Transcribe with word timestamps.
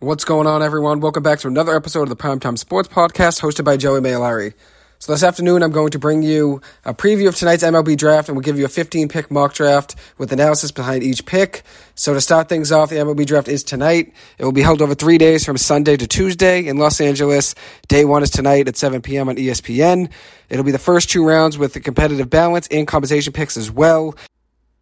What's 0.00 0.24
going 0.24 0.46
on, 0.46 0.62
everyone? 0.62 1.00
Welcome 1.00 1.24
back 1.24 1.40
to 1.40 1.48
another 1.48 1.74
episode 1.74 2.02
of 2.02 2.08
the 2.08 2.14
Primetime 2.14 2.56
Sports 2.56 2.88
Podcast 2.88 3.40
hosted 3.40 3.64
by 3.64 3.76
Joey 3.76 3.98
Mailari. 3.98 4.54
So 5.00 5.10
this 5.10 5.24
afternoon, 5.24 5.60
I'm 5.60 5.72
going 5.72 5.90
to 5.90 5.98
bring 5.98 6.22
you 6.22 6.62
a 6.84 6.94
preview 6.94 7.26
of 7.26 7.34
tonight's 7.34 7.64
MLB 7.64 7.96
draft, 7.96 8.28
and 8.28 8.36
we'll 8.36 8.44
give 8.44 8.56
you 8.56 8.64
a 8.64 8.68
15 8.68 9.08
pick 9.08 9.28
mock 9.28 9.54
draft 9.54 9.96
with 10.16 10.32
analysis 10.32 10.70
behind 10.70 11.02
each 11.02 11.26
pick. 11.26 11.64
So 11.96 12.14
to 12.14 12.20
start 12.20 12.48
things 12.48 12.70
off, 12.70 12.90
the 12.90 12.96
MLB 12.96 13.26
draft 13.26 13.48
is 13.48 13.64
tonight. 13.64 14.12
It 14.38 14.44
will 14.44 14.52
be 14.52 14.62
held 14.62 14.82
over 14.82 14.94
three 14.94 15.18
days 15.18 15.44
from 15.44 15.56
Sunday 15.56 15.96
to 15.96 16.06
Tuesday 16.06 16.64
in 16.68 16.76
Los 16.76 17.00
Angeles. 17.00 17.56
Day 17.88 18.04
one 18.04 18.22
is 18.22 18.30
tonight 18.30 18.68
at 18.68 18.76
7 18.76 19.02
p.m. 19.02 19.28
on 19.28 19.34
ESPN. 19.34 20.12
It'll 20.48 20.64
be 20.64 20.70
the 20.70 20.78
first 20.78 21.10
two 21.10 21.26
rounds 21.26 21.58
with 21.58 21.72
the 21.72 21.80
competitive 21.80 22.30
balance 22.30 22.68
and 22.70 22.86
compensation 22.86 23.32
picks 23.32 23.56
as 23.56 23.68
well. 23.68 24.14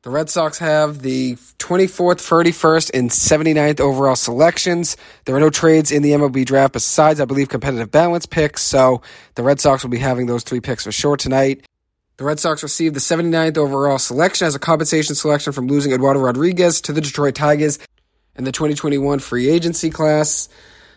The 0.06 0.12
Red 0.12 0.30
Sox 0.30 0.58
have 0.58 1.02
the 1.02 1.34
24th, 1.58 2.22
31st, 2.22 2.96
and 2.96 3.10
79th 3.10 3.80
overall 3.80 4.14
selections. 4.14 4.96
There 5.24 5.34
are 5.34 5.40
no 5.40 5.50
trades 5.50 5.90
in 5.90 6.02
the 6.02 6.12
MLB 6.12 6.44
draft 6.44 6.74
besides, 6.74 7.20
I 7.20 7.24
believe, 7.24 7.48
competitive 7.48 7.90
balance 7.90 8.24
picks. 8.24 8.62
So 8.62 9.02
the 9.34 9.42
Red 9.42 9.58
Sox 9.58 9.82
will 9.82 9.90
be 9.90 9.98
having 9.98 10.26
those 10.26 10.44
three 10.44 10.60
picks 10.60 10.84
for 10.84 10.92
sure 10.92 11.16
tonight. 11.16 11.66
The 12.18 12.24
Red 12.24 12.38
Sox 12.38 12.62
received 12.62 12.94
the 12.94 13.00
79th 13.00 13.58
overall 13.58 13.98
selection 13.98 14.46
as 14.46 14.54
a 14.54 14.60
compensation 14.60 15.16
selection 15.16 15.52
from 15.52 15.66
losing 15.66 15.90
Eduardo 15.90 16.20
Rodriguez 16.20 16.80
to 16.82 16.92
the 16.92 17.00
Detroit 17.00 17.34
Tigers 17.34 17.80
in 18.36 18.44
the 18.44 18.52
2021 18.52 19.18
free 19.18 19.50
agency 19.50 19.90
class. 19.90 20.48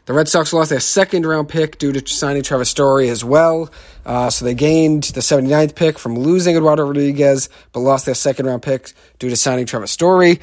The 0.09 0.16
Red 0.16 0.27
Sox 0.27 0.54
lost 0.54 0.72
their 0.72 0.80
second 0.80 1.27
round 1.27 1.49
pick 1.49 1.77
due 1.77 1.91
to 1.91 2.08
signing 2.12 2.41
Trevor 2.41 2.66
Story 2.66 3.09
as 3.09 3.23
well. 3.23 3.70
Uh, 4.04 4.32
so 4.32 4.44
they 4.44 4.55
gained 4.55 5.04
the 5.04 5.20
79th 5.20 5.76
pick 5.76 5.99
from 5.99 6.18
losing 6.18 6.58
Eduardo 6.58 6.88
Rodriguez, 6.88 7.48
but 7.73 7.82
lost 7.82 8.08
their 8.08 8.16
second 8.16 8.48
round 8.48 8.63
pick 8.63 8.91
due 9.20 9.30
to 9.30 9.35
signing 9.35 9.68
Trevor 9.68 9.85
Story. 9.85 10.40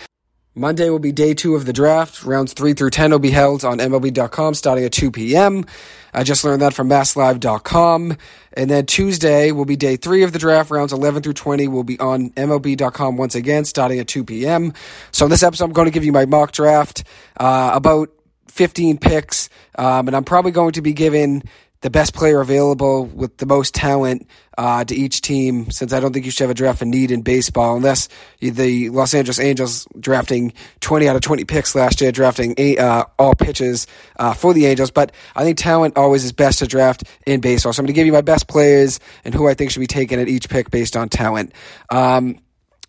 Monday 0.54 0.88
will 0.88 1.00
be 1.00 1.10
day 1.10 1.34
two 1.34 1.56
of 1.56 1.66
the 1.66 1.72
draft. 1.72 2.22
Rounds 2.22 2.52
three 2.52 2.74
through 2.74 2.90
10 2.90 3.10
will 3.10 3.18
be 3.18 3.32
held 3.32 3.64
on 3.64 3.78
MLB.com 3.78 4.54
starting 4.54 4.84
at 4.84 4.92
2 4.92 5.10
p.m. 5.10 5.66
I 6.14 6.22
just 6.22 6.44
learned 6.44 6.62
that 6.62 6.72
from 6.72 6.88
MassLive.com. 6.88 8.16
And 8.52 8.70
then 8.70 8.86
Tuesday 8.86 9.50
will 9.50 9.64
be 9.64 9.74
day 9.74 9.96
three 9.96 10.22
of 10.22 10.32
the 10.32 10.38
draft. 10.38 10.70
Rounds 10.70 10.92
11 10.92 11.24
through 11.24 11.32
20 11.32 11.66
will 11.66 11.82
be 11.82 11.98
on 11.98 12.30
MLB.com 12.30 13.16
once 13.16 13.34
again 13.34 13.64
starting 13.64 13.98
at 13.98 14.06
2 14.06 14.22
p.m. 14.22 14.72
So 15.10 15.26
in 15.26 15.30
this 15.32 15.42
episode, 15.42 15.64
I'm 15.64 15.72
going 15.72 15.86
to 15.86 15.90
give 15.90 16.04
you 16.04 16.12
my 16.12 16.24
mock 16.24 16.52
draft 16.52 17.02
uh, 17.36 17.72
about 17.74 18.12
15 18.48 18.98
picks, 18.98 19.48
um, 19.76 20.08
and 20.08 20.16
I'm 20.16 20.24
probably 20.24 20.52
going 20.52 20.72
to 20.72 20.82
be 20.82 20.92
giving 20.92 21.42
the 21.82 21.90
best 21.90 22.14
player 22.14 22.40
available 22.40 23.04
with 23.04 23.36
the 23.36 23.46
most 23.46 23.74
talent 23.74 24.26
uh, 24.56 24.84
to 24.84 24.94
each 24.94 25.20
team 25.20 25.70
since 25.70 25.92
I 25.92 26.00
don't 26.00 26.12
think 26.12 26.24
you 26.24 26.30
should 26.30 26.44
have 26.44 26.50
a 26.50 26.54
draft 26.54 26.78
for 26.78 26.84
need 26.86 27.10
in 27.10 27.22
baseball 27.22 27.76
unless 27.76 28.08
the 28.40 28.88
Los 28.90 29.14
Angeles 29.14 29.38
Angels 29.38 29.86
drafting 30.00 30.52
20 30.80 31.08
out 31.08 31.16
of 31.16 31.22
20 31.22 31.44
picks 31.44 31.74
last 31.74 32.00
year, 32.00 32.10
drafting 32.10 32.54
eight, 32.56 32.78
uh, 32.78 33.04
all 33.18 33.34
pitches 33.34 33.86
uh, 34.18 34.32
for 34.32 34.54
the 34.54 34.66
Angels. 34.66 34.90
But 34.90 35.12
I 35.34 35.44
think 35.44 35.58
talent 35.58 35.96
always 35.96 36.24
is 36.24 36.32
best 36.32 36.60
to 36.60 36.66
draft 36.66 37.04
in 37.26 37.40
baseball. 37.40 37.72
So 37.72 37.80
I'm 37.80 37.84
going 37.84 37.94
to 37.94 38.00
give 38.00 38.06
you 38.06 38.12
my 38.12 38.22
best 38.22 38.48
players 38.48 38.98
and 39.24 39.34
who 39.34 39.46
I 39.46 39.54
think 39.54 39.70
should 39.70 39.80
be 39.80 39.86
taken 39.86 40.18
at 40.18 40.28
each 40.28 40.48
pick 40.48 40.70
based 40.70 40.96
on 40.96 41.08
talent. 41.08 41.52
Um, 41.90 42.38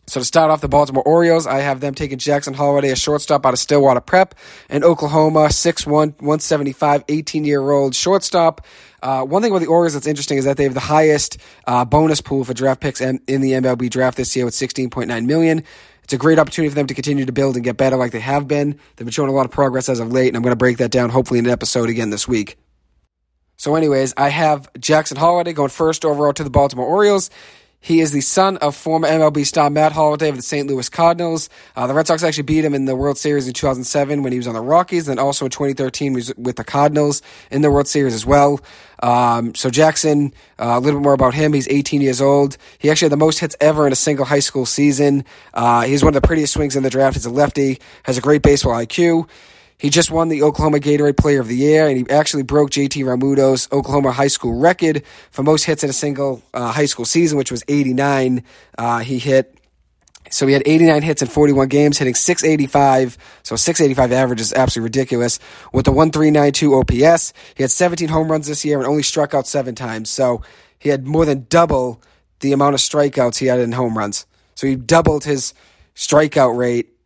so 0.07 0.21
to 0.21 0.25
start 0.25 0.49
off 0.51 0.61
the 0.61 0.69
Baltimore 0.69 1.03
Orioles, 1.03 1.45
I 1.45 1.59
have 1.59 1.81
them 1.81 1.93
taking 1.93 2.17
Jackson 2.17 2.53
Holliday, 2.53 2.91
a 2.91 2.95
shortstop 2.95 3.45
out 3.45 3.51
of 3.51 3.59
Stillwater 3.59 3.99
Prep, 3.99 4.35
and 4.69 4.85
Oklahoma, 4.85 5.47
6'1", 5.47 5.85
175, 5.87 7.05
18-year-old 7.07 7.93
shortstop. 7.93 8.65
Uh, 9.03 9.25
one 9.25 9.41
thing 9.41 9.51
about 9.51 9.59
the 9.59 9.67
Orioles 9.67 9.93
that's 9.93 10.07
interesting 10.07 10.37
is 10.37 10.45
that 10.45 10.55
they 10.55 10.63
have 10.63 10.73
the 10.73 10.79
highest 10.79 11.37
uh, 11.65 11.83
bonus 11.83 12.21
pool 12.21 12.45
for 12.45 12.53
draft 12.53 12.79
picks 12.79 13.01
in, 13.01 13.19
the 13.27 13.51
MLB 13.51 13.89
draft 13.89 14.15
this 14.15 14.33
year 14.33 14.45
with 14.45 14.53
16.9 14.53 15.25
million. 15.25 15.63
It's 16.05 16.13
a 16.13 16.17
great 16.17 16.39
opportunity 16.39 16.69
for 16.69 16.75
them 16.75 16.87
to 16.87 16.93
continue 16.93 17.25
to 17.25 17.33
build 17.33 17.55
and 17.55 17.65
get 17.65 17.75
better 17.75 17.97
like 17.97 18.13
they 18.13 18.21
have 18.21 18.47
been. 18.47 18.79
They've 18.95 19.05
been 19.05 19.09
showing 19.09 19.29
a 19.29 19.33
lot 19.33 19.45
of 19.45 19.51
progress 19.51 19.89
as 19.89 19.99
of 19.99 20.13
late, 20.13 20.29
and 20.29 20.37
I'm 20.37 20.41
going 20.41 20.53
to 20.53 20.57
break 20.57 20.77
that 20.77 20.89
down 20.89 21.09
hopefully 21.09 21.39
in 21.39 21.45
an 21.45 21.51
episode 21.51 21.89
again 21.89 22.11
this 22.11 22.25
week. 22.25 22.57
So, 23.57 23.75
anyways, 23.75 24.13
I 24.15 24.29
have 24.29 24.69
Jackson 24.79 25.17
Holliday 25.17 25.51
going 25.51 25.69
first 25.69 26.05
overall 26.05 26.31
to 26.31 26.45
the 26.45 26.49
Baltimore 26.49 26.85
Orioles. 26.85 27.29
He 27.79 28.01
is 28.01 28.11
the 28.11 28.21
son 28.21 28.57
of 28.57 28.75
former 28.75 29.07
MLB 29.07 29.45
star 29.45 29.69
Matt 29.69 29.91
Holliday 29.91 30.29
of 30.29 30.35
the 30.35 30.41
St. 30.41 30.67
Louis 30.67 30.89
Cardinals. 30.89 31.49
Uh, 31.75 31.87
the 31.87 31.93
Red 31.93 32.07
Sox 32.07 32.23
actually 32.23 32.43
beat 32.43 32.65
him 32.65 32.73
in 32.73 32.85
the 32.85 32.95
World 32.95 33.17
Series 33.17 33.47
in 33.47 33.53
2007 33.53 34.23
when 34.23 34.31
he 34.31 34.37
was 34.37 34.47
on 34.47 34.55
the 34.55 34.61
Rockies, 34.61 35.07
and 35.07 35.19
also 35.19 35.45
in 35.45 35.51
2013 35.51 36.13
was 36.13 36.33
with 36.35 36.55
the 36.55 36.63
Cardinals 36.63 37.21
in 37.51 37.61
the 37.61 37.71
World 37.71 37.87
Series 37.87 38.13
as 38.13 38.25
well. 38.25 38.59
Um, 39.01 39.53
so 39.55 39.69
Jackson, 39.69 40.33
uh, 40.59 40.73
a 40.75 40.79
little 40.79 40.99
bit 40.99 41.03
more 41.03 41.13
about 41.13 41.35
him. 41.35 41.53
He's 41.53 41.67
18 41.67 42.01
years 42.01 42.19
old. 42.19 42.57
He 42.79 42.89
actually 42.89 43.05
had 43.05 43.13
the 43.13 43.17
most 43.17 43.39
hits 43.39 43.55
ever 43.61 43.85
in 43.85 43.93
a 43.93 43.97
single 43.97 44.25
high 44.25 44.39
school 44.39 44.65
season. 44.65 45.23
Uh, 45.53 45.83
he's 45.83 46.03
one 46.03 46.15
of 46.15 46.21
the 46.21 46.27
prettiest 46.27 46.53
swings 46.53 46.75
in 46.75 46.83
the 46.83 46.89
draft. 46.89 47.15
He's 47.15 47.25
a 47.25 47.29
lefty, 47.29 47.79
has 48.03 48.17
a 48.17 48.21
great 48.21 48.41
baseball 48.41 48.73
IQ. 48.73 49.29
He 49.79 49.91
just 49.91 50.09
won 50.09 50.29
the 50.29 50.41
Oklahoma 50.41 50.79
Gatorade 50.79 51.17
Player 51.17 51.39
of 51.39 51.47
the 51.47 51.55
Year, 51.55 51.87
and 51.87 51.97
he 51.97 52.09
actually 52.09 52.41
broke 52.41 52.71
JT 52.71 53.03
Realmuto's 53.03 53.67
Oklahoma 53.71 54.11
high 54.11 54.27
school 54.27 54.57
record 54.57 55.03
for 55.29 55.43
most 55.43 55.65
hits 55.65 55.83
in 55.83 55.89
a 55.91 55.93
single 55.93 56.41
uh, 56.51 56.71
high 56.71 56.87
school 56.87 57.05
season, 57.05 57.37
which 57.37 57.51
was 57.51 57.63
89. 57.67 58.43
Uh, 58.75 58.99
he 58.99 59.19
hit. 59.19 59.53
So 60.31 60.47
he 60.47 60.53
had 60.53 60.63
89 60.65 61.03
hits 61.03 61.21
in 61.21 61.27
41 61.27 61.67
games, 61.67 61.99
hitting 61.99 62.15
685. 62.15 63.19
So 63.43 63.55
685 63.55 64.11
average 64.11 64.41
is 64.41 64.51
absolutely 64.51 64.87
ridiculous. 64.87 65.39
With 65.71 65.87
a 65.87 65.91
1392 65.91 66.73
OPS, 66.73 67.33
he 67.55 67.63
had 67.63 67.71
17 67.71 68.09
home 68.09 68.31
runs 68.31 68.47
this 68.47 68.65
year 68.65 68.79
and 68.79 68.87
only 68.87 69.03
struck 69.03 69.35
out 69.35 69.45
seven 69.47 69.75
times. 69.75 70.09
So 70.09 70.41
he 70.79 70.89
had 70.89 71.05
more 71.05 71.23
than 71.23 71.45
double 71.49 72.01
the 72.39 72.51
amount 72.51 72.73
of 72.73 72.81
strikeouts 72.81 73.37
he 73.37 73.45
had 73.45 73.59
in 73.59 73.73
home 73.73 73.95
runs. 73.95 74.25
So 74.55 74.65
he 74.65 74.75
doubled 74.75 75.23
his 75.23 75.53
strikeout 75.95 76.57
rate 76.57 76.96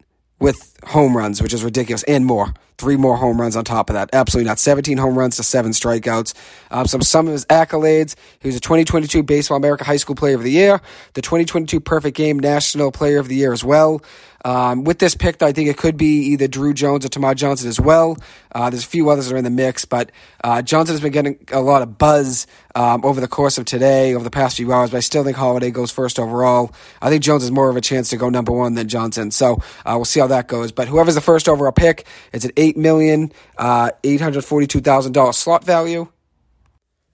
with 0.42 0.78
home 0.84 1.16
runs, 1.16 1.42
which 1.42 1.54
is 1.54 1.64
ridiculous, 1.64 2.04
and 2.04 2.26
more. 2.26 2.54
Three 2.82 2.98
more 2.98 3.16
home 3.16 3.40
runs 3.40 3.56
on 3.56 3.64
top 3.64 3.92
of 3.92 3.94
that. 3.94 4.10
Absolutely 4.12 4.50
not. 4.50 4.58
17 4.58 4.98
home 4.98 5.16
runs 5.16 5.36
to 5.36 5.44
seven 5.44 5.72
strikeouts. 5.72 6.34
Um, 6.72 6.88
some 6.88 7.04
some 7.04 7.28
of 7.28 7.34
his 7.34 7.46
accolades. 7.46 8.16
He 8.40 8.48
was 8.48 8.56
a 8.56 8.60
2022 8.60 9.22
Baseball 9.22 9.58
America 9.58 9.84
High 9.84 9.98
School 9.98 10.16
Player 10.16 10.34
of 10.34 10.42
the 10.42 10.50
Year, 10.50 10.82
the 11.14 11.22
2022 11.22 11.80
Perfect 11.80 12.18
Game 12.18 12.40
National 12.40 12.92
Player 12.92 13.20
of 13.20 13.28
the 13.28 13.36
Year 13.36 13.54
as 13.54 13.64
well. 13.64 14.02
Um, 14.44 14.84
with 14.84 15.00
this 15.00 15.16
pick, 15.16 15.42
I 15.42 15.52
think 15.52 15.70
it 15.70 15.78
could 15.78 15.98
be 15.98 16.32
either 16.32 16.48
Drew 16.48 16.74
Jones 16.74 17.06
or 17.06 17.10
Termarr 17.10 17.36
Johnson 17.36 17.70
as 17.70 17.80
well. 17.80 18.18
Uh, 18.52 18.70
there's 18.70 18.84
a 18.84 18.88
few 18.88 19.10
others 19.10 19.28
that 19.28 19.36
are 19.36 19.38
in 19.38 19.44
the 19.44 19.50
mix, 19.50 19.86
but 19.86 20.12
uh, 20.44 20.62
Johnson 20.62 20.94
has 20.94 21.02
been 21.02 21.12
getting 21.12 21.38
a 21.52 21.62
lot 21.62 21.82
of 21.82 21.98
buzz 21.98 22.48
um, 22.76 23.06
over 23.06 23.22
the 23.22 23.28
course 23.28 23.58
of 23.58 23.66
today, 23.66 24.16
over 24.16 24.24
the 24.24 24.32
past 24.32 24.58
few 24.58 24.72
hours, 24.74 24.90
but 24.90 24.98
I 24.98 25.02
still 25.02 25.24
think 25.24 25.38
Holliday 25.38 25.72
goes 25.72 25.92
first 25.92 26.20
overall. 26.20 26.74
I 27.02 27.10
think 27.10 27.24
Jones 27.24 27.44
has 27.44 27.52
more 27.52 27.70
of 27.70 27.76
a 27.76 27.82
chance 27.82 28.10
to 28.10 28.18
go 28.18 28.30
number 28.30 28.52
one 28.52 28.74
than 28.74 28.88
Johnson, 28.88 29.32
so 29.32 29.62
uh, 29.86 29.94
we'll 29.96 30.06
see 30.06 30.20
how 30.20 30.28
that 30.28 30.48
goes. 30.48 30.72
But 30.72 30.88
whoever's 30.88 31.16
the 31.16 31.22
first 31.22 31.48
overall 31.48 31.72
pick, 31.72 32.06
it's 32.34 32.46
an 32.46 32.52
eight 32.58 32.71
million 32.78 33.32
uh, 33.58 33.92
eight 34.04 34.22
hundred 34.22 34.44
forty-two 34.46 34.82
thousand 34.82 35.14
dollars 35.14 35.38
slot 35.38 35.64
value. 35.64 36.08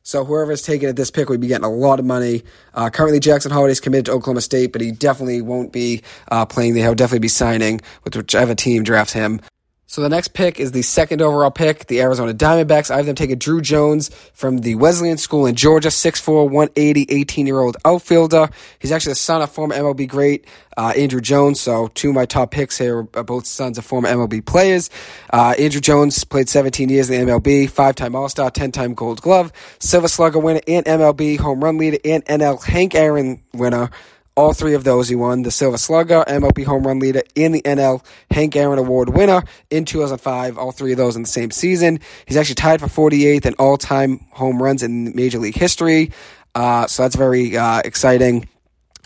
So 0.03 0.23
whoever's 0.23 0.61
taking 0.61 0.87
at 0.87 0.95
this 0.95 1.11
pick 1.11 1.27
would 1.27 1.41
be 1.41 1.47
getting 1.47 1.65
a 1.65 1.69
lot 1.69 1.99
of 1.99 2.05
money. 2.05 2.43
Uh, 2.73 2.89
currently, 2.89 3.19
Jackson 3.19 3.51
Holliday's 3.51 3.81
committed 3.81 4.05
to 4.05 4.13
Oklahoma 4.13 4.39
State, 4.39 4.71
but 4.71 4.79
he 4.79 4.93
definitely 4.93 5.41
won't 5.41 5.73
be 5.73 6.01
uh, 6.31 6.45
playing. 6.45 6.75
He'll 6.75 6.95
definitely 6.95 7.19
be 7.19 7.27
signing 7.27 7.81
with 8.05 8.15
whichever 8.15 8.55
team 8.55 8.83
drafts 8.83 9.11
him. 9.11 9.41
So 9.89 10.01
the 10.01 10.09
next 10.09 10.33
pick 10.33 10.59
is 10.59 10.73
the 10.73 10.81
second 10.81 11.21
overall 11.21 11.49
pick, 11.49 11.87
the 11.87 12.01
Arizona 12.01 12.33
Diamondbacks. 12.33 12.91
I 12.91 12.97
have 12.97 13.05
them 13.05 13.15
taking 13.15 13.37
Drew 13.37 13.61
Jones 13.61 14.09
from 14.33 14.57
the 14.57 14.75
Wesleyan 14.75 15.15
School 15.15 15.45
in 15.45 15.55
Georgia, 15.55 15.87
6'4", 15.87 16.49
180, 16.49 17.05
18-year-old 17.05 17.77
outfielder. 17.85 18.49
He's 18.79 18.91
actually 18.91 19.13
the 19.13 19.15
son 19.15 19.41
of 19.41 19.49
former 19.49 19.75
MLB 19.75 20.09
great 20.09 20.45
uh, 20.75 20.91
Andruw 20.91 21.21
Jones. 21.21 21.61
So 21.61 21.87
two 21.87 22.09
of 22.09 22.15
my 22.15 22.25
top 22.25 22.51
picks 22.51 22.77
here 22.77 23.07
are 23.13 23.23
both 23.23 23.45
sons 23.45 23.77
of 23.77 23.85
former 23.85 24.09
MLB 24.09 24.45
players. 24.45 24.89
Uh, 25.31 25.53
Andruw 25.53 25.81
Jones 25.81 26.21
played 26.25 26.49
17 26.49 26.89
years 26.89 27.09
in 27.09 27.25
the 27.25 27.31
MLB, 27.31 27.69
five-time 27.69 28.13
All-Star, 28.13 28.51
10-time 28.51 28.93
Gold 28.93 29.21
Glove, 29.21 29.53
Silver 29.79 30.09
Slugger 30.09 30.39
winner, 30.39 30.61
and 30.67 30.85
MLB 30.85 31.39
home 31.39 31.63
run 31.63 31.77
leader, 31.77 31.97
and 32.03 32.25
NL 32.25 32.61
Hank 32.61 32.93
Aaron 32.93 33.41
winner. 33.53 33.89
All 34.37 34.53
three 34.53 34.75
of 34.75 34.83
those 34.83 35.09
he 35.09 35.15
won 35.15 35.41
the 35.41 35.49
Silver 35.49 35.79
Slugger, 35.79 36.23
MLB 36.27 36.63
home 36.63 36.85
run 36.85 36.99
leader, 36.99 37.23
and 37.35 37.55
the 37.55 37.61
NL 37.63 38.05
Hank 38.29 38.55
Aaron 38.55 38.77
Award 38.77 39.09
winner 39.09 39.41
in 39.71 39.83
2005. 39.83 40.59
All 40.59 40.71
three 40.71 40.91
of 40.91 40.97
those 40.99 41.15
in 41.15 41.23
the 41.23 41.27
same 41.27 41.49
season. 41.49 41.99
He's 42.27 42.37
actually 42.37 42.53
tied 42.53 42.79
for 42.79 42.85
48th 42.85 43.47
in 43.47 43.55
all 43.55 43.77
time 43.77 44.19
home 44.29 44.61
runs 44.61 44.83
in 44.83 45.15
Major 45.15 45.39
League 45.39 45.55
history. 45.55 46.11
Uh, 46.53 46.85
so 46.85 47.01
that's 47.01 47.15
very 47.15 47.57
uh, 47.57 47.81
exciting 47.83 48.47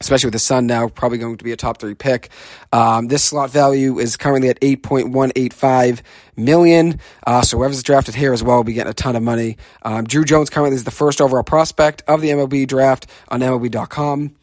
especially 0.01 0.27
with 0.27 0.33
the 0.33 0.39
son 0.39 0.65
now 0.65 0.87
probably 0.89 1.19
going 1.19 1.37
to 1.37 1.43
be 1.43 1.51
a 1.51 1.55
top 1.55 1.79
three 1.79 1.93
pick. 1.93 2.29
Um, 2.73 3.07
this 3.07 3.23
slot 3.23 3.51
value 3.51 3.99
is 3.99 4.17
currently 4.17 4.49
at 4.49 4.59
8.185 4.59 6.01
million. 6.35 6.99
Uh, 7.25 7.43
so 7.43 7.57
whoever's 7.57 7.83
drafted 7.83 8.15
here 8.15 8.33
as 8.33 8.43
well 8.43 8.57
will 8.57 8.63
be 8.63 8.73
getting 8.73 8.89
a 8.89 8.95
ton 8.95 9.15
of 9.15 9.21
money. 9.21 9.57
Um, 9.83 10.05
Drew 10.05 10.25
Jones 10.25 10.49
currently 10.49 10.75
is 10.75 10.85
the 10.85 10.91
first 10.91 11.21
overall 11.21 11.43
prospect 11.43 12.01
of 12.07 12.19
the 12.19 12.29
MLB 12.29 12.67
draft 12.67 13.05
on 13.29 13.41
MLB.com. 13.41 14.35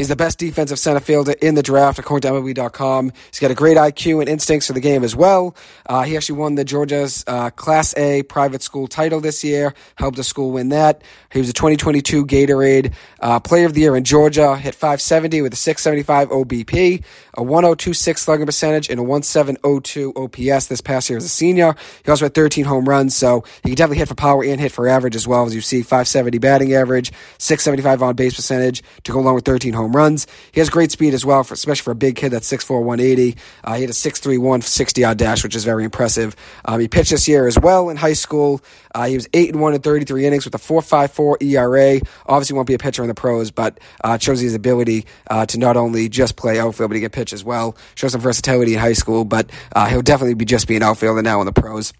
He's 0.00 0.08
the 0.08 0.16
best 0.16 0.38
defensive 0.38 0.78
center 0.78 0.98
fielder 0.98 1.34
in 1.42 1.56
the 1.56 1.62
draft, 1.62 1.98
according 1.98 2.26
to 2.26 2.34
MLB.com. 2.34 3.12
He's 3.30 3.38
got 3.38 3.50
a 3.50 3.54
great 3.54 3.76
IQ 3.76 4.20
and 4.20 4.30
instincts 4.30 4.68
for 4.68 4.72
the 4.72 4.80
game 4.80 5.04
as 5.04 5.14
well. 5.14 5.54
Uh, 5.84 6.04
he 6.04 6.16
actually 6.16 6.38
won 6.38 6.54
the 6.54 6.64
Georgia's 6.64 7.22
uh, 7.26 7.50
Class 7.50 7.94
A 7.98 8.22
private 8.22 8.62
school 8.62 8.88
title 8.88 9.20
this 9.20 9.44
year, 9.44 9.74
helped 9.96 10.16
the 10.16 10.24
school 10.24 10.52
win 10.52 10.70
that. 10.70 11.02
He 11.30 11.38
was 11.38 11.50
a 11.50 11.52
2022 11.52 12.24
Gatorade 12.24 12.94
uh, 13.20 13.40
Player 13.40 13.66
of 13.66 13.74
the 13.74 13.82
Year 13.82 13.94
in 13.94 14.04
Georgia, 14.04 14.56
hit 14.56 14.74
570 14.74 15.42
with 15.42 15.52
a 15.52 15.56
675 15.56 16.30
OBP, 16.30 17.04
a 17.34 17.42
1026 17.42 18.22
slugging 18.22 18.46
percentage, 18.46 18.88
and 18.88 18.98
a 18.98 19.02
1702 19.02 20.14
OPS 20.16 20.68
this 20.68 20.80
past 20.80 21.10
year 21.10 21.18
as 21.18 21.26
a 21.26 21.28
senior. 21.28 21.74
He 22.06 22.10
also 22.10 22.24
had 22.24 22.32
13 22.32 22.64
home 22.64 22.88
runs, 22.88 23.14
so 23.14 23.44
he 23.62 23.68
can 23.68 23.76
definitely 23.76 23.98
hit 23.98 24.08
for 24.08 24.14
power 24.14 24.42
and 24.42 24.58
hit 24.58 24.72
for 24.72 24.88
average 24.88 25.14
as 25.14 25.28
well, 25.28 25.44
as 25.44 25.54
you 25.54 25.60
see 25.60 25.82
570 25.82 26.38
batting 26.38 26.72
average, 26.72 27.12
675 27.36 28.02
on 28.02 28.16
base 28.16 28.34
percentage 28.34 28.82
to 29.04 29.12
go 29.12 29.20
along 29.20 29.34
with 29.34 29.44
13 29.44 29.74
home 29.74 29.89
runs. 29.94 30.26
He 30.52 30.60
has 30.60 30.70
great 30.70 30.90
speed 30.90 31.14
as 31.14 31.24
well, 31.24 31.44
for, 31.44 31.54
especially 31.54 31.82
for 31.82 31.90
a 31.92 31.96
big 31.96 32.16
kid 32.16 32.30
that's 32.30 32.50
6'4", 32.50 32.82
180. 32.82 33.36
Uh, 33.64 33.74
he 33.74 33.82
had 33.82 33.90
a 33.90 33.94
6'3", 33.94 34.38
160 34.38 35.00
yard 35.00 35.18
dash, 35.18 35.42
which 35.42 35.54
is 35.54 35.64
very 35.64 35.84
impressive. 35.84 36.36
Um, 36.64 36.80
he 36.80 36.88
pitched 36.88 37.10
this 37.10 37.28
year 37.28 37.46
as 37.46 37.58
well 37.58 37.88
in 37.88 37.96
high 37.96 38.12
school. 38.12 38.60
Uh, 38.94 39.06
he 39.06 39.14
was 39.14 39.28
8 39.32 39.50
and 39.50 39.60
1 39.60 39.74
in 39.74 39.80
33 39.80 40.26
innings 40.26 40.44
with 40.44 40.54
a 40.54 40.58
4.54 40.58 41.42
ERA. 41.42 42.00
Obviously, 42.26 42.54
won't 42.54 42.68
be 42.68 42.74
a 42.74 42.78
pitcher 42.78 43.02
in 43.02 43.08
the 43.08 43.14
pros, 43.14 43.50
but 43.50 43.78
uh, 44.02 44.18
shows 44.18 44.40
his 44.40 44.54
ability 44.54 45.06
uh, 45.28 45.46
to 45.46 45.58
not 45.58 45.76
only 45.76 46.08
just 46.08 46.36
play 46.36 46.58
outfield, 46.58 46.90
but 46.90 46.96
he 46.96 47.00
can 47.00 47.10
pitch 47.10 47.32
as 47.32 47.44
well. 47.44 47.76
Shows 47.94 48.12
some 48.12 48.20
versatility 48.20 48.74
in 48.74 48.80
high 48.80 48.92
school, 48.92 49.24
but 49.24 49.50
uh, 49.74 49.86
he'll 49.86 50.02
definitely 50.02 50.34
be 50.34 50.44
just 50.44 50.66
being 50.66 50.82
outfielder 50.82 51.22
now 51.22 51.40
in 51.40 51.46
the 51.46 51.52
pros. 51.52 51.92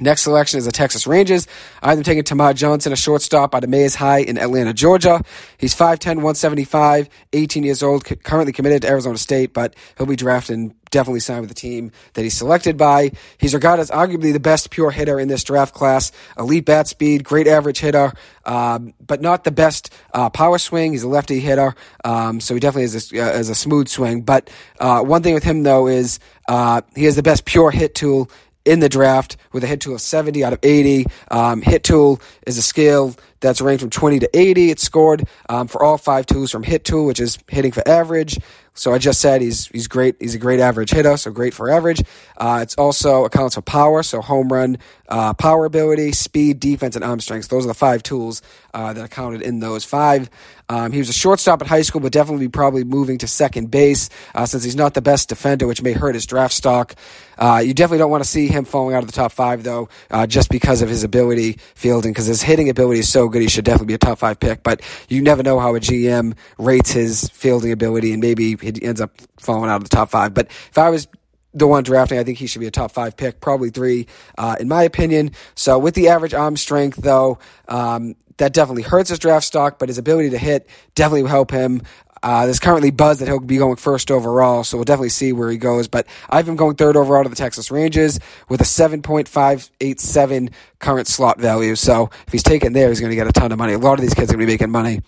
Next 0.00 0.22
selection 0.22 0.58
is 0.58 0.64
the 0.64 0.70
Texas 0.70 1.08
Rangers. 1.08 1.48
I'm 1.82 2.04
taking 2.04 2.22
Termarr 2.22 2.54
Johnson, 2.54 2.92
a 2.92 2.96
shortstop 2.96 3.52
out 3.52 3.64
of 3.64 3.70
Mays 3.70 3.96
High 3.96 4.20
in 4.20 4.38
Atlanta, 4.38 4.72
Georgia. 4.72 5.22
He's 5.58 5.74
5'10", 5.74 6.16
175, 6.16 7.08
18 7.32 7.64
years 7.64 7.82
old, 7.82 8.04
currently 8.04 8.52
committed 8.52 8.82
to 8.82 8.88
Arizona 8.88 9.18
State, 9.18 9.52
but 9.52 9.74
he'll 9.96 10.06
be 10.06 10.14
drafted 10.14 10.56
and 10.56 10.74
definitely 10.90 11.20
signed 11.20 11.40
with 11.40 11.48
the 11.48 11.54
team 11.54 11.90
that 12.14 12.22
he's 12.22 12.34
selected 12.34 12.76
by. 12.76 13.10
He's 13.38 13.54
regarded 13.54 13.82
as 13.82 13.90
arguably 13.90 14.32
the 14.32 14.40
best 14.40 14.70
pure 14.70 14.90
hitter 14.90 15.18
in 15.18 15.28
this 15.28 15.44
draft 15.44 15.74
class. 15.74 16.12
Elite 16.38 16.64
bat 16.64 16.86
speed, 16.86 17.24
great 17.24 17.46
average 17.46 17.80
hitter, 17.80 18.12
um, 18.44 18.94
but 19.04 19.20
not 19.20 19.44
the 19.44 19.50
best 19.50 19.92
uh, 20.14 20.30
power 20.30 20.58
swing. 20.58 20.92
He's 20.92 21.02
a 21.02 21.08
lefty 21.08 21.40
hitter, 21.40 21.74
um, 22.04 22.40
so 22.40 22.54
he 22.54 22.60
definitely 22.60 22.82
has 22.82 23.12
a, 23.12 23.20
uh, 23.20 23.36
has 23.36 23.48
a 23.48 23.54
smooth 23.54 23.88
swing. 23.88 24.22
But 24.22 24.48
uh, 24.78 25.02
one 25.02 25.22
thing 25.22 25.34
with 25.34 25.44
him, 25.44 25.64
though, 25.64 25.88
is 25.88 26.20
uh, 26.48 26.82
he 26.94 27.04
has 27.04 27.16
the 27.16 27.22
best 27.22 27.44
pure 27.44 27.70
hit 27.70 27.94
tool 27.94 28.30
in 28.68 28.80
the 28.80 28.88
draft 28.88 29.36
with 29.52 29.64
a 29.64 29.66
hit 29.66 29.80
tool 29.80 29.94
of 29.94 30.00
70 30.00 30.44
out 30.44 30.52
of 30.52 30.58
80. 30.62 31.06
Um, 31.30 31.62
hit 31.62 31.82
tool 31.84 32.20
is 32.46 32.58
a 32.58 32.62
scale 32.62 33.16
that's 33.40 33.60
ranged 33.60 33.80
from 33.80 33.90
20 33.90 34.20
to 34.20 34.38
80. 34.38 34.70
It's 34.70 34.82
scored 34.82 35.26
um, 35.48 35.68
for 35.68 35.82
all 35.82 35.98
five 35.98 36.26
tools 36.26 36.50
from 36.50 36.62
hit 36.62 36.84
tool, 36.84 37.06
which 37.06 37.20
is 37.20 37.38
hitting 37.48 37.72
for 37.72 37.86
average. 37.88 38.38
So 38.78 38.94
I 38.94 38.98
just 38.98 39.20
said 39.20 39.42
he's 39.42 39.66
he's 39.66 39.88
great. 39.88 40.14
He's 40.20 40.36
a 40.36 40.38
great 40.38 40.60
average 40.60 40.90
hitter, 40.90 41.16
so 41.16 41.32
great 41.32 41.52
for 41.52 41.68
average. 41.68 42.02
Uh, 42.36 42.60
it's 42.62 42.76
also 42.76 43.24
accounts 43.24 43.56
for 43.56 43.60
power, 43.60 44.04
so 44.04 44.20
home 44.20 44.52
run, 44.52 44.78
uh, 45.08 45.34
power 45.34 45.64
ability, 45.64 46.12
speed, 46.12 46.60
defense, 46.60 46.94
and 46.94 47.04
arm 47.04 47.18
strength. 47.18 47.48
Those 47.48 47.64
are 47.64 47.68
the 47.68 47.74
five 47.74 48.04
tools 48.04 48.40
uh, 48.72 48.92
that 48.92 49.04
are 49.04 49.08
counted 49.08 49.42
in 49.42 49.58
those 49.58 49.84
five. 49.84 50.30
Um, 50.68 50.92
he 50.92 50.98
was 50.98 51.08
a 51.08 51.14
shortstop 51.14 51.62
at 51.62 51.66
high 51.66 51.82
school, 51.82 52.00
but 52.00 52.12
definitely 52.12 52.48
probably 52.48 52.84
moving 52.84 53.18
to 53.18 53.26
second 53.26 53.70
base 53.70 54.10
uh, 54.34 54.44
since 54.44 54.62
he's 54.62 54.76
not 54.76 54.94
the 54.94 55.00
best 55.00 55.28
defender, 55.30 55.66
which 55.66 55.82
may 55.82 55.92
hurt 55.92 56.14
his 56.14 56.26
draft 56.26 56.52
stock. 56.52 56.94
Uh, 57.38 57.62
you 57.64 57.72
definitely 57.72 57.98
don't 57.98 58.10
want 58.10 58.22
to 58.22 58.28
see 58.28 58.48
him 58.48 58.64
falling 58.64 58.94
out 58.94 59.02
of 59.02 59.06
the 59.06 59.12
top 59.12 59.32
five, 59.32 59.62
though, 59.62 59.88
uh, 60.10 60.26
just 60.26 60.50
because 60.50 60.82
of 60.82 60.88
his 60.88 61.04
ability 61.04 61.58
fielding, 61.74 62.12
because 62.12 62.26
his 62.26 62.42
hitting 62.42 62.68
ability 62.68 63.00
is 63.00 63.08
so 63.08 63.28
good. 63.28 63.40
He 63.40 63.48
should 63.48 63.64
definitely 63.64 63.86
be 63.86 63.94
a 63.94 63.98
top 63.98 64.18
five 64.18 64.38
pick, 64.38 64.62
but 64.62 64.82
you 65.08 65.22
never 65.22 65.42
know 65.42 65.58
how 65.58 65.74
a 65.74 65.80
GM 65.80 66.36
rates 66.58 66.90
his 66.90 67.28
fielding 67.30 67.72
ability, 67.72 68.12
and 68.12 68.20
maybe 68.20 68.56
he 68.76 68.82
ends 68.82 69.00
up 69.00 69.12
falling 69.40 69.70
out 69.70 69.76
of 69.76 69.84
the 69.84 69.94
top 69.94 70.10
five. 70.10 70.34
But 70.34 70.46
if 70.46 70.78
I 70.78 70.90
was 70.90 71.08
the 71.54 71.66
one 71.66 71.82
drafting. 71.82 72.18
I 72.18 72.24
think 72.24 72.38
he 72.38 72.46
should 72.46 72.60
be 72.60 72.66
a 72.66 72.70
top 72.70 72.92
five 72.92 73.16
pick, 73.16 73.40
probably 73.40 73.70
three, 73.70 74.06
uh, 74.36 74.56
in 74.60 74.68
my 74.68 74.82
opinion. 74.82 75.32
So 75.54 75.78
with 75.78 75.94
the 75.94 76.08
average 76.08 76.34
arm 76.34 76.56
strength, 76.56 76.98
though, 76.98 77.38
um, 77.68 78.16
that 78.38 78.52
definitely 78.52 78.82
hurts 78.82 79.10
his 79.10 79.18
draft 79.18 79.46
stock, 79.46 79.78
but 79.78 79.88
his 79.88 79.98
ability 79.98 80.30
to 80.30 80.38
hit 80.38 80.68
definitely 80.94 81.22
will 81.22 81.30
help 81.30 81.50
him. 81.50 81.82
Uh, 82.22 82.46
there's 82.46 82.58
currently 82.58 82.90
buzz 82.90 83.20
that 83.20 83.28
he'll 83.28 83.38
be 83.38 83.58
going 83.58 83.76
first 83.76 84.10
overall, 84.10 84.64
so 84.64 84.76
we'll 84.76 84.84
definitely 84.84 85.08
see 85.08 85.32
where 85.32 85.50
he 85.50 85.56
goes. 85.56 85.86
But 85.86 86.06
I 86.28 86.36
have 86.36 86.48
him 86.48 86.56
going 86.56 86.74
third 86.74 86.96
overall 86.96 87.22
to 87.22 87.28
the 87.28 87.36
Texas 87.36 87.70
Rangers 87.70 88.18
with 88.48 88.60
a 88.60 88.64
7.587 88.64 90.52
current 90.80 91.06
slot 91.06 91.40
value. 91.40 91.76
So 91.76 92.10
if 92.26 92.32
he's 92.32 92.42
taken 92.42 92.72
there, 92.72 92.88
he's 92.88 93.00
going 93.00 93.10
to 93.10 93.16
get 93.16 93.28
a 93.28 93.32
ton 93.32 93.52
of 93.52 93.58
money. 93.58 93.72
A 93.72 93.78
lot 93.78 93.94
of 93.94 94.00
these 94.00 94.14
kids 94.14 94.30
are 94.30 94.34
going 94.34 94.40
to 94.40 94.46
be 94.46 94.52
making 94.52 94.70
money. 94.70 95.00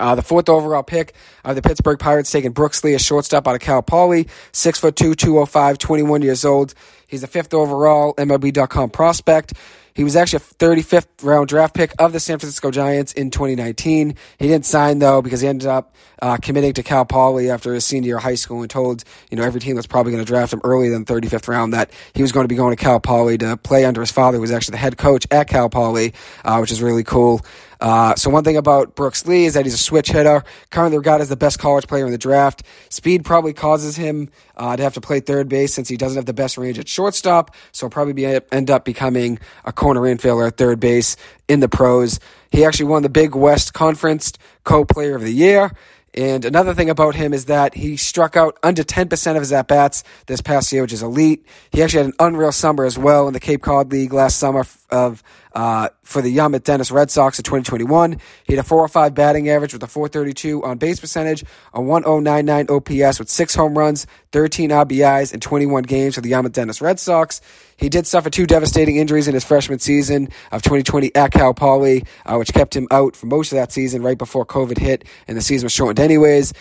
Uh, 0.00 0.14
the 0.14 0.22
fourth 0.22 0.48
overall 0.48 0.82
pick 0.82 1.14
of 1.44 1.54
the 1.54 1.62
Pittsburgh 1.62 1.98
Pirates 1.98 2.30
taking 2.32 2.52
Brooks 2.52 2.82
Lee, 2.82 2.94
a 2.94 2.98
shortstop 2.98 3.46
out 3.46 3.54
of 3.54 3.60
Cal 3.60 3.82
Poly, 3.82 4.24
6'2", 4.52 5.16
205, 5.16 5.78
21 5.78 6.22
years 6.22 6.44
old. 6.44 6.74
He's 7.06 7.20
the 7.20 7.26
fifth 7.26 7.52
overall 7.54 8.14
MLB.com 8.14 8.90
prospect. 8.90 9.52
He 9.94 10.04
was 10.04 10.16
actually 10.16 10.38
a 10.38 10.54
35th 10.54 11.06
round 11.22 11.48
draft 11.48 11.74
pick 11.74 11.92
of 11.98 12.12
the 12.12 12.20
San 12.20 12.38
Francisco 12.38 12.70
Giants 12.70 13.12
in 13.12 13.30
2019. 13.30 14.14
He 14.38 14.48
didn't 14.48 14.64
sign 14.64 14.98
though 14.98 15.20
because 15.20 15.40
he 15.40 15.48
ended 15.48 15.68
up 15.68 15.94
uh, 16.22 16.36
committing 16.36 16.72
to 16.74 16.82
Cal 16.82 17.04
Poly 17.04 17.50
after 17.50 17.74
his 17.74 17.84
senior 17.84 18.06
year 18.06 18.16
of 18.16 18.22
high 18.22 18.34
school 18.34 18.62
and 18.62 18.70
told 18.70 19.04
you 19.30 19.36
know 19.36 19.42
every 19.42 19.60
team 19.60 19.74
that's 19.74 19.86
probably 19.86 20.12
going 20.12 20.24
to 20.24 20.26
draft 20.26 20.52
him 20.52 20.60
earlier 20.64 20.90
than 20.90 21.04
35th 21.04 21.48
round 21.48 21.74
that 21.74 21.90
he 22.14 22.22
was 22.22 22.32
going 22.32 22.44
to 22.44 22.48
be 22.48 22.54
going 22.54 22.74
to 22.74 22.82
Cal 22.82 23.00
Poly 23.00 23.36
to 23.38 23.56
play 23.56 23.84
under 23.84 24.00
his 24.00 24.10
father, 24.10 24.36
who 24.36 24.42
was 24.42 24.52
actually 24.52 24.72
the 24.72 24.78
head 24.78 24.96
coach 24.96 25.26
at 25.30 25.48
Cal 25.48 25.68
Poly, 25.68 26.14
uh, 26.44 26.58
which 26.58 26.70
is 26.72 26.80
really 26.80 27.04
cool. 27.04 27.44
Uh, 27.80 28.14
so 28.14 28.30
one 28.30 28.44
thing 28.44 28.56
about 28.56 28.94
Brooks 28.94 29.26
Lee 29.26 29.46
is 29.46 29.54
that 29.54 29.64
he's 29.64 29.74
a 29.74 29.78
switch 29.78 30.10
hitter. 30.10 30.44
Currently 30.70 30.98
regarded 30.98 31.22
as 31.22 31.28
the 31.28 31.36
best 31.36 31.58
college 31.58 31.86
player 31.86 32.04
in 32.04 32.12
the 32.12 32.18
draft. 32.18 32.62
Speed 32.88 33.24
probably 33.24 33.52
causes 33.52 33.96
him 33.96 34.28
uh, 34.56 34.76
to 34.76 34.82
have 34.82 34.94
to 34.94 35.00
play 35.00 35.20
third 35.20 35.48
base 35.48 35.72
since 35.72 35.88
he 35.88 35.96
doesn't 35.96 36.16
have 36.16 36.26
the 36.26 36.34
best 36.34 36.58
range 36.58 36.78
at 36.78 36.88
shortstop. 36.88 37.54
So 37.72 37.86
he'll 37.86 37.90
probably 37.90 38.12
be, 38.12 38.26
end 38.52 38.70
up 38.70 38.84
becoming 38.84 39.38
a 39.64 39.72
corner 39.72 40.02
infielder 40.02 40.46
at 40.46 40.56
third 40.56 40.80
base 40.80 41.16
in 41.48 41.60
the 41.60 41.68
pros. 41.68 42.20
He 42.52 42.64
actually 42.64 42.86
won 42.86 43.02
the 43.02 43.08
Big 43.08 43.34
West 43.34 43.72
Conference 43.72 44.32
co-player 44.64 45.16
of 45.16 45.22
the 45.22 45.32
year. 45.32 45.72
And 46.12 46.44
another 46.44 46.74
thing 46.74 46.90
about 46.90 47.14
him 47.14 47.32
is 47.32 47.44
that 47.44 47.74
he 47.74 47.96
struck 47.96 48.36
out 48.36 48.58
under 48.62 48.82
10% 48.82 49.30
of 49.30 49.36
his 49.36 49.52
at 49.52 49.68
bats 49.68 50.02
this 50.26 50.40
past 50.40 50.72
year, 50.72 50.82
which 50.82 50.92
is 50.92 51.02
elite. 51.02 51.46
He 51.70 51.82
actually 51.82 51.98
had 51.98 52.06
an 52.06 52.16
unreal 52.18 52.50
summer 52.50 52.84
as 52.84 52.98
well 52.98 53.28
in 53.28 53.32
the 53.32 53.40
Cape 53.40 53.62
Cod 53.62 53.92
League 53.92 54.12
last 54.12 54.38
summer 54.38 54.66
of 54.90 55.22
uh, 55.54 55.88
for 56.02 56.22
the 56.22 56.30
Yarmouth 56.30 56.64
Dennis 56.64 56.90
Red 56.90 57.10
Sox 57.10 57.38
in 57.38 57.42
2021. 57.42 58.18
He 58.44 58.54
had 58.54 58.64
a 58.64 58.66
405 58.66 59.14
batting 59.14 59.48
average 59.48 59.72
with 59.72 59.82
a 59.82 59.86
432 59.86 60.64
on 60.64 60.78
base 60.78 61.00
percentage, 61.00 61.44
a 61.72 61.80
1099 61.80 62.66
OPS 62.68 63.18
with 63.18 63.28
six 63.28 63.54
home 63.54 63.76
runs, 63.76 64.06
13 64.32 64.70
RBIs 64.70 65.34
in 65.34 65.40
21 65.40 65.82
games 65.84 66.14
for 66.14 66.20
the 66.20 66.30
Yarmouth 66.30 66.52
Dennis 66.52 66.80
Red 66.80 66.98
Sox. 66.98 67.40
He 67.76 67.88
did 67.88 68.06
suffer 68.06 68.30
two 68.30 68.46
devastating 68.46 68.96
injuries 68.96 69.26
in 69.26 69.34
his 69.34 69.44
freshman 69.44 69.78
season 69.78 70.28
of 70.52 70.62
2020 70.62 71.14
at 71.14 71.32
Cal 71.32 71.54
Poly, 71.54 72.04
uh, 72.26 72.36
which 72.36 72.52
kept 72.52 72.76
him 72.76 72.86
out 72.90 73.16
for 73.16 73.26
most 73.26 73.52
of 73.52 73.56
that 73.56 73.72
season 73.72 74.02
right 74.02 74.18
before 74.18 74.44
COVID 74.44 74.78
hit 74.78 75.04
and 75.26 75.36
the 75.36 75.42
season 75.42 75.66
was 75.66 75.72
shortened 75.72 76.00
anyways. 76.00 76.52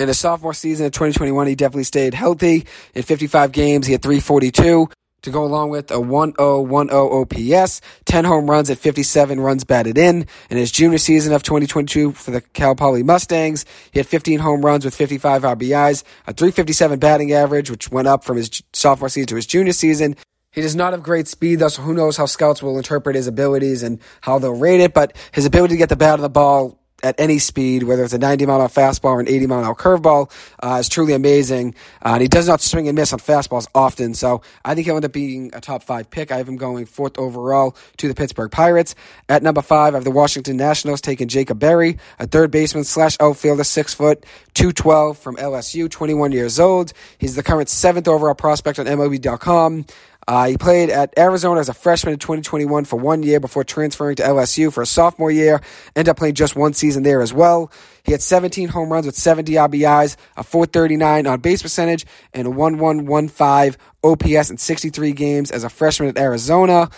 In 0.00 0.08
his 0.08 0.18
sophomore 0.18 0.54
season 0.54 0.86
of 0.86 0.92
2021, 0.92 1.46
he 1.46 1.54
definitely 1.54 1.84
stayed 1.84 2.14
healthy. 2.14 2.66
In 2.94 3.02
55 3.02 3.52
games, 3.52 3.86
he 3.86 3.92
had 3.92 4.00
342, 4.00 4.88
to 5.22 5.30
go 5.30 5.44
along 5.44 5.70
with 5.70 5.90
a 5.90 5.94
1-0-1-0 5.94 7.62
OPS, 7.62 7.80
10 8.04 8.24
home 8.24 8.48
runs 8.48 8.70
at 8.70 8.78
57 8.78 9.40
runs 9.40 9.64
batted 9.64 9.98
in. 9.98 10.26
In 10.50 10.56
his 10.56 10.70
junior 10.70 10.98
season 10.98 11.32
of 11.32 11.42
2022 11.42 12.12
for 12.12 12.30
the 12.30 12.40
Cal 12.40 12.74
Poly 12.74 13.02
Mustangs, 13.02 13.64
he 13.92 13.98
had 13.98 14.06
15 14.06 14.40
home 14.40 14.64
runs 14.64 14.84
with 14.84 14.94
55 14.94 15.42
RBIs, 15.42 16.04
a 16.26 16.32
357 16.32 16.98
batting 16.98 17.32
average, 17.32 17.70
which 17.70 17.90
went 17.90 18.08
up 18.08 18.24
from 18.24 18.36
his 18.36 18.62
sophomore 18.72 19.08
season 19.08 19.28
to 19.28 19.36
his 19.36 19.46
junior 19.46 19.72
season. 19.72 20.16
He 20.52 20.62
does 20.62 20.74
not 20.74 20.92
have 20.92 21.02
great 21.04 21.28
speed, 21.28 21.60
thus 21.60 21.76
who 21.76 21.94
knows 21.94 22.16
how 22.16 22.26
scouts 22.26 22.60
will 22.60 22.76
interpret 22.76 23.14
his 23.14 23.28
abilities 23.28 23.84
and 23.84 24.00
how 24.20 24.40
they'll 24.40 24.56
rate 24.56 24.80
it, 24.80 24.92
but 24.92 25.16
his 25.30 25.46
ability 25.46 25.74
to 25.74 25.78
get 25.78 25.88
the 25.90 25.96
bat 25.96 26.14
on 26.14 26.22
the 26.22 26.28
ball 26.28 26.79
at 27.02 27.18
any 27.18 27.38
speed, 27.38 27.84
whether 27.84 28.04
it's 28.04 28.12
a 28.12 28.18
90 28.18 28.46
mile 28.46 28.56
an 28.56 28.62
hour 28.62 28.68
fastball 28.68 29.10
or 29.10 29.20
an 29.20 29.28
80 29.28 29.46
mile 29.46 29.58
an 29.60 29.64
hour 29.64 29.74
curveball, 29.74 30.30
uh, 30.62 30.78
is 30.80 30.88
truly 30.88 31.14
amazing. 31.14 31.74
Uh, 32.04 32.10
and 32.14 32.22
he 32.22 32.28
does 32.28 32.46
not 32.46 32.60
swing 32.60 32.88
and 32.88 32.96
miss 32.96 33.12
on 33.12 33.18
fastballs 33.18 33.66
often, 33.74 34.14
so 34.14 34.42
I 34.64 34.74
think 34.74 34.86
he'll 34.86 34.96
end 34.96 35.04
up 35.04 35.12
being 35.12 35.50
a 35.54 35.60
top 35.60 35.82
five 35.82 36.10
pick. 36.10 36.30
I 36.32 36.36
have 36.36 36.48
him 36.48 36.56
going 36.56 36.86
fourth 36.86 37.18
overall 37.18 37.76
to 37.98 38.08
the 38.08 38.14
Pittsburgh 38.14 38.50
Pirates. 38.50 38.94
At 39.28 39.42
number 39.42 39.62
five, 39.62 39.94
I 39.94 39.96
have 39.96 40.04
the 40.04 40.10
Washington 40.10 40.56
Nationals 40.56 41.00
taking 41.00 41.28
Jacob 41.28 41.58
Berry, 41.58 41.98
a 42.18 42.26
third 42.26 42.50
baseman 42.50 42.84
slash 42.84 43.16
outfielder, 43.20 43.64
six 43.64 43.94
foot, 43.94 44.24
212 44.54 45.18
from 45.18 45.36
LSU, 45.36 45.90
21 45.90 46.32
years 46.32 46.60
old. 46.60 46.92
He's 47.18 47.36
the 47.36 47.42
current 47.42 47.68
seventh 47.68 48.08
overall 48.08 48.34
prospect 48.34 48.78
on 48.78 48.86
MLB.com. 48.86 49.86
Uh, 50.30 50.46
he 50.46 50.56
played 50.56 50.90
at 50.90 51.12
Arizona 51.18 51.58
as 51.58 51.68
a 51.68 51.74
freshman 51.74 52.12
in 52.12 52.18
2021 52.20 52.84
for 52.84 52.94
one 52.94 53.24
year 53.24 53.40
before 53.40 53.64
transferring 53.64 54.14
to 54.14 54.22
LSU 54.22 54.72
for 54.72 54.80
a 54.80 54.86
sophomore 54.86 55.32
year. 55.32 55.60
Ended 55.96 56.08
up 56.08 56.18
playing 56.18 56.36
just 56.36 56.54
one 56.54 56.72
season 56.72 57.02
there 57.02 57.20
as 57.20 57.34
well. 57.34 57.72
He 58.04 58.12
had 58.12 58.22
17 58.22 58.68
home 58.68 58.92
runs 58.92 59.06
with 59.06 59.16
70 59.16 59.54
RBIs, 59.54 60.14
a 60.36 60.44
439 60.44 61.26
on 61.26 61.40
base 61.40 61.62
percentage, 61.62 62.06
and 62.32 62.46
a 62.46 62.50
1115 62.50 63.76
OPS 64.04 64.50
in 64.50 64.56
63 64.56 65.10
games 65.14 65.50
as 65.50 65.64
a 65.64 65.68
freshman 65.68 66.10
at 66.10 66.16
Arizona. 66.16 66.90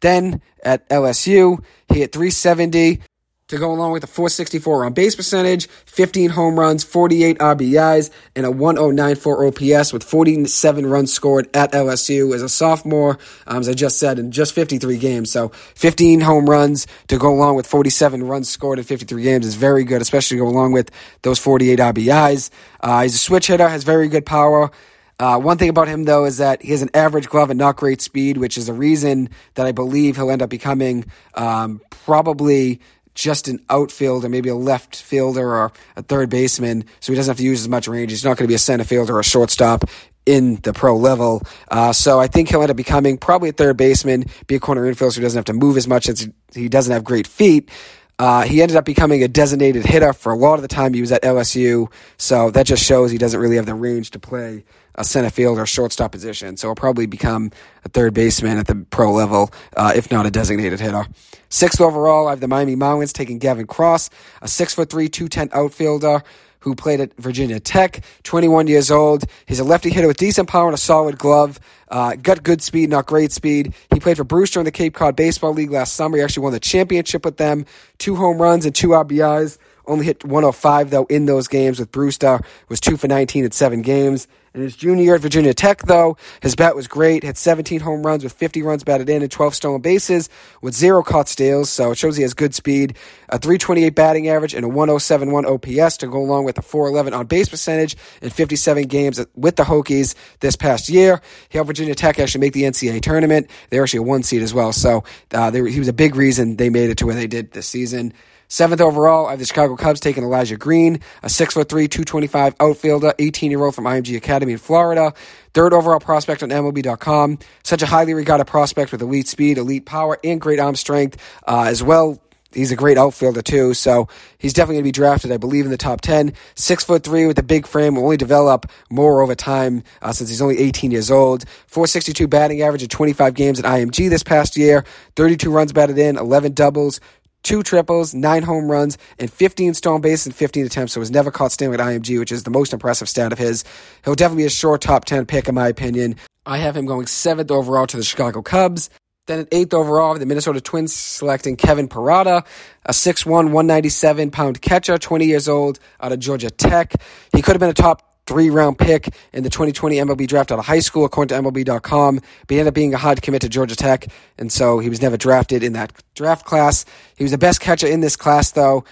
Then 0.00 0.42
at 0.64 0.88
LSU, 0.88 1.62
he 1.90 2.00
hit 2.00 2.10
370 2.10 3.02
to 3.50 3.58
go 3.58 3.72
along 3.72 3.92
with 3.92 4.04
a 4.04 4.06
464 4.06 4.84
on 4.84 4.92
base 4.92 5.16
percentage, 5.16 5.68
15 5.86 6.30
home 6.30 6.58
runs, 6.58 6.84
48 6.84 7.38
RBIs, 7.38 8.10
and 8.36 8.46
a 8.46 8.50
1094 8.50 9.46
OPS 9.46 9.92
with 9.92 10.04
47 10.04 10.86
runs 10.86 11.12
scored 11.12 11.48
at 11.54 11.72
LSU 11.72 12.32
as 12.32 12.42
a 12.42 12.48
sophomore, 12.48 13.18
um, 13.48 13.58
as 13.58 13.68
I 13.68 13.74
just 13.74 13.98
said, 13.98 14.20
in 14.20 14.30
just 14.30 14.54
53 14.54 14.98
games. 14.98 15.32
So 15.32 15.48
15 15.48 16.20
home 16.20 16.48
runs 16.48 16.86
to 17.08 17.18
go 17.18 17.32
along 17.32 17.56
with 17.56 17.66
47 17.66 18.22
runs 18.22 18.48
scored 18.48 18.78
in 18.78 18.84
53 18.84 19.22
games 19.22 19.46
is 19.46 19.56
very 19.56 19.82
good, 19.82 20.00
especially 20.00 20.36
to 20.36 20.44
go 20.44 20.48
along 20.48 20.72
with 20.72 20.90
those 21.22 21.40
48 21.40 21.78
RBIs. 21.78 22.50
Uh, 22.80 23.02
he's 23.02 23.16
a 23.16 23.18
switch 23.18 23.48
hitter, 23.48 23.68
has 23.68 23.82
very 23.82 24.08
good 24.08 24.24
power. 24.24 24.70
Uh, 25.18 25.38
one 25.38 25.58
thing 25.58 25.68
about 25.68 25.86
him, 25.86 26.04
though, 26.04 26.24
is 26.24 26.38
that 26.38 26.62
he 26.62 26.70
has 26.70 26.80
an 26.80 26.88
average 26.94 27.28
glove 27.28 27.50
and 27.50 27.58
not 27.58 27.76
great 27.76 28.00
speed, 28.00 28.38
which 28.38 28.56
is 28.56 28.70
a 28.70 28.72
reason 28.72 29.28
that 29.54 29.66
I 29.66 29.72
believe 29.72 30.16
he'll 30.16 30.30
end 30.30 30.40
up 30.40 30.48
becoming 30.48 31.04
um, 31.34 31.82
probably 31.90 32.80
just 33.20 33.48
an 33.48 33.60
outfielder, 33.68 34.28
maybe 34.28 34.48
a 34.48 34.54
left 34.54 34.96
fielder 34.96 35.46
or 35.54 35.72
a 35.96 36.02
third 36.02 36.30
baseman, 36.30 36.84
so 37.00 37.12
he 37.12 37.16
doesn't 37.16 37.30
have 37.30 37.38
to 37.38 37.44
use 37.44 37.60
as 37.60 37.68
much 37.68 37.86
range. 37.86 38.10
He's 38.10 38.24
not 38.24 38.36
going 38.36 38.46
to 38.46 38.48
be 38.48 38.54
a 38.54 38.58
center 38.58 38.84
fielder 38.84 39.16
or 39.16 39.20
a 39.20 39.24
shortstop 39.24 39.84
in 40.26 40.56
the 40.56 40.72
pro 40.72 40.96
level. 40.96 41.42
Uh, 41.70 41.92
so 41.92 42.20
I 42.20 42.26
think 42.26 42.48
he'll 42.48 42.62
end 42.62 42.70
up 42.70 42.76
becoming 42.76 43.18
probably 43.18 43.48
a 43.50 43.52
third 43.52 43.76
baseman, 43.76 44.24
be 44.46 44.54
a 44.54 44.60
corner 44.60 44.82
infielder 44.82 45.16
who 45.16 45.22
doesn't 45.22 45.38
have 45.38 45.44
to 45.46 45.52
move 45.52 45.76
as 45.76 45.88
much 45.88 46.04
since 46.04 46.28
he 46.54 46.68
doesn't 46.68 46.92
have 46.92 47.04
great 47.04 47.26
feet. 47.26 47.70
Uh, 48.18 48.42
he 48.42 48.60
ended 48.60 48.76
up 48.76 48.84
becoming 48.84 49.22
a 49.22 49.28
designated 49.28 49.84
hitter 49.84 50.12
for 50.12 50.30
a 50.30 50.36
lot 50.36 50.56
of 50.56 50.62
the 50.62 50.68
time 50.68 50.92
he 50.92 51.00
was 51.00 51.10
at 51.10 51.22
LSU, 51.22 51.90
so 52.18 52.50
that 52.50 52.66
just 52.66 52.84
shows 52.84 53.10
he 53.10 53.16
doesn't 53.16 53.40
really 53.40 53.56
have 53.56 53.64
the 53.64 53.74
range 53.74 54.10
to 54.10 54.18
play 54.18 54.62
a 54.94 55.04
center 55.04 55.30
field 55.30 55.58
or 55.58 55.64
shortstop 55.64 56.12
position. 56.12 56.58
So 56.58 56.68
he'll 56.68 56.74
probably 56.74 57.06
become 57.06 57.50
a 57.82 57.88
third 57.88 58.12
baseman 58.12 58.58
at 58.58 58.66
the 58.66 58.86
pro 58.90 59.10
level, 59.10 59.50
uh, 59.74 59.94
if 59.96 60.10
not 60.10 60.26
a 60.26 60.30
designated 60.30 60.80
hitter. 60.80 61.06
Sixth 61.50 61.80
overall, 61.80 62.28
I 62.28 62.30
have 62.30 62.40
the 62.40 62.48
Miami 62.48 62.76
Marlins 62.76 63.12
taking 63.12 63.38
Gavin 63.38 63.66
Cross, 63.66 64.10
a 64.40 64.48
six 64.48 64.72
foot 64.74 64.88
three, 64.88 65.08
two 65.08 65.28
ten 65.28 65.50
outfielder 65.52 66.22
who 66.60 66.74
played 66.74 67.00
at 67.00 67.14
Virginia 67.16 67.58
Tech, 67.58 68.04
21 68.22 68.66
years 68.66 68.90
old. 68.90 69.24
He's 69.46 69.58
a 69.60 69.64
lefty 69.64 69.90
hitter 69.90 70.06
with 70.06 70.18
decent 70.18 70.48
power 70.48 70.66
and 70.66 70.74
a 70.74 70.78
solid 70.78 71.18
glove. 71.18 71.58
Uh, 71.88 72.14
got 72.16 72.42
good 72.42 72.62
speed, 72.62 72.90
not 72.90 73.06
great 73.06 73.32
speed. 73.32 73.74
He 73.92 73.98
played 73.98 74.16
for 74.16 74.24
Brewster 74.24 74.60
in 74.60 74.64
the 74.64 74.70
Cape 74.70 74.94
Cod 74.94 75.16
Baseball 75.16 75.52
League 75.52 75.70
last 75.70 75.94
summer. 75.94 76.18
He 76.18 76.22
actually 76.22 76.44
won 76.44 76.52
the 76.52 76.60
championship 76.60 77.24
with 77.24 77.38
them. 77.38 77.66
Two 77.98 78.14
home 78.14 78.40
runs 78.40 78.64
and 78.66 78.74
two 78.74 78.88
RBIs. 78.88 79.58
Only 79.86 80.06
hit 80.06 80.24
105 80.24 80.90
though 80.90 81.04
in 81.06 81.26
those 81.26 81.48
games 81.48 81.78
with 81.78 81.92
Brewster. 81.92 82.40
Was 82.68 82.80
two 82.80 82.96
for 82.96 83.08
19 83.08 83.44
at 83.44 83.54
seven 83.54 83.82
games. 83.82 84.28
In 84.52 84.62
his 84.62 84.74
junior 84.74 85.04
year 85.04 85.14
at 85.14 85.20
Virginia 85.20 85.54
Tech, 85.54 85.82
though, 85.82 86.16
his 86.42 86.56
bat 86.56 86.74
was 86.74 86.88
great. 86.88 87.22
Hit 87.22 87.36
17 87.36 87.78
home 87.78 88.04
runs 88.04 88.24
with 88.24 88.32
50 88.32 88.62
runs 88.62 88.82
batted 88.82 89.08
in 89.08 89.22
and 89.22 89.30
12 89.30 89.54
stolen 89.54 89.80
bases 89.80 90.28
with 90.60 90.74
zero 90.74 91.04
caught 91.04 91.28
steals. 91.28 91.70
So 91.70 91.92
it 91.92 91.98
shows 91.98 92.16
he 92.16 92.22
has 92.22 92.34
good 92.34 92.52
speed, 92.52 92.96
a 93.28 93.38
328 93.38 93.94
batting 93.94 94.28
average, 94.28 94.52
and 94.54 94.64
a 94.64 94.68
1071 94.68 95.46
OPS 95.46 95.98
to 95.98 96.08
go 96.08 96.18
along 96.18 96.44
with 96.44 96.58
a 96.58 96.62
411 96.62 97.14
on 97.14 97.26
base 97.26 97.48
percentage 97.48 97.96
in 98.22 98.30
57 98.30 98.88
games 98.88 99.24
with 99.36 99.54
the 99.54 99.62
Hokies 99.62 100.16
this 100.40 100.56
past 100.56 100.88
year. 100.88 101.20
He 101.48 101.56
helped 101.58 101.68
Virginia 101.68 101.94
Tech 101.94 102.18
actually 102.18 102.40
make 102.40 102.52
the 102.52 102.64
NCAA 102.64 103.02
tournament. 103.02 103.48
They 103.68 103.78
were 103.78 103.84
actually 103.84 103.98
a 103.98 104.02
one 104.02 104.24
seed 104.24 104.42
as 104.42 104.52
well. 104.52 104.72
So 104.72 105.04
uh, 105.32 105.50
they, 105.50 105.70
he 105.70 105.78
was 105.78 105.88
a 105.88 105.92
big 105.92 106.16
reason 106.16 106.56
they 106.56 106.70
made 106.70 106.90
it 106.90 106.98
to 106.98 107.06
where 107.06 107.14
they 107.14 107.28
did 107.28 107.52
this 107.52 107.68
season. 107.68 108.12
Seventh 108.50 108.80
overall, 108.80 109.26
I 109.28 109.30
have 109.30 109.38
the 109.38 109.44
Chicago 109.46 109.76
Cubs 109.76 110.00
taking 110.00 110.24
Elijah 110.24 110.56
Green, 110.56 110.96
a 111.22 111.28
6'3", 111.28 111.68
225 111.68 112.56
outfielder, 112.58 113.14
18-year-old 113.16 113.76
from 113.76 113.84
IMG 113.84 114.16
Academy 114.16 114.52
in 114.52 114.58
Florida. 114.58 115.14
Third 115.54 115.72
overall 115.72 116.00
prospect 116.00 116.42
on 116.42 116.48
MLB.com. 116.48 117.38
Such 117.62 117.82
a 117.82 117.86
highly 117.86 118.12
regarded 118.12 118.48
prospect 118.48 118.90
with 118.90 119.02
elite 119.02 119.28
speed, 119.28 119.56
elite 119.56 119.86
power, 119.86 120.18
and 120.24 120.40
great 120.40 120.58
arm 120.58 120.74
strength 120.74 121.16
uh, 121.46 121.66
as 121.68 121.80
well 121.80 122.20
he's 122.52 122.72
a 122.72 122.76
great 122.76 122.98
outfielder 122.98 123.42
too, 123.42 123.74
so 123.74 124.08
he's 124.38 124.52
definitely 124.52 124.76
going 124.76 124.84
to 124.84 124.88
be 124.88 124.92
drafted, 124.92 125.32
I 125.32 125.36
believe, 125.36 125.64
in 125.64 125.70
the 125.70 125.76
top 125.76 126.00
ten. 126.00 126.32
Six 126.54 126.84
foot 126.84 127.04
three 127.04 127.26
with 127.26 127.38
a 127.38 127.42
big 127.42 127.66
frame, 127.66 127.94
will 127.94 128.04
only 128.04 128.16
develop 128.16 128.70
more 128.90 129.22
over 129.22 129.34
time 129.34 129.82
uh, 130.02 130.12
since 130.12 130.30
he's 130.30 130.42
only 130.42 130.58
18 130.58 130.90
years 130.90 131.10
old. 131.10 131.48
462 131.66 132.28
batting 132.28 132.62
average 132.62 132.82
of 132.82 132.88
25 132.88 133.34
games 133.34 133.58
at 133.58 133.64
IMG 133.64 134.10
this 134.10 134.22
past 134.22 134.56
year. 134.56 134.84
32 135.16 135.50
runs 135.50 135.72
batted 135.72 135.98
in, 135.98 136.16
11 136.16 136.52
doubles, 136.52 137.00
two 137.42 137.62
triples, 137.62 138.14
nine 138.14 138.42
home 138.42 138.70
runs, 138.70 138.98
and 139.18 139.30
15 139.30 139.74
stolen 139.74 140.00
bases 140.00 140.26
in 140.26 140.32
15 140.32 140.66
attempts. 140.66 140.92
So 140.92 141.00
was 141.00 141.10
never 141.10 141.30
caught 141.30 141.52
stealing 141.52 141.78
at 141.78 141.86
IMG, 141.86 142.18
which 142.18 142.32
is 142.32 142.44
the 142.44 142.50
most 142.50 142.72
impressive 142.72 143.08
stat 143.08 143.32
of 143.32 143.38
his. 143.38 143.64
He'll 144.04 144.14
definitely 144.14 144.44
be 144.44 144.46
a 144.46 144.50
short 144.50 144.80
top 144.80 145.04
10 145.04 145.26
pick, 145.26 145.48
in 145.48 145.54
my 145.54 145.68
opinion. 145.68 146.16
I 146.46 146.58
have 146.58 146.76
him 146.76 146.86
going 146.86 147.06
seventh 147.06 147.50
overall 147.50 147.86
to 147.86 147.96
the 147.96 148.02
Chicago 148.02 148.42
Cubs. 148.42 148.90
Then 149.26 149.40
at 149.40 149.48
eighth 149.52 149.74
overall, 149.74 150.18
the 150.18 150.26
Minnesota 150.26 150.60
Twins 150.60 150.92
selecting 150.92 151.54
Kevin 151.56 151.88
Parada, 151.88 152.44
a 152.84 152.92
6'1", 152.92 153.26
197 153.26 154.30
pound 154.30 154.60
catcher, 154.60 154.98
20 154.98 155.26
years 155.26 155.48
old, 155.48 155.78
out 156.00 156.10
of 156.10 156.18
Georgia 156.18 156.50
Tech. 156.50 156.94
He 157.32 157.42
could 157.42 157.52
have 157.52 157.60
been 157.60 157.70
a 157.70 157.74
top 157.74 158.09
three 158.26 158.50
round 158.50 158.78
pick 158.78 159.14
in 159.32 159.42
the 159.42 159.50
2020 159.50 159.96
MLB 159.96 160.26
draft 160.26 160.52
out 160.52 160.58
of 160.58 160.64
high 160.64 160.80
school, 160.80 161.04
according 161.04 161.36
to 161.36 161.42
MLB.com. 161.42 162.16
But 162.16 162.24
he 162.48 162.58
ended 162.58 162.68
up 162.68 162.74
being 162.74 162.94
a 162.94 162.98
hard 162.98 163.22
commit 163.22 163.42
to 163.42 163.48
Georgia 163.48 163.76
Tech, 163.76 164.06
and 164.38 164.52
so 164.52 164.78
he 164.78 164.88
was 164.88 165.02
never 165.02 165.16
drafted 165.16 165.62
in 165.62 165.72
that 165.74 165.92
draft 166.14 166.44
class. 166.44 166.84
He 167.16 167.24
was 167.24 167.32
the 167.32 167.38
best 167.38 167.60
catcher 167.60 167.86
in 167.86 168.00
this 168.00 168.16
class, 168.16 168.52
though, 168.52 168.84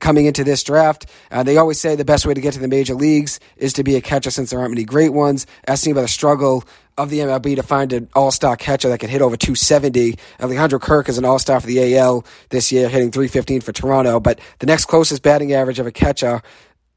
coming 0.00 0.26
into 0.26 0.44
this 0.44 0.62
draft. 0.62 1.06
Uh, 1.30 1.42
they 1.42 1.56
always 1.56 1.80
say 1.80 1.94
the 1.94 2.04
best 2.04 2.26
way 2.26 2.34
to 2.34 2.40
get 2.40 2.54
to 2.54 2.60
the 2.60 2.68
major 2.68 2.94
leagues 2.94 3.38
is 3.56 3.72
to 3.74 3.84
be 3.84 3.96
a 3.96 4.00
catcher 4.00 4.30
since 4.30 4.50
there 4.50 4.58
aren't 4.60 4.72
many 4.72 4.84
great 4.84 5.12
ones. 5.12 5.46
Asking 5.66 5.92
about 5.92 6.02
the 6.02 6.08
struggle 6.08 6.64
of 6.98 7.10
the 7.10 7.18
MLB 7.18 7.56
to 7.56 7.62
find 7.62 7.92
an 7.92 8.08
all-star 8.14 8.56
catcher 8.56 8.88
that 8.88 8.98
can 8.98 9.10
hit 9.10 9.20
over 9.20 9.36
270. 9.36 10.16
Alejandro 10.40 10.78
Kirk 10.78 11.08
is 11.08 11.18
an 11.18 11.24
all-star 11.24 11.60
for 11.60 11.66
the 11.66 11.96
AL 11.96 12.24
this 12.48 12.72
year, 12.72 12.88
hitting 12.88 13.10
315 13.10 13.60
for 13.60 13.72
Toronto. 13.72 14.18
But 14.18 14.40
the 14.60 14.66
next 14.66 14.86
closest 14.86 15.22
batting 15.22 15.52
average 15.52 15.78
of 15.78 15.86
a 15.86 15.92
catcher 15.92 16.42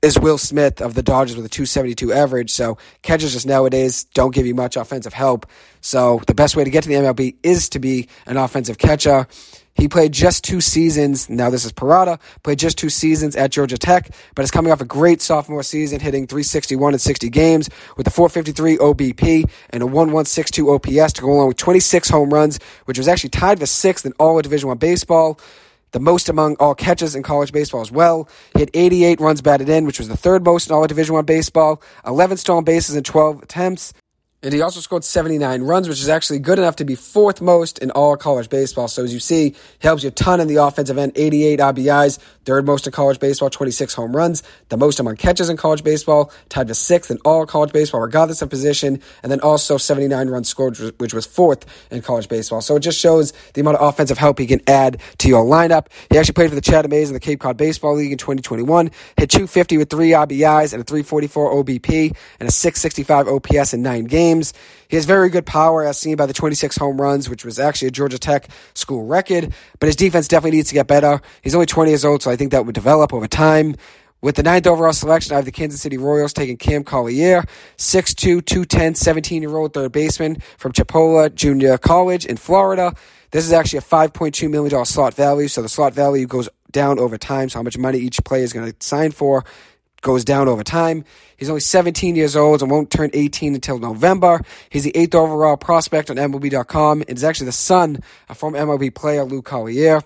is 0.02 0.18
Will 0.18 0.38
Smith 0.38 0.82
of 0.82 0.94
the 0.94 1.04
Dodgers 1.04 1.36
with 1.36 1.46
a 1.46 1.50
272 1.50 2.14
average. 2.14 2.52
So 2.52 2.78
catchers 3.02 3.34
just 3.34 3.46
nowadays 3.46 4.06
don't 4.06 4.34
give 4.34 4.46
you 4.46 4.56
much 4.56 4.78
offensive 4.78 5.14
help. 5.14 5.46
So 5.82 6.22
the 6.26 6.34
best 6.34 6.56
way 6.56 6.64
to 6.64 6.70
get 6.70 6.84
to 6.84 6.90
the 6.90 6.96
MLB 6.96 7.36
is 7.44 7.70
to 7.70 7.80
be 7.80 8.08
an 8.26 8.38
offensive 8.38 8.78
catcher. 8.78 9.28
He 9.74 9.88
played 9.88 10.14
just 10.14 10.44
two 10.44 10.62
seasons. 10.62 11.30
Now 11.30 11.50
this 11.50 11.66
is 11.66 11.74
Parada. 11.74 12.20
Played 12.44 12.60
just 12.60 12.78
two 12.78 12.90
seasons 12.90 13.36
at 13.36 13.52
Georgia 13.52 13.78
Tech, 13.78 14.10
but 14.36 14.44
is 14.44 14.52
coming 14.52 14.72
off 14.72 14.82
a 14.82 14.86
great 14.86 15.22
sophomore 15.22 15.64
season, 15.64 16.00
hitting 16.00 16.28
361 16.28 16.94
in 16.94 17.00
60 17.00 17.30
games 17.30 17.70
with 17.98 18.08
a 18.08 18.10
453 18.10 18.78
OBP 18.78 19.50
and 19.72 19.84
a 19.84 19.86
1162 19.86 20.72
OPS 20.72 21.14
to 21.14 21.22
go 21.22 21.32
along 21.32 21.48
with 21.50 21.58
26 21.58 22.10
home 22.10 22.34
runs, 22.34 22.60
which 22.86 22.98
was 22.98 23.08
actually 23.08 23.32
tied 23.32 23.60
for 23.60 23.66
sixth 23.66 24.06
in 24.06 24.14
all 24.20 24.38
of 24.38 24.44
Division 24.44 24.70
One 24.70 24.78
baseball 24.78 25.40
the 25.92 26.00
most 26.00 26.30
among 26.30 26.56
all 26.56 26.76
catches 26.76 27.16
in 27.16 27.24
college 27.24 27.52
baseball 27.52 27.82
as 27.82 27.92
well. 27.92 28.30
Had 28.56 28.70
88 28.74 29.20
runs 29.20 29.42
batted 29.42 29.70
in, 29.70 29.86
which 29.86 30.00
was 30.00 30.08
the 30.08 30.18
third 30.18 30.44
most 30.44 30.68
in 30.68 30.76
all 30.76 30.84
of 30.84 30.88
Division 30.88 31.16
One 31.16 31.26
baseball. 31.26 31.82
11 32.06 32.38
stolen 32.38 32.64
bases 32.64 32.96
in 32.96 33.04
12 33.04 33.44
attempts. 33.44 33.94
And 34.42 34.54
he 34.54 34.62
also 34.62 34.80
scored 34.80 35.04
79 35.04 35.64
runs, 35.64 35.90
which 35.90 36.00
is 36.00 36.08
actually 36.08 36.40
good 36.40 36.60
enough 36.60 36.78
to 36.78 36.86
be 36.86 36.96
fourth 36.96 37.42
most 37.42 37.78
in 37.80 37.92
all 37.92 38.16
college 38.16 38.48
baseball. 38.48 38.88
So 38.88 39.04
as 39.04 39.14
you 39.14 39.20
see, 39.20 39.50
he 39.50 39.88
helps 39.88 40.04
you 40.04 40.08
a 40.08 40.12
ton 40.12 40.40
in 40.40 40.48
the 40.48 40.56
offensive 40.64 40.98
end. 40.98 41.12
88 41.16 41.60
RBIs, 41.60 42.20
third 42.46 42.66
most 42.66 42.88
in 42.88 42.94
college 42.94 43.20
baseball, 43.20 43.50
26 43.50 43.94
home 43.94 44.16
runs, 44.16 44.42
the 44.70 44.78
most 44.78 44.98
among 45.02 45.18
catches 45.18 45.50
in 45.50 45.58
college 45.58 45.84
baseball, 45.84 46.32
tied 46.48 46.70
to 46.70 46.74
sixth 46.74 47.12
in 47.12 47.18
all 47.26 47.46
college 47.46 47.74
baseball, 47.74 48.00
regardless 48.00 48.42
of 48.42 48.50
position, 48.50 49.02
and 49.24 49.32
then 49.32 49.42
also 49.42 49.76
79 49.76 50.30
runs 50.30 50.48
scored, 50.48 50.78
which 51.00 51.14
was 51.14 51.26
fourth 51.26 51.66
in 51.92 52.02
college 52.02 52.30
baseball. 52.30 52.62
So 52.62 52.78
it 52.78 52.80
just 52.80 52.98
shows 52.98 53.34
the 53.56 53.60
amount 53.60 53.76
of 53.76 53.90
offensive 53.90 54.18
help 54.18 54.40
he 54.40 54.48
can 54.48 54.62
add 54.68 55.02
to 55.18 55.28
your 55.28 55.44
lineup. 55.44 55.88
He 56.10 56.18
actually 56.18 56.36
played 56.36 56.50
for 56.50 56.56
the 56.56 56.62
Chatham 56.62 56.94
A's 56.94 57.10
in 57.10 57.14
the 57.14 57.20
Cape 57.20 57.42
Cod 57.42 57.58
Baseball 57.58 57.96
League 57.96 58.14
in 58.14 58.18
2021, 58.18 58.90
hit 59.18 59.30
250 59.30 59.78
with 59.78 59.90
three 59.90 60.12
RBIs 60.12 60.72
and 60.72 60.82
a 60.82 60.86
344 60.86 61.56
OBP 61.56 62.16
and 62.40 62.48
a 62.48 62.52
665 62.54 63.28
OPS 63.28 63.74
in 63.74 63.82
nine 63.82 64.06
games 64.06 64.29
games. 64.30 64.54
He 64.88 64.96
has 64.96 65.06
very 65.06 65.30
good 65.30 65.46
power, 65.46 65.84
as 65.84 65.98
seen 65.98 66.16
by 66.16 66.26
the 66.26 66.34
26 66.34 66.78
home 66.78 67.00
runs, 67.00 67.30
which 67.30 67.46
was 67.46 67.60
actually 67.60 67.90
a 67.90 67.92
Georgia 67.92 68.20
Tech 68.20 68.48
school 68.74 69.06
record. 69.06 69.54
But 69.80 69.88
his 69.88 69.96
defense 69.96 70.28
definitely 70.28 70.58
needs 70.58 70.70
to 70.70 70.76
get 70.76 70.88
better. 70.88 71.22
He's 71.42 71.56
only 71.56 71.68
20 71.68 71.92
years 71.92 72.06
old, 72.06 72.24
so 72.24 72.32
I 72.32 72.36
think 72.36 72.52
that 72.52 72.66
would 72.66 72.76
develop 72.76 73.14
over 73.14 73.28
time. 73.28 73.76
With 74.22 74.36
the 74.36 74.44
ninth 74.44 74.68
overall 74.68 74.92
selection, 74.92 75.32
I 75.32 75.38
have 75.38 75.46
the 75.46 75.52
Kansas 75.52 75.82
City 75.82 75.98
Royals 75.98 76.34
taking 76.34 76.58
Cam 76.58 76.84
Collier, 76.84 77.46
6'2", 77.78 78.46
210, 78.46 78.94
17-year-old 78.94 79.74
third 79.74 79.94
baseman 79.94 80.42
from 80.58 80.74
Chipola 80.74 81.34
Junior 81.34 81.78
College 81.78 82.26
in 82.26 82.36
Florida. 82.36 82.94
This 83.32 83.46
is 83.46 83.54
actually 83.54 83.80
a 83.80 83.84
$5.2 83.84 84.50
million 84.50 84.86
slot 84.86 85.14
value, 85.14 85.48
so 85.48 85.62
the 85.62 85.70
slot 85.70 85.94
value 85.94 86.28
goes 86.28 86.50
down 86.72 87.00
over 87.00 87.18
time, 87.18 87.48
so 87.48 87.60
how 87.60 87.64
much 87.64 87.78
money 87.78 88.00
each 88.00 88.22
player 88.26 88.44
is 88.44 88.52
going 88.52 88.70
to 88.70 88.76
sign 88.86 89.12
for 89.12 89.46
goes 90.02 90.24
down 90.24 90.48
over 90.48 90.64
time. 90.64 91.06
He's 91.38 91.50
only 91.50 91.62
17 91.62 92.16
years 92.16 92.36
old 92.36 92.62
and 92.62 92.70
won't 92.70 92.92
turn 92.92 93.10
18 93.14 93.56
until 93.56 93.80
November. 93.80 94.42
He's 94.70 94.84
the 94.84 94.96
eighth 94.96 95.16
overall 95.16 95.58
prospect 95.58 96.10
on 96.10 96.18
MLB.com 96.18 97.04
and 97.08 97.18
is 97.18 97.24
actually 97.24 97.48
the 97.48 97.52
son 97.54 98.04
of 98.28 98.38
former 98.38 98.60
MLB 98.60 98.94
player 98.94 99.24
Lou 99.24 99.42
Collier. 99.42 100.02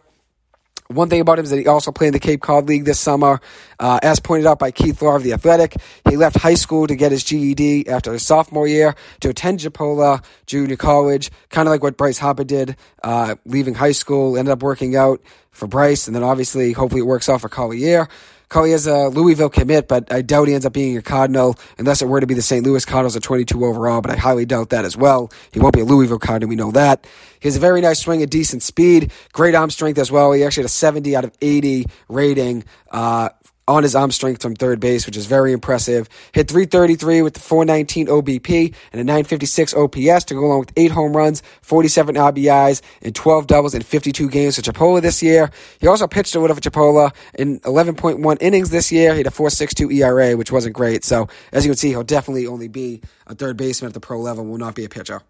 One 0.87 1.09
thing 1.09 1.21
about 1.21 1.39
him 1.39 1.45
is 1.45 1.51
that 1.51 1.59
he 1.59 1.67
also 1.67 1.91
played 1.91 2.07
in 2.07 2.13
the 2.13 2.19
Cape 2.19 2.41
Cod 2.41 2.67
League 2.67 2.85
this 2.85 2.99
summer. 2.99 3.39
Uh, 3.79 3.99
as 4.03 4.19
pointed 4.19 4.45
out 4.45 4.59
by 4.59 4.69
Keith 4.69 5.01
Law 5.01 5.15
of 5.15 5.23
The 5.23 5.33
Athletic, 5.33 5.77
he 6.09 6.17
left 6.17 6.37
high 6.37 6.53
school 6.53 6.87
to 6.87 6.95
get 6.95 7.11
his 7.11 7.23
GED 7.23 7.87
after 7.87 8.11
his 8.13 8.23
sophomore 8.23 8.67
year 8.67 8.93
to 9.21 9.29
attend 9.29 9.59
Chipola 9.59 10.23
Junior 10.45 10.75
College, 10.75 11.31
kind 11.49 11.67
of 11.67 11.71
like 11.71 11.81
what 11.81 11.97
Bryce 11.97 12.19
Harper 12.19 12.43
did, 12.43 12.75
uh, 13.01 13.35
leaving 13.45 13.73
high 13.73 13.91
school, 13.93 14.37
ended 14.37 14.51
up 14.51 14.61
working 14.61 14.95
out 14.95 15.21
for 15.51 15.67
Bryce, 15.67 16.07
and 16.07 16.15
then 16.15 16.23
obviously, 16.23 16.73
hopefully, 16.73 17.01
it 17.01 17.05
works 17.05 17.29
out 17.29 17.41
for 17.41 17.49
Collier. 17.49 18.07
Collier 18.53 18.75
is 18.75 18.85
a 18.85 19.07
Louisville 19.07 19.49
commit, 19.49 19.87
but 19.87 20.13
I 20.13 20.21
doubt 20.21 20.47
he 20.47 20.53
ends 20.53 20.63
up 20.63 20.73
being 20.73 20.95
a 20.95 21.01
Cardinal 21.01 21.57
unless 21.79 22.03
it 22.03 22.07
were 22.07 22.19
to 22.19 22.27
be 22.27 22.35
the 22.35 22.43
St. 22.43 22.63
Louis 22.63 22.85
Cardinals 22.85 23.15
at 23.15 23.23
22 23.23 23.65
overall, 23.65 23.99
but 23.99 24.11
I 24.11 24.15
highly 24.15 24.45
doubt 24.45 24.69
that 24.69 24.85
as 24.85 24.95
well. 24.95 25.31
He 25.51 25.59
won't 25.59 25.73
be 25.73 25.79
a 25.79 25.85
Louisville 25.85 26.19
Cardinal, 26.19 26.49
we 26.49 26.55
know 26.55 26.69
that. 26.69 27.07
He 27.39 27.47
has 27.47 27.55
a 27.55 27.59
very 27.59 27.81
nice 27.81 28.01
swing, 28.01 28.21
a 28.21 28.27
decent 28.27 28.61
speed, 28.61 29.11
great 29.31 29.55
arm 29.55 29.71
strength 29.71 29.97
as 29.97 30.11
well. 30.11 30.31
He 30.33 30.43
actually 30.43 30.65
had 30.65 30.67
a 30.67 30.69
70 30.69 31.15
out 31.15 31.23
of 31.23 31.31
80 31.41 31.87
rating 32.09 32.63
uh, 32.91 33.29
on 33.67 33.83
his 33.83 33.95
arm 33.95 34.11
strength 34.11 34.41
from 34.41 34.55
third 34.55 34.79
base, 34.79 35.05
which 35.05 35.17
is 35.17 35.25
very 35.25 35.53
impressive. 35.53 36.09
Hit 36.33 36.49
333 36.49 37.21
with 37.21 37.33
the 37.33 37.39
419 37.39 38.07
OBP 38.07 38.73
and 38.91 39.01
a 39.01 39.03
956 39.03 39.73
OPS 39.73 40.25
to 40.25 40.33
go 40.33 40.45
along 40.45 40.59
with 40.61 40.73
eight 40.75 40.91
home 40.91 41.15
runs, 41.15 41.41
47 41.61 42.15
RBIs, 42.15 42.81
and 43.01 43.15
12 43.15 43.47
doubles 43.47 43.73
in 43.73 43.81
52 43.81 44.29
games 44.29 44.55
for 44.55 44.61
Chipola 44.61 45.01
this 45.01 45.23
year. 45.23 45.51
He 45.79 45.87
also 45.87 46.07
pitched 46.07 46.35
a 46.35 46.39
little 46.39 46.55
for 46.55 46.61
Chipola 46.61 47.13
in 47.35 47.59
11.1 47.61 48.37
innings 48.41 48.69
this 48.69 48.91
year. 48.91 49.11
He 49.13 49.19
had 49.19 49.27
a 49.27 49.31
4.62 49.31 49.93
ERA, 49.93 50.35
which 50.37 50.51
wasn't 50.51 50.75
great. 50.75 51.03
So 51.03 51.27
as 51.51 51.65
you 51.65 51.71
can 51.71 51.77
see, 51.77 51.89
he'll 51.89 52.03
definitely 52.03 52.47
only 52.47 52.67
be 52.67 53.01
a 53.27 53.35
third 53.35 53.57
baseman 53.57 53.87
at 53.87 53.93
the 53.93 53.99
pro 53.99 54.19
level, 54.19 54.45
will 54.45 54.57
not 54.57 54.75
be 54.75 54.85
a 54.85 54.89
pitcher. 54.89 55.21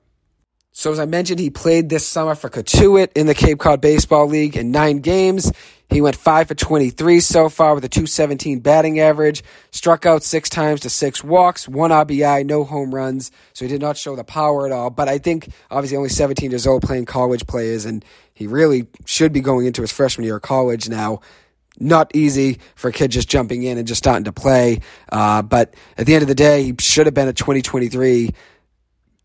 So 0.75 0.91
as 0.91 0.99
I 0.99 1.05
mentioned, 1.05 1.39
he 1.39 1.51
played 1.51 1.89
this 1.89 2.05
summer 2.05 2.33
for 2.33 2.49
Cotuit 2.49 3.11
in 3.15 3.27
the 3.27 3.35
Cape 3.35 3.59
Cod 3.59 3.79
Baseball 3.79 4.25
League 4.25 4.57
in 4.57 4.71
nine 4.71 4.99
games. 4.99 5.51
He 5.93 6.01
went 6.01 6.15
5 6.15 6.47
for 6.47 6.55
23 6.55 7.19
so 7.19 7.49
far 7.49 7.75
with 7.75 7.85
a 7.85 7.87
217 7.87 8.61
batting 8.61 8.99
average, 8.99 9.43
struck 9.69 10.07
out 10.07 10.23
six 10.23 10.49
times 10.49 10.79
to 10.81 10.89
six 10.89 11.23
walks, 11.23 11.67
one 11.67 11.91
RBI, 11.91 12.47
no 12.47 12.63
home 12.63 12.95
runs. 12.95 13.29
So 13.53 13.63
he 13.63 13.69
did 13.69 13.79
not 13.79 13.95
show 13.95 14.15
the 14.15 14.23
power 14.23 14.65
at 14.65 14.71
all. 14.71 14.89
But 14.89 15.07
I 15.07 15.19
think 15.19 15.49
obviously 15.69 15.97
only 15.97 16.09
17 16.09 16.49
years 16.49 16.65
old 16.65 16.81
playing 16.81 17.05
college 17.05 17.45
players, 17.45 17.85
and 17.85 18.03
he 18.33 18.47
really 18.47 18.87
should 19.05 19.31
be 19.31 19.39
going 19.39 19.67
into 19.67 19.81
his 19.81 19.91
freshman 19.91 20.25
year 20.25 20.37
of 20.37 20.41
college 20.41 20.89
now. 20.89 21.19
Not 21.79 22.09
easy 22.15 22.57
for 22.73 22.87
a 22.87 22.91
kid 22.91 23.11
just 23.11 23.29
jumping 23.29 23.61
in 23.61 23.77
and 23.77 23.87
just 23.87 23.99
starting 23.99 24.23
to 24.23 24.33
play. 24.33 24.81
Uh, 25.11 25.43
but 25.43 25.75
at 25.95 26.07
the 26.07 26.15
end 26.15 26.23
of 26.23 26.27
the 26.27 26.33
day, 26.33 26.63
he 26.63 26.75
should 26.79 27.05
have 27.05 27.13
been 27.13 27.27
a 27.27 27.33
2023 27.33 28.31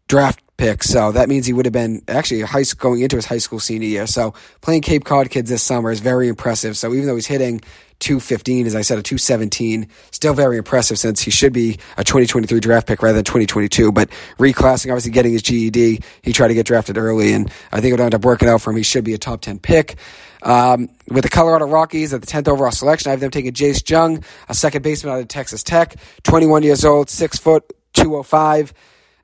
draft 0.07 0.43
pick. 0.59 0.83
So 0.83 1.13
that 1.13 1.29
means 1.29 1.47
he 1.47 1.55
would 1.55 1.65
have 1.65 1.73
been 1.73 2.03
actually 2.07 2.43
high 2.43 2.65
school, 2.65 2.91
going 2.91 3.01
into 3.01 3.17
his 3.17 3.25
high 3.25 3.39
school 3.39 3.61
senior 3.61 3.89
year. 3.89 4.07
So 4.07 4.35
playing 4.61 4.83
Cape 4.83 5.05
Cod 5.05 5.31
kids 5.31 5.49
this 5.49 5.63
summer 5.63 5.91
is 5.91 6.01
very 6.01 6.29
impressive. 6.29 6.77
So 6.77 6.93
even 6.93 7.07
though 7.07 7.15
he's 7.15 7.27
hitting 7.27 7.63
215, 8.01 8.67
as 8.67 8.75
I 8.75 8.83
said, 8.83 8.99
a 8.99 9.03
217, 9.03 9.89
still 10.11 10.35
very 10.35 10.59
impressive 10.59 10.99
since 10.99 11.21
he 11.21 11.31
should 11.31 11.53
be 11.53 11.79
a 11.97 12.05
2023 12.05 12.61
draft 12.61 12.87
pick 12.87 13.03
rather 13.03 13.17
than 13.17 13.25
2022. 13.25 13.91
But 13.91 14.11
reclassing, 14.39 14.91
obviously 14.91 15.13
getting 15.13 15.33
his 15.33 15.43
GED, 15.43 16.03
he 16.23 16.33
tried 16.33 16.49
to 16.49 16.55
get 16.55 16.67
drafted 16.67 16.99
early, 16.99 17.33
and 17.33 17.51
I 17.73 17.81
think 17.81 17.95
it'll 17.95 18.05
end 18.05 18.15
up 18.15 18.25
working 18.25 18.49
out 18.49 18.61
for 18.61 18.71
him. 18.71 18.77
He 18.77 18.83
should 18.83 19.05
be 19.05 19.15
a 19.15 19.19
top 19.19 19.41
10 19.41 19.59
pick. 19.61 19.97
Um, 20.43 20.89
with 21.09 21.25
the 21.25 21.31
Colorado 21.31 21.67
Rockies 21.67 22.15
at 22.15 22.21
the 22.21 22.27
10th 22.27 22.47
overall 22.47 22.71
selection, 22.71 23.09
I 23.09 23.13
have 23.13 23.21
them 23.21 23.31
taking 23.31 23.53
Jace 23.53 23.89
Jung, 23.89 24.23
a 24.49 24.55
second 24.55 24.83
baseman 24.83 25.15
out 25.15 25.21
of 25.21 25.29
Texas 25.29 25.65
Tech, 25.65 25.97
21 26.23 26.63
years 26.63 26.85
old, 26.85 27.11
6 27.11 27.39
foot, 27.39 27.65
205 27.95 28.73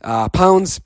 uh, 0.02 0.28
pounds. 0.30 0.80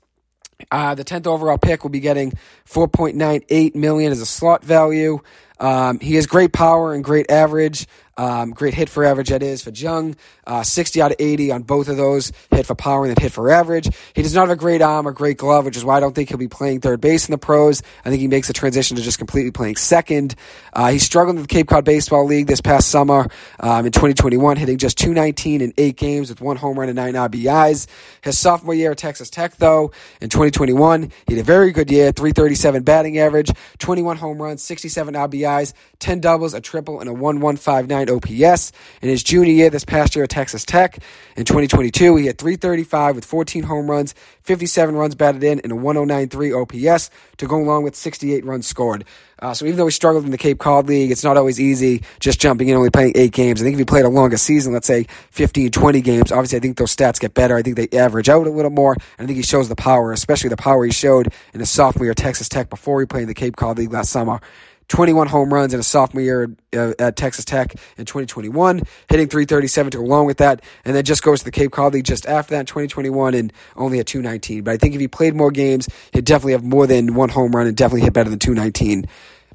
Uh, 0.71 0.95
the 0.95 1.03
10th 1.03 1.27
overall 1.27 1.57
pick 1.57 1.83
will 1.83 1.89
be 1.89 1.99
getting 1.99 2.33
4.98 2.67 3.75
million 3.75 4.11
as 4.11 4.21
a 4.21 4.25
slot 4.25 4.63
value. 4.63 5.19
Um, 5.59 5.99
he 5.99 6.15
has 6.15 6.27
great 6.27 6.53
power 6.53 6.93
and 6.93 7.03
great 7.03 7.29
average. 7.31 7.87
Um, 8.19 8.51
great 8.51 8.73
hit 8.73 8.89
for 8.89 9.05
average, 9.05 9.29
that 9.29 9.41
is, 9.41 9.63
for 9.63 9.69
Jung. 9.69 10.13
Uh, 10.45 10.61
60 10.61 11.01
out 11.01 11.11
of 11.11 11.17
80 11.19 11.53
on 11.53 11.63
both 11.63 11.87
of 11.87 11.95
those. 11.95 12.33
Hit 12.51 12.65
for 12.65 12.75
power 12.75 13.05
and 13.05 13.15
then 13.15 13.23
hit 13.23 13.31
for 13.31 13.49
average. 13.49 13.87
He 14.13 14.21
does 14.21 14.35
not 14.35 14.41
have 14.41 14.57
a 14.57 14.59
great 14.59 14.81
arm 14.81 15.07
or 15.07 15.13
great 15.13 15.37
glove, 15.37 15.63
which 15.63 15.77
is 15.77 15.85
why 15.85 15.95
I 15.95 15.99
don't 16.01 16.13
think 16.13 16.27
he'll 16.27 16.37
be 16.37 16.49
playing 16.49 16.81
third 16.81 16.99
base 16.99 17.29
in 17.29 17.31
the 17.31 17.37
pros. 17.37 17.81
I 18.03 18.09
think 18.09 18.19
he 18.19 18.27
makes 18.27 18.47
the 18.47 18.53
transition 18.53 18.97
to 18.97 19.03
just 19.03 19.19
completely 19.19 19.51
playing 19.51 19.77
second. 19.77 20.35
Uh, 20.73 20.89
he 20.89 20.99
struggled 20.99 21.37
in 21.37 21.43
the 21.43 21.47
Cape 21.47 21.69
Cod 21.69 21.85
Baseball 21.85 22.25
League 22.25 22.47
this 22.47 22.59
past 22.59 22.89
summer 22.89 23.29
um, 23.61 23.85
in 23.85 23.93
2021, 23.93 24.57
hitting 24.57 24.77
just 24.77 24.97
219 24.97 25.61
in 25.61 25.73
eight 25.77 25.95
games 25.95 26.27
with 26.27 26.41
one 26.41 26.57
home 26.57 26.77
run 26.77 26.89
and 26.89 26.97
nine 26.97 27.13
RBIs. 27.13 27.87
His 28.21 28.37
sophomore 28.37 28.73
year 28.73 28.91
at 28.91 28.97
Texas 28.97 29.29
Tech, 29.29 29.55
though, 29.55 29.93
in 30.19 30.27
2021, 30.27 31.09
he 31.25 31.35
had 31.35 31.39
a 31.39 31.43
very 31.45 31.71
good 31.71 31.89
year 31.89 32.11
337 32.11 32.83
batting 32.83 33.17
average, 33.17 33.49
21 33.77 34.17
home 34.17 34.41
runs, 34.41 34.61
67 34.61 35.13
RBIs, 35.13 35.71
10 35.99 36.19
doubles, 36.19 36.53
a 36.53 36.59
triple, 36.59 36.99
and 36.99 37.07
a 37.07 37.13
1159 37.13 38.08
OPS. 38.09 38.71
In 39.01 39.09
his 39.09 39.23
junior 39.23 39.53
year, 39.53 39.69
this 39.69 39.85
past 39.85 40.15
year 40.15 40.23
at 40.23 40.29
Texas 40.29 40.65
Tech, 40.65 40.99
in 41.35 41.45
2022, 41.45 42.15
he 42.15 42.25
had 42.25 42.37
335 42.37 43.15
with 43.15 43.25
14 43.25 43.63
home 43.63 43.89
runs, 43.89 44.13
57 44.43 44.95
runs 44.95 45.15
batted 45.15 45.43
in, 45.43 45.59
and 45.61 45.71
a 45.71 45.75
1093 45.75 46.53
OPS 46.53 47.09
to 47.37 47.47
go 47.47 47.57
along 47.57 47.83
with 47.83 47.95
68 47.95 48.43
runs 48.45 48.67
scored. 48.67 49.05
Uh, 49.41 49.53
so 49.53 49.65
even 49.65 49.77
though 49.77 49.85
he 49.85 49.91
struggled 49.91 50.25
in 50.25 50.31
the 50.31 50.37
Cape 50.37 50.59
Cod 50.59 50.87
League, 50.87 51.11
it's 51.11 51.23
not 51.23 51.37
always 51.37 51.59
easy 51.59 52.03
just 52.19 52.41
jumping 52.41 52.67
in, 52.67 52.75
only 52.75 52.89
playing 52.89 53.13
eight 53.15 53.31
games. 53.31 53.61
I 53.61 53.63
think 53.63 53.75
if 53.75 53.79
he 53.79 53.85
played 53.85 54.05
a 54.05 54.09
longer 54.09 54.37
season, 54.37 54.73
let's 54.73 54.87
say 54.87 55.05
15, 55.31 55.71
20 55.71 56.01
games, 56.01 56.31
obviously 56.31 56.57
I 56.57 56.59
think 56.59 56.77
those 56.77 56.93
stats 56.93 57.19
get 57.19 57.33
better. 57.33 57.55
I 57.55 57.61
think 57.61 57.77
they 57.77 57.97
average 57.97 58.27
out 58.27 58.47
a 58.47 58.49
little 58.49 58.71
more. 58.71 58.93
And 58.93 59.25
I 59.25 59.25
think 59.25 59.37
he 59.37 59.43
shows 59.43 59.69
the 59.69 59.75
power, 59.75 60.11
especially 60.11 60.49
the 60.49 60.57
power 60.57 60.83
he 60.83 60.91
showed 60.91 61.33
in 61.53 61.61
his 61.61 61.69
sophomore 61.69 62.05
year 62.05 62.11
at 62.11 62.17
Texas 62.17 62.49
Tech 62.49 62.69
before 62.69 62.99
he 62.99 63.05
played 63.05 63.23
in 63.23 63.27
the 63.27 63.33
Cape 63.33 63.55
Cod 63.55 63.77
League 63.77 63.93
last 63.93 64.11
summer. 64.11 64.41
21 64.89 65.27
home 65.27 65.53
runs 65.53 65.73
in 65.73 65.79
a 65.79 65.83
sophomore 65.83 66.21
year 66.21 66.51
uh, 66.75 66.93
at 66.99 67.15
Texas 67.15 67.45
Tech 67.45 67.73
in 67.97 68.05
2021, 68.05 68.81
hitting 69.07 69.27
337 69.27 69.91
to 69.91 69.99
along 69.99 70.25
with 70.25 70.37
that, 70.37 70.61
and 70.83 70.95
then 70.95 71.03
just 71.05 71.23
goes 71.23 71.39
to 71.39 71.45
the 71.45 71.51
Cape 71.51 71.71
Cod 71.71 71.93
League 71.93 72.05
just 72.05 72.25
after 72.25 72.51
that 72.55 72.61
in 72.61 72.65
2021 72.65 73.33
and 73.35 73.53
only 73.75 73.99
at 73.99 74.07
219. 74.07 74.63
But 74.63 74.71
I 74.71 74.77
think 74.77 74.95
if 74.95 74.99
he 74.99 75.07
played 75.07 75.35
more 75.35 75.51
games, 75.51 75.87
he'd 76.11 76.25
definitely 76.25 76.53
have 76.53 76.63
more 76.63 76.87
than 76.87 77.13
one 77.13 77.29
home 77.29 77.51
run 77.51 77.67
and 77.67 77.77
definitely 77.77 78.01
hit 78.01 78.13
better 78.13 78.29
than 78.29 78.39
219. 78.39 79.07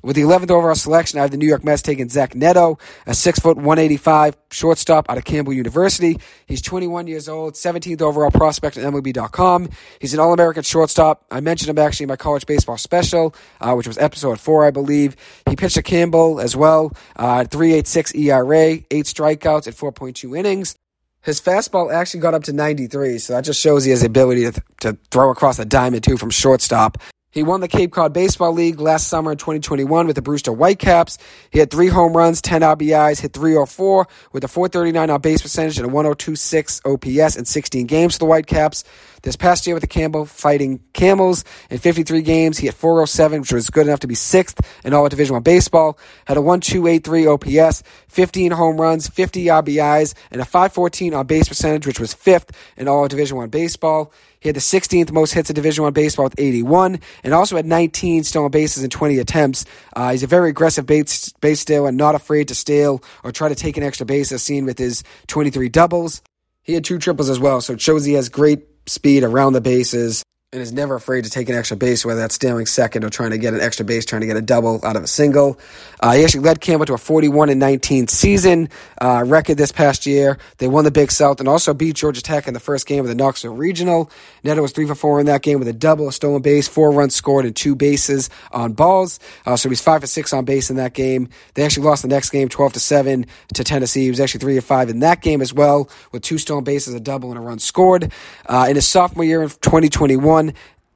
With 0.04 0.16
the 0.16 0.22
11th 0.22 0.50
overall 0.50 0.74
selection, 0.74 1.18
I 1.18 1.22
have 1.22 1.30
the 1.30 1.38
New 1.38 1.48
York 1.48 1.64
Mets 1.64 1.80
taking 1.80 2.10
Zach 2.10 2.34
Neto, 2.34 2.78
a 3.06 3.14
6 3.14 3.38
foot 3.38 3.56
185 3.56 4.36
shortstop 4.50 5.08
out 5.08 5.16
of 5.16 5.24
Campbell 5.24 5.54
University. 5.54 6.20
He's 6.44 6.60
21 6.60 7.06
years 7.06 7.26
old, 7.26 7.54
17th 7.54 8.02
overall 8.02 8.30
prospect 8.30 8.76
at 8.76 8.84
MLB.com. 8.84 9.70
He's 10.02 10.12
an 10.12 10.20
All 10.20 10.34
American 10.34 10.62
shortstop. 10.62 11.24
I 11.30 11.40
mentioned 11.40 11.70
him 11.70 11.78
actually 11.78 12.04
in 12.04 12.08
my 12.08 12.16
college 12.16 12.44
baseball 12.44 12.76
special, 12.76 13.34
uh, 13.62 13.72
which 13.72 13.86
was 13.86 13.96
episode 13.96 14.38
4, 14.38 14.66
I 14.66 14.70
believe. 14.72 15.16
He 15.48 15.56
pitched 15.56 15.78
at 15.78 15.84
Campbell 15.84 16.38
as 16.38 16.54
well, 16.54 16.92
uh, 17.16 17.44
386 17.44 18.14
ERA, 18.14 18.72
8 18.72 18.86
strikeouts 18.90 19.66
at 19.66 19.74
4.2 19.74 20.36
innings. 20.38 20.76
His 21.22 21.40
fastball 21.40 21.90
actually 21.90 22.20
got 22.20 22.34
up 22.34 22.44
to 22.44 22.52
93, 22.52 23.16
so 23.16 23.32
that 23.32 23.44
just 23.44 23.58
shows 23.58 23.84
he 23.84 23.90
has 23.90 24.02
the 24.02 24.08
ability 24.08 24.52
to, 24.52 24.62
to 24.80 24.98
throw 25.10 25.30
across 25.30 25.56
the 25.56 25.64
diamond, 25.64 26.04
too, 26.04 26.18
from 26.18 26.28
shortstop. 26.28 26.98
He 27.34 27.42
won 27.42 27.60
the 27.60 27.66
Cape 27.66 27.90
Cod 27.90 28.12
Baseball 28.12 28.52
League 28.52 28.78
last 28.78 29.08
summer 29.08 29.32
in 29.32 29.38
2021 29.38 30.06
with 30.06 30.14
the 30.14 30.22
Brewster 30.22 30.52
Whitecaps. 30.52 31.18
He 31.50 31.58
had 31.58 31.68
three 31.68 31.88
home 31.88 32.16
runs, 32.16 32.40
10 32.40 32.60
RBIs, 32.60 33.20
hit 33.20 33.32
304 33.32 34.06
with 34.32 34.44
a 34.44 34.48
439 34.48 35.10
on 35.10 35.20
base 35.20 35.42
percentage 35.42 35.76
and 35.78 35.84
a 35.84 35.88
1026 35.88 36.80
OPS 36.84 37.36
in 37.36 37.44
16 37.44 37.86
games 37.88 38.14
for 38.14 38.20
the 38.20 38.26
Whitecaps. 38.26 38.84
This 39.22 39.34
past 39.34 39.66
year 39.66 39.74
with 39.74 39.80
the 39.80 39.88
Campbell 39.88 40.26
fighting 40.26 40.80
Camels 40.92 41.44
in 41.70 41.78
53 41.78 42.22
games, 42.22 42.58
he 42.58 42.66
had 42.66 42.76
407, 42.76 43.40
which 43.40 43.52
was 43.52 43.68
good 43.68 43.88
enough 43.88 44.00
to 44.00 44.06
be 44.06 44.14
sixth 44.14 44.60
in 44.84 44.94
all 44.94 45.04
of 45.04 45.10
Division 45.10 45.32
One 45.32 45.42
baseball. 45.42 45.98
Had 46.26 46.36
a 46.36 46.42
1283 46.42 47.26
OPS, 47.26 47.82
15 48.08 48.52
home 48.52 48.80
runs, 48.80 49.08
50 49.08 49.46
RBIs, 49.46 50.14
and 50.30 50.40
a 50.40 50.44
514 50.44 51.14
on 51.14 51.26
base 51.26 51.48
percentage, 51.48 51.86
which 51.86 51.98
was 51.98 52.14
fifth 52.14 52.52
in 52.76 52.86
all 52.86 53.02
of 53.02 53.10
Division 53.10 53.38
One 53.38 53.48
baseball. 53.48 54.12
He 54.44 54.48
had 54.48 54.56
the 54.56 54.60
16th 54.60 55.10
most 55.10 55.32
hits 55.32 55.48
in 55.48 55.54
Division 55.54 55.84
One 55.84 55.94
baseball 55.94 56.26
with 56.26 56.38
81, 56.38 57.00
and 57.24 57.32
also 57.32 57.56
had 57.56 57.64
19 57.64 58.24
stolen 58.24 58.50
bases 58.50 58.84
in 58.84 58.90
20 58.90 59.18
attempts. 59.18 59.64
Uh, 59.96 60.10
he's 60.10 60.22
a 60.22 60.26
very 60.26 60.50
aggressive 60.50 60.84
base, 60.84 61.30
base 61.40 61.60
steal 61.60 61.86
and 61.86 61.96
not 61.96 62.14
afraid 62.14 62.48
to 62.48 62.54
steal 62.54 63.02
or 63.24 63.32
try 63.32 63.48
to 63.48 63.54
take 63.54 63.78
an 63.78 63.82
extra 63.82 64.04
base, 64.04 64.32
as 64.32 64.42
seen 64.42 64.66
with 64.66 64.78
his 64.78 65.02
23 65.28 65.70
doubles. 65.70 66.20
He 66.62 66.74
had 66.74 66.84
two 66.84 66.98
triples 66.98 67.30
as 67.30 67.40
well, 67.40 67.62
so 67.62 67.72
it 67.72 67.80
shows 67.80 68.04
he 68.04 68.12
has 68.12 68.28
great 68.28 68.66
speed 68.86 69.24
around 69.24 69.54
the 69.54 69.62
bases 69.62 70.22
and 70.54 70.62
is 70.62 70.72
never 70.72 70.94
afraid 70.94 71.24
to 71.24 71.30
take 71.30 71.48
an 71.48 71.56
extra 71.56 71.76
base, 71.76 72.06
whether 72.06 72.20
that's 72.20 72.36
stealing 72.36 72.64
second 72.64 73.02
or 73.04 73.10
trying 73.10 73.32
to 73.32 73.38
get 73.38 73.54
an 73.54 73.60
extra 73.60 73.84
base, 73.84 74.04
trying 74.04 74.20
to 74.20 74.26
get 74.26 74.36
a 74.36 74.42
double 74.42 74.78
out 74.84 74.94
of 74.94 75.02
a 75.02 75.06
single. 75.08 75.58
Uh, 75.98 76.12
he 76.12 76.22
actually 76.22 76.44
led 76.44 76.60
Campbell 76.60 76.86
to 76.86 76.94
a 76.94 76.98
41 76.98 77.48
and 77.48 77.58
19 77.58 78.06
season 78.06 78.68
uh, 79.02 79.24
record 79.26 79.56
this 79.56 79.72
past 79.72 80.06
year. 80.06 80.38
They 80.58 80.68
won 80.68 80.84
the 80.84 80.92
Big 80.92 81.10
South 81.10 81.40
and 81.40 81.48
also 81.48 81.74
beat 81.74 81.96
Georgia 81.96 82.22
Tech 82.22 82.46
in 82.46 82.54
the 82.54 82.60
first 82.60 82.86
game 82.86 83.00
of 83.00 83.08
the 83.08 83.16
Knoxville 83.16 83.56
Regional. 83.56 84.08
Neto 84.44 84.62
was 84.62 84.70
three 84.70 84.86
for 84.86 84.94
four 84.94 85.18
in 85.18 85.26
that 85.26 85.42
game 85.42 85.58
with 85.58 85.66
a 85.66 85.72
double, 85.72 86.06
a 86.06 86.12
stolen 86.12 86.40
base, 86.40 86.68
four 86.68 86.92
runs 86.92 87.16
scored, 87.16 87.44
and 87.44 87.56
two 87.56 87.74
bases 87.74 88.30
on 88.52 88.74
balls. 88.74 89.18
Uh, 89.44 89.56
so 89.56 89.68
he's 89.68 89.80
five 89.80 90.02
for 90.02 90.06
six 90.06 90.32
on 90.32 90.44
base 90.44 90.70
in 90.70 90.76
that 90.76 90.94
game. 90.94 91.28
They 91.54 91.64
actually 91.64 91.86
lost 91.86 92.02
the 92.02 92.08
next 92.08 92.30
game, 92.30 92.48
12 92.48 92.74
to 92.74 92.80
seven 92.80 93.26
to 93.54 93.64
Tennessee. 93.64 94.04
He 94.04 94.10
was 94.10 94.20
actually 94.20 94.40
three 94.40 94.54
to 94.54 94.62
five 94.62 94.88
in 94.88 95.00
that 95.00 95.20
game 95.20 95.42
as 95.42 95.52
well, 95.52 95.90
with 96.12 96.22
two 96.22 96.38
stolen 96.38 96.62
bases, 96.62 96.94
a 96.94 97.00
double, 97.00 97.30
and 97.30 97.38
a 97.38 97.42
run 97.42 97.58
scored. 97.58 98.12
Uh, 98.46 98.66
in 98.68 98.76
his 98.76 98.86
sophomore 98.86 99.24
year 99.24 99.42
in 99.42 99.48
2021. 99.48 100.43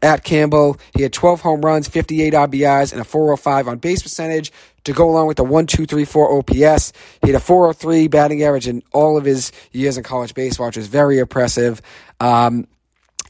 At 0.03 0.25
Campbell. 0.25 0.79
He 0.95 1.03
had 1.03 1.13
12 1.13 1.41
home 1.41 1.61
runs, 1.61 1.89
58 1.89 2.33
RBIs, 2.33 2.93
and 2.93 3.01
a 3.01 3.05
405 3.05 3.69
on 3.69 3.79
base 3.79 4.03
percentage 4.03 4.53
to 4.85 4.93
go 4.93 5.09
along 5.09 5.27
with 5.27 5.37
the 5.37 5.45
1, 5.45 5.67
2, 5.67 5.87
3, 5.87 6.05
4 6.05 6.39
OPS. 6.39 6.93
He 7.23 7.29
had 7.29 7.35
a 7.35 7.41
403 7.41 8.09
batting 8.09 8.43
average 8.43 8.69
in 8.69 8.83
all 8.93 9.17
of 9.17 9.25
his 9.25 9.53
years 9.73 9.97
in 9.97 10.05
college 10.05 10.35
baseball, 10.35 10.67
which 10.67 10.77
is 10.77 10.87
very 10.87 11.19
impressive. 11.19 11.83
Um, 12.21 12.67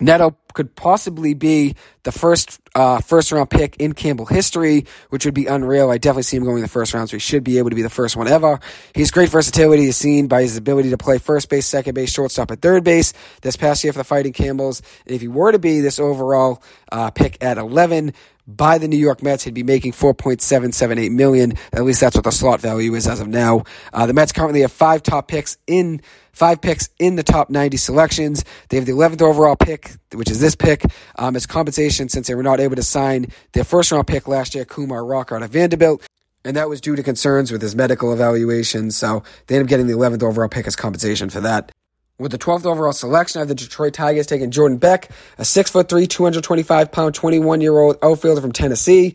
Neto 0.01 0.37
could 0.55 0.75
possibly 0.75 1.35
be 1.35 1.77
the 2.03 2.13
first 2.13 2.61
uh, 2.75 3.01
first 3.01 3.33
round 3.33 3.51
pick 3.51 3.77
in 3.77 3.93
Campbell 3.93 4.27
history, 4.27 4.87
which 5.11 5.25
would 5.25 5.35
be 5.35 5.47
unreal. 5.47 5.91
I 5.91 5.99
definitely 5.99 6.25
see 6.25 6.37
him 6.37 6.45
going 6.45 6.57
in 6.57 6.63
the 6.63 6.69
first 6.69 6.95
round, 6.95 7.11
so 7.11 7.17
he 7.17 7.21
should 7.21 7.45
be 7.45 7.59
able 7.59 7.71
to 7.71 7.77
be 7.77 7.83
the 7.83 7.91
first 7.91 8.17
one 8.17 8.29
ever. 8.29 8.61
His 8.95 9.11
great 9.11 9.29
versatility 9.29 9.85
is 9.85 9.97
seen 9.97 10.27
by 10.27 10.43
his 10.43 10.57
ability 10.57 10.91
to 10.91 10.99
play 10.99 11.19
first 11.19 11.49
base, 11.49 11.67
second 11.67 11.95
base, 11.95 12.11
shortstop, 12.13 12.51
and 12.51 12.61
third 12.61 12.85
base 12.85 13.13
this 13.43 13.57
past 13.57 13.85
year 13.85 13.93
for 13.93 13.99
the 13.99 14.05
Fighting 14.05 14.33
Campbells. 14.33 14.83
And 15.07 15.15
if 15.15 15.21
he 15.21 15.29
were 15.29 15.53
to 15.53 15.59
be 15.59 15.81
this 15.81 15.99
overall 15.99 16.63
uh, 16.91 17.11
pick 17.11 17.43
at 17.43 17.59
11, 17.59 18.13
by 18.49 18.79
the 18.79 18.89
New 18.89 18.97
York 18.97 19.23
Mets, 19.23 19.45
he'd 19.45 19.53
be 19.53 19.63
making 19.63 19.93
4.778 19.93 21.11
million. 21.11 21.53
At 21.73 21.85
least 21.85 22.01
that's 22.01 22.17
what 22.17 22.25
the 22.25 22.33
slot 22.33 22.61
value 22.61 22.95
is 22.95 23.07
as 23.07 23.21
of 23.21 23.29
now. 23.29 23.65
Uh, 23.93 24.07
the 24.07 24.15
Mets 24.15 24.33
currently 24.33 24.63
have 24.63 24.73
five 24.73 25.03
top 25.03 25.29
picks 25.29 25.59
in 25.67 26.01
five 26.33 26.63
picks 26.63 26.89
in 26.99 27.17
the 27.17 27.23
top 27.23 27.51
90 27.51 27.77
selections. 27.77 28.45
They 28.71 28.79
have 28.79 28.87
the 28.87 28.93
11th 28.93 29.21
overall 29.21 29.57
pick, 29.57 29.97
which 30.15 30.31
is 30.31 30.41
this 30.41 30.55
pick, 30.55 30.83
um, 31.17 31.37
as 31.37 31.47
compensation 31.47 32.09
since 32.09 32.27
they 32.27 32.35
were 32.35 32.43
not 32.43 32.59
able 32.59 32.77
to 32.77 32.83
sign 32.83 33.27
their 33.53 33.65
first 33.65 33.93
round 33.93 34.07
pick 34.07 34.27
last 34.27 34.55
year, 34.55 34.65
Kumar 34.65 35.05
Rocker 35.05 35.37
out 35.37 35.43
of 35.43 35.51
Vanderbilt. 35.51 36.07
And 36.45 36.57
that 36.57 36.71
was 36.71 36.81
due 36.81 36.97
to 36.97 37.03
concerns 37.03 37.53
with 37.53 37.61
his 37.61 37.77
medical 37.77 38.13
evaluation. 38.15 38.91
So 38.93 39.25
they 39.47 39.57
ended 39.57 39.67
up 39.67 39.69
getting 39.69 39.89
the 39.89 39.93
11th 39.93 40.23
overall 40.23 40.49
pick 40.49 40.67
as 40.67 40.77
compensation 40.77 41.29
for 41.29 41.41
that. 41.41 41.71
With 42.19 42.33
the 42.33 42.39
12th 42.39 42.67
overall 42.67 42.93
selection, 42.93 43.39
I 43.39 43.43
have 43.43 43.49
the 43.49 43.55
Detroit 43.55 43.95
Tigers 43.95 44.27
taking 44.27 44.51
Jordan 44.51 44.79
Beck, 44.79 45.09
a 45.39 45.43
6'3, 45.43 46.09
225 46.09 46.91
pound, 46.91 47.15
21 47.15 47.61
year 47.61 47.79
old 47.79 47.97
outfielder 48.03 48.41
from 48.41 48.51
Tennessee. 48.51 49.15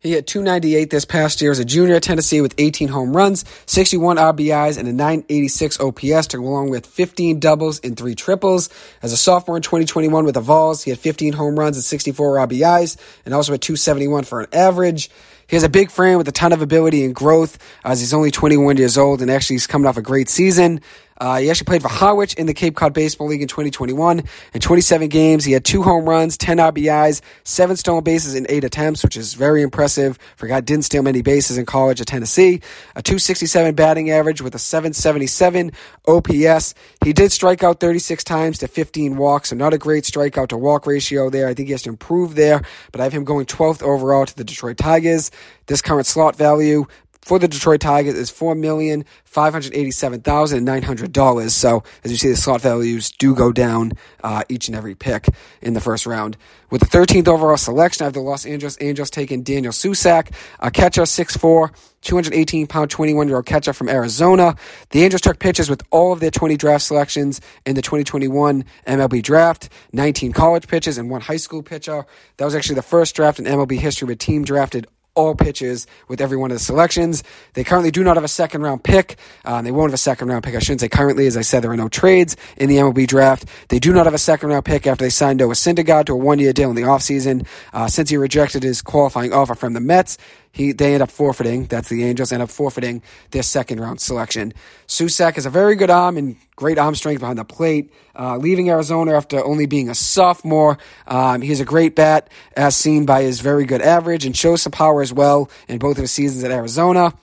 He 0.00 0.10
hit 0.10 0.26
298 0.26 0.90
this 0.90 1.06
past 1.06 1.40
year 1.40 1.50
as 1.50 1.60
a 1.60 1.64
junior 1.64 1.94
at 1.94 2.02
Tennessee 2.02 2.42
with 2.42 2.54
18 2.58 2.88
home 2.88 3.16
runs, 3.16 3.46
61 3.64 4.18
RBIs, 4.18 4.76
and 4.76 4.86
a 4.86 4.92
986 4.92 5.80
OPS 5.80 6.26
to 6.26 6.38
go 6.38 6.42
along 6.42 6.68
with 6.68 6.84
15 6.84 7.40
doubles 7.40 7.80
and 7.80 7.96
three 7.96 8.14
triples. 8.14 8.68
As 9.00 9.12
a 9.12 9.16
sophomore 9.16 9.56
in 9.56 9.62
2021 9.62 10.26
with 10.26 10.34
the 10.34 10.40
Vols, 10.40 10.82
he 10.82 10.90
had 10.90 10.98
15 10.98 11.32
home 11.32 11.58
runs 11.58 11.78
and 11.78 11.84
64 11.84 12.36
RBIs, 12.36 12.98
and 13.24 13.32
also 13.32 13.54
at 13.54 13.62
271 13.62 14.24
for 14.24 14.40
an 14.42 14.48
average. 14.52 15.08
He 15.46 15.56
has 15.56 15.64
a 15.64 15.68
big 15.68 15.90
frame 15.90 16.18
with 16.18 16.26
a 16.28 16.32
ton 16.32 16.52
of 16.52 16.62
ability 16.62 17.04
and 17.04 17.14
growth 17.14 17.58
as 17.84 18.00
he's 18.00 18.14
only 18.14 18.30
21 18.30 18.78
years 18.78 18.96
old 18.96 19.20
and 19.20 19.30
actually 19.30 19.56
he's 19.56 19.66
coming 19.66 19.86
off 19.86 19.98
a 19.98 20.02
great 20.02 20.30
season. 20.30 20.80
Uh, 21.22 21.38
he 21.38 21.48
actually 21.48 21.66
played 21.66 21.82
for 21.82 21.88
Harwich 21.88 22.34
in 22.34 22.46
the 22.46 22.52
Cape 22.52 22.74
Cod 22.74 22.92
Baseball 22.92 23.28
League 23.28 23.42
in 23.42 23.46
2021. 23.46 24.24
In 24.54 24.60
27 24.60 25.08
games, 25.08 25.44
he 25.44 25.52
had 25.52 25.64
two 25.64 25.80
home 25.84 26.04
runs, 26.04 26.36
10 26.36 26.56
RBIs, 26.56 27.20
seven 27.44 27.76
stolen 27.76 28.02
bases 28.02 28.34
in 28.34 28.44
eight 28.48 28.64
attempts, 28.64 29.04
which 29.04 29.16
is 29.16 29.34
very 29.34 29.62
impressive 29.62 30.18
Forgot 30.36 30.64
didn't 30.64 30.84
steal 30.84 31.04
many 31.04 31.22
bases 31.22 31.58
in 31.58 31.64
college 31.64 32.00
at 32.00 32.08
Tennessee. 32.08 32.60
A 32.96 33.02
267 33.02 33.76
batting 33.76 34.10
average 34.10 34.42
with 34.42 34.56
a 34.56 34.58
777 34.58 35.70
OPS. 36.08 36.74
He 37.04 37.12
did 37.12 37.30
strike 37.30 37.62
out 37.62 37.78
36 37.78 38.24
times 38.24 38.58
to 38.58 38.66
15 38.66 39.16
walks, 39.16 39.50
so 39.50 39.56
not 39.56 39.72
a 39.72 39.78
great 39.78 40.02
strikeout 40.02 40.48
to 40.48 40.56
walk 40.56 40.88
ratio 40.88 41.30
there. 41.30 41.46
I 41.46 41.54
think 41.54 41.68
he 41.68 41.72
has 41.72 41.82
to 41.82 41.90
improve 41.90 42.34
there, 42.34 42.62
but 42.90 43.00
I 43.00 43.04
have 43.04 43.12
him 43.12 43.22
going 43.22 43.46
12th 43.46 43.80
overall 43.84 44.26
to 44.26 44.36
the 44.36 44.42
Detroit 44.42 44.76
Tigers. 44.76 45.30
This 45.66 45.82
current 45.82 46.06
slot 46.06 46.34
value 46.34 46.86
for 47.22 47.38
the 47.38 47.48
Detroit 47.48 47.80
Tigers 47.80 48.14
is 48.14 48.30
four 48.30 48.54
million 48.54 49.04
five 49.24 49.52
hundred 49.52 49.74
eighty-seven 49.74 50.20
thousand 50.20 50.64
nine 50.64 50.82
hundred 50.82 51.12
dollars. 51.12 51.54
So 51.54 51.84
as 52.04 52.10
you 52.10 52.16
see, 52.16 52.28
the 52.28 52.36
slot 52.36 52.60
values 52.60 53.12
do 53.12 53.34
go 53.34 53.52
down 53.52 53.92
uh, 54.22 54.42
each 54.48 54.68
and 54.68 54.76
every 54.76 54.94
pick 54.94 55.28
in 55.62 55.72
the 55.72 55.80
first 55.80 56.04
round. 56.04 56.36
With 56.70 56.80
the 56.80 56.86
13th 56.86 57.28
overall 57.28 57.58
selection, 57.58 58.02
I 58.02 58.06
have 58.06 58.14
the 58.14 58.20
Los 58.20 58.46
Angeles 58.46 58.78
Angels 58.80 59.10
taking 59.10 59.42
Daniel 59.42 59.72
Susac, 59.72 60.34
a 60.58 60.70
catcher, 60.70 61.02
6'4", 61.02 61.70
218 62.00 62.66
pound, 62.66 62.90
21 62.90 63.28
year 63.28 63.36
old 63.36 63.46
catcher 63.46 63.72
from 63.72 63.88
Arizona. 63.88 64.56
The 64.90 65.04
Angels 65.04 65.20
took 65.20 65.38
pitches 65.38 65.68
with 65.68 65.82
all 65.90 66.12
of 66.12 66.20
their 66.20 66.30
20 66.30 66.56
draft 66.56 66.84
selections 66.84 67.40
in 67.66 67.74
the 67.74 67.82
2021 67.82 68.64
MLB 68.86 69.22
draft, 69.22 69.68
19 69.92 70.32
college 70.32 70.66
pitches 70.66 70.98
and 70.98 71.10
one 71.10 71.20
high 71.20 71.36
school 71.36 71.62
pitcher. 71.62 72.06
That 72.38 72.44
was 72.44 72.54
actually 72.54 72.76
the 72.76 72.82
first 72.82 73.14
draft 73.14 73.38
in 73.38 73.44
MLB 73.44 73.78
history 73.78 74.06
where 74.06 74.14
a 74.14 74.16
team 74.16 74.42
drafted 74.42 74.86
all 75.14 75.34
pitches 75.34 75.86
with 76.08 76.20
every 76.20 76.36
one 76.36 76.50
of 76.50 76.56
the 76.56 76.64
selections. 76.64 77.22
They 77.54 77.64
currently 77.64 77.90
do 77.90 78.02
not 78.02 78.16
have 78.16 78.24
a 78.24 78.28
second 78.28 78.62
round 78.62 78.82
pick. 78.82 79.18
Uh, 79.44 79.60
they 79.62 79.70
won't 79.70 79.90
have 79.90 79.94
a 79.94 79.98
second 79.98 80.28
round 80.28 80.44
pick. 80.44 80.54
I 80.54 80.58
shouldn't 80.58 80.80
say 80.80 80.88
currently. 80.88 81.26
As 81.26 81.36
I 81.36 81.42
said, 81.42 81.62
there 81.62 81.70
are 81.70 81.76
no 81.76 81.88
trades 81.88 82.36
in 82.56 82.68
the 82.68 82.76
MLB 82.76 83.06
draft. 83.06 83.44
They 83.68 83.78
do 83.78 83.92
not 83.92 84.06
have 84.06 84.14
a 84.14 84.18
second 84.18 84.48
round 84.48 84.64
pick 84.64 84.86
after 84.86 85.04
they 85.04 85.10
signed 85.10 85.38
Noah 85.38 85.54
Syndergaard 85.54 86.06
to 86.06 86.12
a 86.14 86.16
one 86.16 86.38
year 86.38 86.52
deal 86.52 86.70
in 86.70 86.76
the 86.76 86.82
offseason. 86.82 87.46
Uh, 87.72 87.88
since 87.88 88.10
he 88.10 88.16
rejected 88.16 88.62
his 88.62 88.80
qualifying 88.82 89.32
offer 89.32 89.54
from 89.54 89.74
the 89.74 89.80
Mets, 89.80 90.16
he 90.52 90.72
they 90.72 90.94
end 90.94 91.02
up 91.02 91.10
forfeiting. 91.10 91.64
That's 91.64 91.88
the 91.88 92.04
Angels 92.04 92.30
end 92.30 92.42
up 92.42 92.50
forfeiting 92.50 93.02
their 93.30 93.42
second 93.42 93.80
round 93.80 94.00
selection. 94.00 94.52
Susac 94.86 95.34
has 95.34 95.46
a 95.46 95.50
very 95.50 95.74
good 95.74 95.90
arm 95.90 96.16
and 96.18 96.36
great 96.56 96.78
arm 96.78 96.94
strength 96.94 97.20
behind 97.20 97.38
the 97.38 97.44
plate. 97.44 97.92
Uh, 98.14 98.36
leaving 98.36 98.68
Arizona 98.68 99.14
after 99.14 99.42
only 99.42 99.64
being 99.64 99.88
a 99.88 99.94
sophomore, 99.94 100.78
um, 101.06 101.40
he 101.40 101.48
has 101.48 101.60
a 101.60 101.64
great 101.64 101.96
bat 101.96 102.28
as 102.56 102.76
seen 102.76 103.06
by 103.06 103.22
his 103.22 103.40
very 103.40 103.64
good 103.64 103.80
average 103.80 104.26
and 104.26 104.36
shows 104.36 104.62
some 104.62 104.72
power 104.72 105.00
as 105.00 105.12
well 105.12 105.50
in 105.66 105.78
both 105.78 105.96
of 105.96 106.02
his 106.02 106.12
seasons 106.12 106.44
at 106.44 106.50
Arizona. 106.50 107.14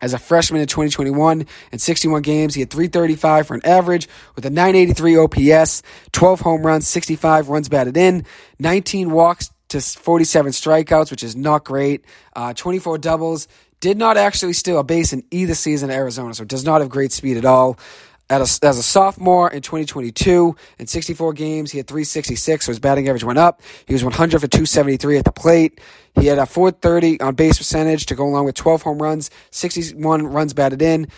As 0.00 0.12
a 0.12 0.18
freshman 0.18 0.60
in 0.60 0.68
2021, 0.68 1.46
in 1.72 1.78
61 1.78 2.22
games, 2.22 2.54
he 2.54 2.60
had 2.60 2.70
335 2.70 3.48
for 3.48 3.54
an 3.54 3.64
average 3.64 4.08
with 4.36 4.46
a 4.46 4.50
983 4.50 5.16
OPS, 5.16 5.82
12 6.12 6.40
home 6.40 6.64
runs, 6.64 6.86
65 6.86 7.48
runs 7.48 7.68
batted 7.68 7.96
in, 7.96 8.24
19 8.60 9.10
walks, 9.10 9.50
to 9.68 9.80
47 9.80 10.52
strikeouts, 10.52 11.10
which 11.10 11.22
is 11.22 11.36
not 11.36 11.64
great. 11.64 12.04
Uh, 12.34 12.52
24 12.54 12.98
doubles. 12.98 13.48
Did 13.80 13.96
not 13.96 14.16
actually 14.16 14.54
steal 14.54 14.78
a 14.78 14.84
base 14.84 15.12
in 15.12 15.22
either 15.30 15.54
season 15.54 15.90
at 15.90 15.96
Arizona, 15.96 16.34
so 16.34 16.44
does 16.44 16.64
not 16.64 16.80
have 16.80 16.90
great 16.90 17.12
speed 17.12 17.36
at 17.36 17.44
all. 17.44 17.78
A, 18.30 18.40
as 18.40 18.60
a 18.62 18.82
sophomore 18.82 19.50
in 19.50 19.62
2022, 19.62 20.54
in 20.78 20.86
64 20.86 21.32
games, 21.32 21.70
he 21.70 21.78
had 21.78 21.86
366, 21.86 22.66
so 22.66 22.72
his 22.72 22.78
batting 22.78 23.08
average 23.08 23.24
went 23.24 23.38
up. 23.38 23.62
He 23.86 23.94
was 23.94 24.04
100 24.04 24.40
for 24.40 24.48
273 24.48 25.18
at 25.18 25.24
the 25.24 25.32
plate. 25.32 25.80
He 26.14 26.26
had 26.26 26.38
a 26.38 26.44
430 26.44 27.20
on 27.20 27.36
base 27.36 27.56
percentage 27.56 28.06
to 28.06 28.14
go 28.14 28.26
along 28.26 28.44
with 28.44 28.56
12 28.56 28.82
home 28.82 29.00
runs, 29.00 29.30
61 29.52 30.26
runs 30.26 30.52
batted 30.52 30.82
in. 30.82 31.08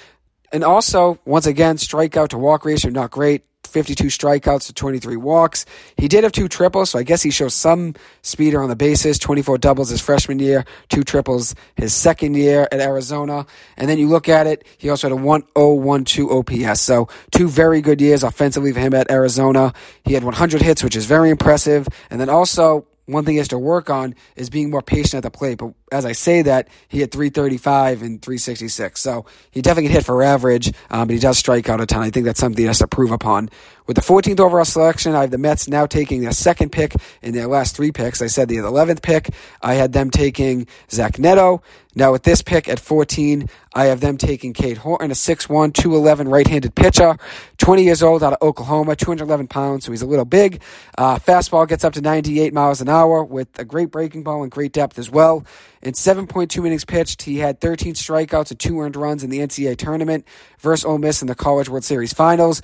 And 0.52 0.62
also, 0.62 1.18
once 1.24 1.46
again, 1.46 1.76
strikeout 1.76 2.28
to 2.28 2.38
walk 2.38 2.64
ratio, 2.64 2.90
not 2.90 3.10
great. 3.10 3.44
52 3.64 4.05
strikeouts 4.05 4.66
to 4.66 4.73
23 4.73 5.16
walks. 5.16 5.64
He 5.96 6.09
did 6.09 6.25
have 6.25 6.33
two 6.33 6.49
triples, 6.49 6.90
so 6.90 6.99
I 6.99 7.03
guess 7.03 7.23
he 7.23 7.31
shows 7.31 7.55
some 7.55 7.94
speeder 8.23 8.62
on 8.62 8.68
the 8.68 8.77
bases. 8.77 9.18
24 9.18 9.59
doubles 9.59 9.90
his 9.90 10.01
freshman 10.01 10.38
year, 10.38 10.64
two 10.88 11.05
triples 11.05 11.55
his 11.77 11.94
second 11.94 12.35
year 12.35 12.68
at 12.73 12.81
Arizona. 12.81 13.46
And 13.77 13.88
then 13.88 13.99
you 13.99 14.09
look 14.09 14.29
at 14.29 14.46
it, 14.46 14.66
he 14.79 14.90
also 14.90 15.09
had 15.09 15.12
a 15.12 15.23
1012 15.23 16.31
OPS. 16.31 16.81
So 16.81 17.09
two 17.31 17.49
very 17.49 17.81
good 17.81 18.01
years 18.01 18.23
offensively 18.23 18.73
for 18.73 18.81
him 18.81 18.94
at 18.94 19.11
Arizona. 19.11 19.73
He 20.05 20.14
had 20.14 20.25
100 20.25 20.62
hits, 20.62 20.83
which 20.83 20.96
is 20.96 21.07
very 21.07 21.31
impressive. 21.31 21.88
And 22.11 22.20
then 22.20 22.29
also, 22.29 22.87
one 23.07 23.25
thing 23.25 23.35
he 23.35 23.38
has 23.38 23.49
to 23.49 23.59
work 23.59 23.90
on 23.90 24.14
is 24.37 24.51
being 24.51 24.70
more 24.70 24.83
patient 24.83 25.14
at 25.14 25.23
the 25.25 25.37
plate. 25.37 25.59
But 25.59 25.75
as 25.90 26.05
I 26.05 26.12
say 26.12 26.42
that, 26.42 26.68
he 26.88 27.00
had 27.00 27.11
335 27.11 28.03
and 28.03 28.22
366. 28.22 29.00
So 29.00 29.26
he 29.50 29.62
definitely 29.62 29.88
can 29.88 29.96
hit 29.96 30.05
for 30.05 30.22
average, 30.22 30.72
um, 30.90 31.09
but 31.09 31.14
he 31.14 31.20
does 31.20 31.38
strike 31.38 31.68
out 31.68 31.81
a 31.81 31.87
ton. 31.87 32.03
I 32.03 32.11
think 32.11 32.26
that's 32.26 32.40
something 32.40 32.61
he 32.61 32.66
has 32.66 32.79
to 32.79 32.87
prove 32.87 33.11
upon. 33.11 33.50
With 33.90 33.96
the 33.96 34.03
14th 34.03 34.38
overall 34.38 34.64
selection, 34.64 35.16
I 35.16 35.22
have 35.22 35.33
the 35.33 35.38
Mets 35.38 35.66
now 35.66 35.85
taking 35.85 36.20
their 36.20 36.31
second 36.31 36.70
pick 36.70 36.94
in 37.22 37.35
their 37.35 37.48
last 37.48 37.74
three 37.74 37.90
picks. 37.90 38.22
I 38.22 38.29
said 38.29 38.48
the 38.48 38.59
11th 38.59 39.03
pick, 39.03 39.31
I 39.62 39.74
had 39.74 39.92
them 39.92 40.11
taking 40.11 40.68
Zach 40.90 41.18
Neto. 41.18 41.61
Now 41.96 42.12
with 42.12 42.22
this 42.22 42.40
pick 42.40 42.68
at 42.68 42.79
14, 42.79 43.48
I 43.74 43.87
have 43.87 44.00
them 44.00 44.16
taking 44.16 44.53
Cade 44.53 44.76
Horton, 44.76 45.11
a 45.11 45.14
6'1", 45.14 45.74
211 45.74 46.29
right-handed 46.29 46.76
pitcher, 46.76 47.16
20 47.59 47.83
years 47.83 48.00
old 48.00 48.22
out 48.22 48.33
of 48.33 48.38
Oklahoma, 48.42 48.94
211 48.94 49.48
pounds, 49.48 49.87
so 49.87 49.90
he's 49.90 50.03
a 50.03 50.07
little 50.07 50.24
big. 50.24 50.62
Uh, 50.96 51.18
fastball 51.18 51.66
gets 51.66 51.83
up 51.83 51.92
to 51.94 52.00
98 52.00 52.55
miles 52.55 52.81
an 52.81 52.88
hour 52.88 53.24
with 53.24 53.48
a 53.59 53.64
great 53.64 53.90
breaking 53.90 54.22
ball 54.22 54.44
and 54.44 54.53
great 54.53 54.72
depth 54.72 55.00
as 55.00 55.11
well. 55.11 55.44
In 55.82 55.94
7.2 55.94 56.66
innings 56.66 56.84
pitched, 56.84 57.22
he 57.22 57.38
had 57.38 57.58
13 57.58 57.94
strikeouts 57.94 58.50
and 58.50 58.60
two 58.60 58.78
earned 58.80 58.96
runs 58.96 59.24
in 59.24 59.30
the 59.30 59.38
NCAA 59.38 59.78
tournament 59.78 60.26
versus 60.58 60.84
Ole 60.84 60.98
Miss 60.98 61.22
in 61.22 61.28
the 61.28 61.34
College 61.34 61.70
World 61.70 61.84
Series 61.84 62.12
Finals. 62.12 62.60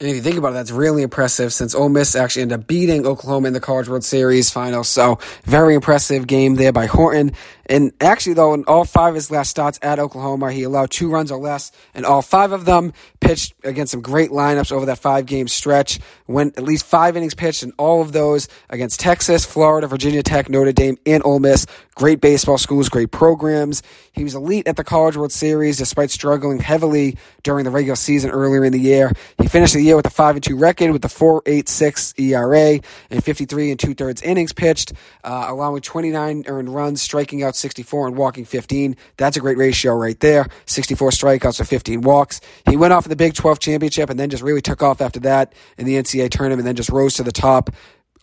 And 0.00 0.10
if 0.10 0.16
you 0.16 0.20
think 0.20 0.36
about 0.36 0.50
it, 0.50 0.54
that's 0.54 0.72
really 0.72 1.02
impressive 1.02 1.52
since 1.52 1.74
Ole 1.74 1.88
Miss 1.88 2.16
actually 2.16 2.42
ended 2.42 2.60
up 2.60 2.66
beating 2.66 3.06
Oklahoma 3.06 3.46
in 3.46 3.54
the 3.54 3.60
College 3.60 3.88
World 3.88 4.04
Series 4.04 4.50
final. 4.50 4.82
So 4.82 5.20
very 5.44 5.74
impressive 5.74 6.26
game 6.26 6.56
there 6.56 6.72
by 6.72 6.86
Horton. 6.86 7.32
And 7.66 7.92
actually, 8.00 8.34
though, 8.34 8.54
in 8.54 8.64
all 8.64 8.84
five 8.84 9.10
of 9.10 9.14
his 9.16 9.30
last 9.30 9.50
starts 9.50 9.78
at 9.82 9.98
Oklahoma, 9.98 10.52
he 10.52 10.62
allowed 10.62 10.90
two 10.90 11.10
runs 11.10 11.30
or 11.30 11.38
less, 11.38 11.72
and 11.94 12.06
all 12.06 12.22
five 12.22 12.52
of 12.52 12.64
them 12.64 12.92
pitched 13.20 13.54
against 13.64 13.90
some 13.90 14.00
great 14.00 14.30
lineups 14.30 14.70
over 14.70 14.86
that 14.86 14.98
five 14.98 15.26
game 15.26 15.48
stretch. 15.48 15.98
Went 16.28 16.56
at 16.56 16.64
least 16.64 16.86
five 16.86 17.16
innings 17.16 17.34
pitched, 17.34 17.62
and 17.62 17.72
all 17.76 18.02
of 18.02 18.12
those 18.12 18.48
against 18.70 19.00
Texas, 19.00 19.44
Florida, 19.44 19.86
Virginia 19.86 20.22
Tech, 20.22 20.48
Notre 20.48 20.72
Dame, 20.72 20.96
and 21.06 21.24
Ole 21.24 21.40
Miss. 21.40 21.66
Great 21.96 22.20
baseball 22.20 22.58
schools, 22.58 22.88
great 22.88 23.10
programs. 23.10 23.82
He 24.12 24.22
was 24.22 24.34
elite 24.34 24.68
at 24.68 24.76
the 24.76 24.84
College 24.84 25.16
World 25.16 25.32
Series 25.32 25.78
despite 25.78 26.10
struggling 26.10 26.58
heavily 26.58 27.16
during 27.42 27.64
the 27.64 27.70
regular 27.70 27.96
season 27.96 28.30
earlier 28.30 28.64
in 28.64 28.72
the 28.72 28.78
year. 28.78 29.10
He 29.40 29.48
finished 29.48 29.72
the 29.72 29.80
year 29.80 29.96
with 29.96 30.06
a 30.06 30.10
5 30.10 30.36
and 30.36 30.44
2 30.44 30.58
record 30.58 30.90
with 30.92 31.04
a 31.04 31.08
4.86 31.08 32.20
ERA 32.20 32.80
and 33.10 33.24
53 33.24 33.70
and 33.70 33.80
two 33.80 33.94
thirds 33.94 34.20
innings 34.20 34.52
pitched, 34.52 34.92
uh, 35.24 35.46
allowing 35.48 35.80
29 35.80 36.44
earned 36.46 36.68
runs, 36.68 37.00
striking 37.00 37.42
out 37.42 37.55
64 37.56 38.08
and 38.08 38.16
walking 38.16 38.44
15. 38.44 38.96
That's 39.16 39.36
a 39.36 39.40
great 39.40 39.58
ratio 39.58 39.94
right 39.94 40.18
there. 40.20 40.46
64 40.66 41.10
strikeouts 41.10 41.56
to 41.58 41.64
15 41.64 42.02
walks. 42.02 42.40
He 42.68 42.76
went 42.76 42.92
off 42.92 43.06
in 43.06 43.10
the 43.10 43.16
Big 43.16 43.34
12 43.34 43.58
championship 43.58 44.10
and 44.10 44.18
then 44.18 44.30
just 44.30 44.42
really 44.42 44.62
took 44.62 44.82
off 44.82 45.00
after 45.00 45.20
that 45.20 45.52
in 45.78 45.86
the 45.86 45.94
NCAA 45.94 46.30
tournament 46.30 46.60
and 46.60 46.68
then 46.68 46.76
just 46.76 46.90
rose 46.90 47.14
to 47.14 47.22
the 47.22 47.32
top 47.32 47.70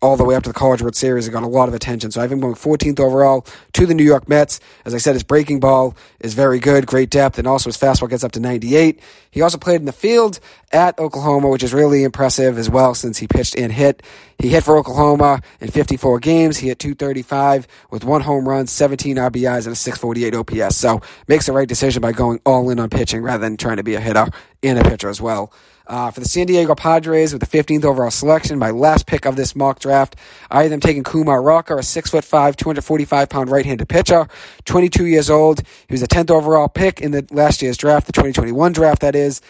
all 0.04 0.18
the 0.18 0.26
way 0.26 0.36
up 0.36 0.44
to 0.44 0.50
the 0.50 0.54
College 0.54 0.82
World 0.82 0.98
Series 0.98 1.26
and 1.26 1.34
got 1.34 1.44
a 1.44 1.48
lot 1.48 1.70
of 1.70 1.74
attention. 1.74 2.12
So 2.12 2.20
I 2.20 2.24
have 2.24 2.32
him 2.32 2.42
going 2.42 2.56
14th 2.56 3.00
overall 3.00 3.48
to 3.72 3.86
the 3.86 3.94
New 3.94 4.04
York 4.04 4.28
Mets. 4.28 4.60
As 4.84 4.94
I 4.94 4.98
said, 4.98 5.14
his 5.14 5.24
breaking 5.24 5.62
ball 5.62 5.96
is 6.20 6.34
very 6.34 6.60
good, 6.60 6.86
great 6.86 7.10
depth, 7.10 7.40
and 7.40 7.48
also 7.48 7.70
his 7.70 7.78
fastball 7.78 8.10
gets 8.10 8.22
up 8.22 8.34
to 8.34 8.42
98. 8.42 9.00
He 9.32 9.42
also 9.42 9.58
played 9.58 9.80
in 9.80 9.86
the 9.86 9.94
field 9.94 10.42
at 10.74 11.00
Oklahoma, 11.00 11.48
which 11.48 11.64
is 11.64 11.74
really 11.74 12.04
impressive 12.04 12.58
as 12.58 12.70
well 12.70 12.94
since 12.94 13.18
he 13.18 13.28
pitched 13.28 13.58
and 13.58 13.72
hit. 13.72 14.04
He 14.38 14.50
hit 14.50 14.66
for 14.66 14.78
Oklahoma 14.78 15.42
in 15.62 15.72
54 15.72 16.20
games. 16.20 16.58
He 16.58 16.68
hit 16.68 16.80
235 16.80 17.66
with 17.90 18.04
one 18.04 18.22
home 18.22 18.48
run, 18.48 18.68
17 18.68 19.16
RBIs, 19.16 19.66
and 19.66 19.72
a 19.72 19.76
648 19.76 20.36
OPS. 20.36 20.76
So 20.76 21.00
makes 21.30 21.46
the 21.46 21.54
right 21.54 21.68
decision 21.68 22.02
by 22.02 22.12
going 22.12 22.42
all 22.46 22.70
in 22.70 22.80
on 22.82 22.90
pitching 22.90 23.24
rather 23.24 23.42
than 23.42 23.56
trying 23.56 23.78
to 23.78 23.84
be 23.84 23.96
a 23.96 24.02
hitter 24.02 24.28
and 24.62 24.78
a 24.78 24.84
pitcher 24.84 25.08
as 25.08 25.22
well. 25.22 25.54
Uh, 25.86 26.12
for 26.12 26.22
the 26.22 26.28
San 26.28 26.48
Diego 26.48 26.76
Padres 26.76 27.34
with 27.34 27.42
the 27.42 27.58
15th 27.64 27.84
overall 27.84 28.12
selection, 28.12 28.58
my 28.58 28.72
last 28.72 29.06
pick 29.06 29.26
of 29.26 29.36
this 29.36 29.56
mock 29.56 29.80
draft, 29.80 30.16
I 30.50 30.64
am 30.64 30.80
taking 30.80 31.04
Kumar 31.04 31.42
Rocker, 31.42 31.78
a 31.78 31.84
six 31.84 32.10
foot 32.10 32.24
five, 32.24 32.56
245 32.56 33.30
pound 33.30 33.50
right 33.50 33.66
handed 33.66 33.90
pitcher, 33.90 34.28
22 34.66 35.06
years 35.08 35.30
old. 35.30 35.62
He 35.88 35.94
was 35.94 36.02
the 36.02 36.08
10th 36.08 36.32
overall 36.32 36.70
pick 36.70 37.02
in 37.02 37.12
the 37.12 37.28
last 37.32 37.62
year's 37.62 37.78
draft, 37.78 38.08
the 38.08 38.14
2021 38.14 38.72
draft, 38.72 39.02
that 39.02 39.16
is 39.16 39.42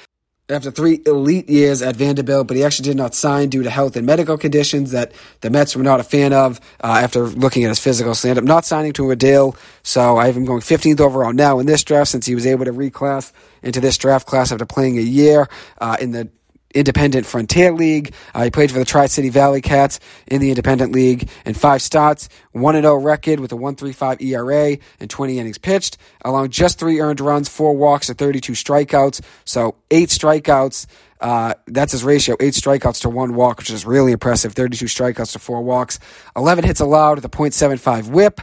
after 0.54 0.72
three 0.72 1.02
elite 1.06 1.50
years 1.50 1.82
at 1.82 1.96
Vanderbilt, 1.96 2.48
but 2.48 2.58
he 2.58 2.64
actually 2.64 2.90
did 2.90 2.98
not 2.98 3.16
sign 3.16 3.50
due 3.50 3.64
to 3.64 3.70
health 3.70 3.96
and 3.96 4.06
medical 4.06 4.38
conditions 4.38 4.92
that 4.92 5.12
the 5.42 5.50
Mets 5.50 5.76
were 5.76 5.84
not 5.84 6.00
a 6.00 6.04
fan 6.04 6.34
of 6.34 6.60
uh, 6.84 7.00
after 7.02 7.28
looking 7.28 7.64
at 7.64 7.70
his 7.70 7.80
physical. 7.80 8.16
So 8.16 8.30
ended 8.30 8.44
up 8.44 8.48
not 8.48 8.66
signing 8.66 8.94
to 8.94 9.12
a 9.12 9.16
deal. 9.16 9.56
So 9.84 10.18
I 10.18 10.28
have 10.28 10.38
him 10.38 10.46
going 10.46 10.62
15th 10.62 11.00
overall 11.00 11.34
now 11.34 11.60
in 11.60 11.66
this 11.66 11.84
draft 11.84 12.12
since 12.12 12.26
he 12.26 12.36
was 12.36 12.46
able 12.46 12.66
to 12.66 12.74
reclass 12.74 13.32
into 13.62 13.82
this 13.82 13.98
draft 13.98 14.28
class 14.28 14.52
after 14.52 14.66
playing 14.66 14.98
a 14.98 15.02
year 15.02 15.50
uh, 15.80 15.98
in 16.00 16.12
the 16.12 16.30
Independent 16.74 17.26
Frontier 17.26 17.72
League. 17.72 18.14
Uh, 18.34 18.44
he 18.44 18.52
played 18.52 18.72
for 18.72 18.80
the 18.80 18.86
Tri 18.86 19.08
City 19.08 19.30
Valley 19.30 19.62
Cats 19.62 20.00
in 20.28 20.42
the 20.42 20.50
Independent 20.50 20.92
League 20.92 21.30
in 21.46 21.54
five 21.54 21.82
starts, 21.82 22.30
1 22.52 22.76
0 22.76 22.96
record 22.96 23.40
with 23.40 23.52
a 23.52 23.56
1.35 23.56 24.22
ERA 24.22 24.78
and 25.00 25.10
20 25.10 25.40
innings 25.40 25.58
pitched, 25.58 25.98
along 26.24 26.50
just 26.50 26.80
three 26.80 27.00
earned 27.00 27.20
runs, 27.20 27.50
four 27.50 27.76
walks, 27.76 28.10
and 28.10 28.18
32 28.18 28.54
strikeouts. 28.54 29.22
So 29.46 29.76
eight 29.92 30.10
strikeouts. 30.10 30.88
Uh, 31.22 31.54
that's 31.68 31.94
his 31.94 32.04
ratio, 32.04 32.36
eight 32.42 32.54
strikeouts 32.54 33.00
to 33.00 33.10
one 33.10 33.34
walk, 33.34 33.60
which 33.60 33.70
is 33.70 33.86
really 33.86 34.12
impressive. 34.12 34.52
32 34.52 34.86
strikeouts 34.86 35.32
to 35.32 35.40
four 35.40 35.62
walks, 35.62 35.98
11 36.36 36.66
hits 36.66 36.82
allowed 36.82 37.16
with 37.16 37.24
a 37.24 37.30
.75 37.30 38.10
whip. 38.10 38.42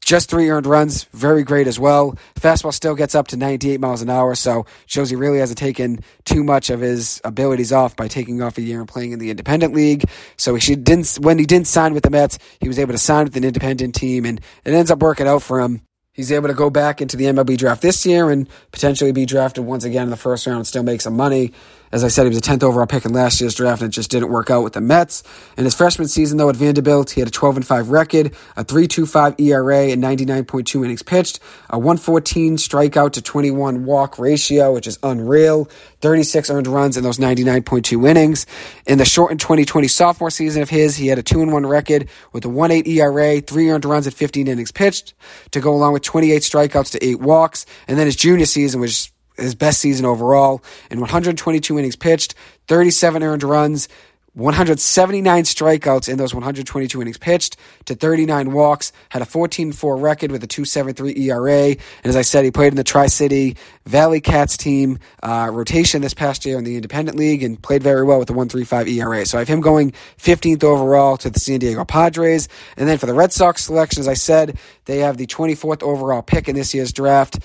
Just 0.00 0.30
three 0.30 0.48
earned 0.48 0.66
runs, 0.66 1.04
very 1.12 1.44
great 1.44 1.66
as 1.66 1.78
well. 1.78 2.16
Fastball 2.34 2.72
still 2.72 2.94
gets 2.94 3.14
up 3.14 3.28
to 3.28 3.36
98 3.36 3.80
miles 3.80 4.02
an 4.02 4.10
hour, 4.10 4.34
so 4.34 4.66
shows 4.86 5.10
he 5.10 5.16
really 5.16 5.38
hasn't 5.38 5.58
taken 5.58 6.00
too 6.24 6.42
much 6.42 6.70
of 6.70 6.80
his 6.80 7.20
abilities 7.22 7.70
off 7.72 7.94
by 7.96 8.08
taking 8.08 8.42
off 8.42 8.58
a 8.58 8.62
year 8.62 8.80
and 8.80 8.88
playing 8.88 9.12
in 9.12 9.18
the 9.18 9.30
independent 9.30 9.74
league. 9.74 10.04
So 10.36 10.54
he 10.54 10.74
didn't 10.74 11.18
when 11.20 11.38
he 11.38 11.44
didn't 11.44 11.68
sign 11.68 11.94
with 11.94 12.02
the 12.02 12.10
Mets, 12.10 12.38
he 12.60 12.66
was 12.66 12.78
able 12.78 12.92
to 12.92 12.98
sign 12.98 13.24
with 13.24 13.36
an 13.36 13.44
independent 13.44 13.94
team, 13.94 14.24
and 14.24 14.40
it 14.64 14.72
ends 14.72 14.90
up 14.90 15.00
working 15.00 15.28
out 15.28 15.42
for 15.42 15.60
him. 15.60 15.82
He's 16.12 16.32
able 16.32 16.48
to 16.48 16.54
go 16.54 16.70
back 16.70 17.00
into 17.00 17.16
the 17.16 17.26
MLB 17.26 17.56
draft 17.56 17.82
this 17.82 18.04
year 18.04 18.30
and 18.30 18.48
potentially 18.72 19.12
be 19.12 19.26
drafted 19.26 19.64
once 19.64 19.84
again 19.84 20.04
in 20.04 20.10
the 20.10 20.16
first 20.16 20.46
round 20.46 20.58
and 20.58 20.66
still 20.66 20.82
make 20.82 21.00
some 21.00 21.16
money. 21.16 21.52
As 21.92 22.04
I 22.04 22.08
said, 22.08 22.22
he 22.22 22.28
was 22.28 22.38
a 22.38 22.40
10th 22.40 22.62
overall 22.62 22.86
pick 22.86 23.04
in 23.04 23.12
last 23.12 23.40
year's 23.40 23.56
draft, 23.56 23.82
and 23.82 23.92
it 23.92 23.94
just 23.94 24.12
didn't 24.12 24.30
work 24.30 24.48
out 24.48 24.62
with 24.62 24.74
the 24.74 24.80
Mets. 24.80 25.24
In 25.56 25.64
his 25.64 25.74
freshman 25.74 26.06
season, 26.06 26.38
though, 26.38 26.48
at 26.48 26.54
Vanderbilt, 26.54 27.10
he 27.10 27.20
had 27.20 27.26
a 27.26 27.32
12 27.32 27.56
and 27.56 27.66
5 27.66 27.90
record, 27.90 28.32
a 28.56 28.64
3.25 28.64 29.40
ERA, 29.40 29.90
and 29.90 30.00
99.2 30.00 30.84
innings 30.84 31.02
pitched, 31.02 31.40
a 31.68 31.76
114 31.76 32.58
strikeout 32.58 33.12
to 33.14 33.22
21 33.22 33.84
walk 33.84 34.20
ratio, 34.20 34.72
which 34.72 34.86
is 34.86 35.00
unreal, 35.02 35.68
36 36.00 36.48
earned 36.50 36.68
runs 36.68 36.96
in 36.96 37.02
those 37.02 37.18
99.2 37.18 38.08
innings. 38.08 38.46
In 38.86 38.98
the 38.98 39.04
shortened 39.04 39.40
2020 39.40 39.88
sophomore 39.88 40.30
season 40.30 40.62
of 40.62 40.70
his, 40.70 40.96
he 40.96 41.08
had 41.08 41.18
a 41.18 41.24
2 41.24 41.42
and 41.42 41.52
1 41.52 41.66
record 41.66 42.08
with 42.32 42.44
a 42.44 42.48
1.8 42.48 42.86
ERA, 42.86 43.40
3 43.40 43.70
earned 43.70 43.84
runs 43.84 44.06
at 44.06 44.14
15 44.14 44.46
innings 44.46 44.70
pitched, 44.70 45.12
to 45.50 45.60
go 45.60 45.72
along 45.74 45.94
with 45.94 46.02
28 46.02 46.42
strikeouts 46.42 46.92
to 46.92 47.04
8 47.04 47.18
walks. 47.18 47.66
And 47.88 47.98
then 47.98 48.06
his 48.06 48.14
junior 48.14 48.46
season 48.46 48.80
was 48.80 49.10
his 49.40 49.54
best 49.54 49.80
season 49.80 50.06
overall. 50.06 50.62
In 50.90 51.00
122 51.00 51.78
innings 51.78 51.96
pitched, 51.96 52.34
37 52.68 53.22
earned 53.22 53.42
runs, 53.42 53.88
179 54.34 55.42
strikeouts 55.42 56.08
in 56.08 56.16
those 56.16 56.32
122 56.32 57.02
innings 57.02 57.18
pitched 57.18 57.56
to 57.86 57.96
39 57.96 58.52
walks, 58.52 58.92
had 59.08 59.22
a 59.22 59.24
14-4 59.24 60.00
record 60.00 60.30
with 60.30 60.44
a 60.44 60.46
2.73 60.46 61.18
ERA, 61.18 61.70
and 61.70 61.78
as 62.04 62.14
I 62.14 62.22
said, 62.22 62.44
he 62.44 62.52
played 62.52 62.72
in 62.72 62.76
the 62.76 62.84
Tri-City 62.84 63.56
Valley 63.86 64.20
Cats 64.20 64.56
team 64.56 65.00
uh, 65.24 65.50
rotation 65.52 66.00
this 66.00 66.14
past 66.14 66.46
year 66.46 66.58
in 66.58 66.64
the 66.64 66.76
Independent 66.76 67.18
League 67.18 67.42
and 67.42 67.60
played 67.60 67.82
very 67.82 68.04
well 68.04 68.20
with 68.20 68.30
a 68.30 68.32
1.35 68.32 68.88
ERA. 68.88 69.26
So 69.26 69.36
I 69.36 69.40
have 69.40 69.48
him 69.48 69.60
going 69.60 69.92
15th 70.18 70.62
overall 70.62 71.16
to 71.18 71.30
the 71.30 71.40
San 71.40 71.58
Diego 71.58 71.84
Padres, 71.84 72.48
and 72.76 72.88
then 72.88 72.98
for 72.98 73.06
the 73.06 73.14
Red 73.14 73.32
Sox 73.32 73.64
selection, 73.64 74.00
as 74.00 74.06
I 74.06 74.14
said, 74.14 74.58
they 74.84 74.98
have 74.98 75.16
the 75.16 75.26
24th 75.26 75.82
overall 75.82 76.22
pick 76.22 76.48
in 76.48 76.54
this 76.54 76.72
year's 76.72 76.92
draft 76.92 77.40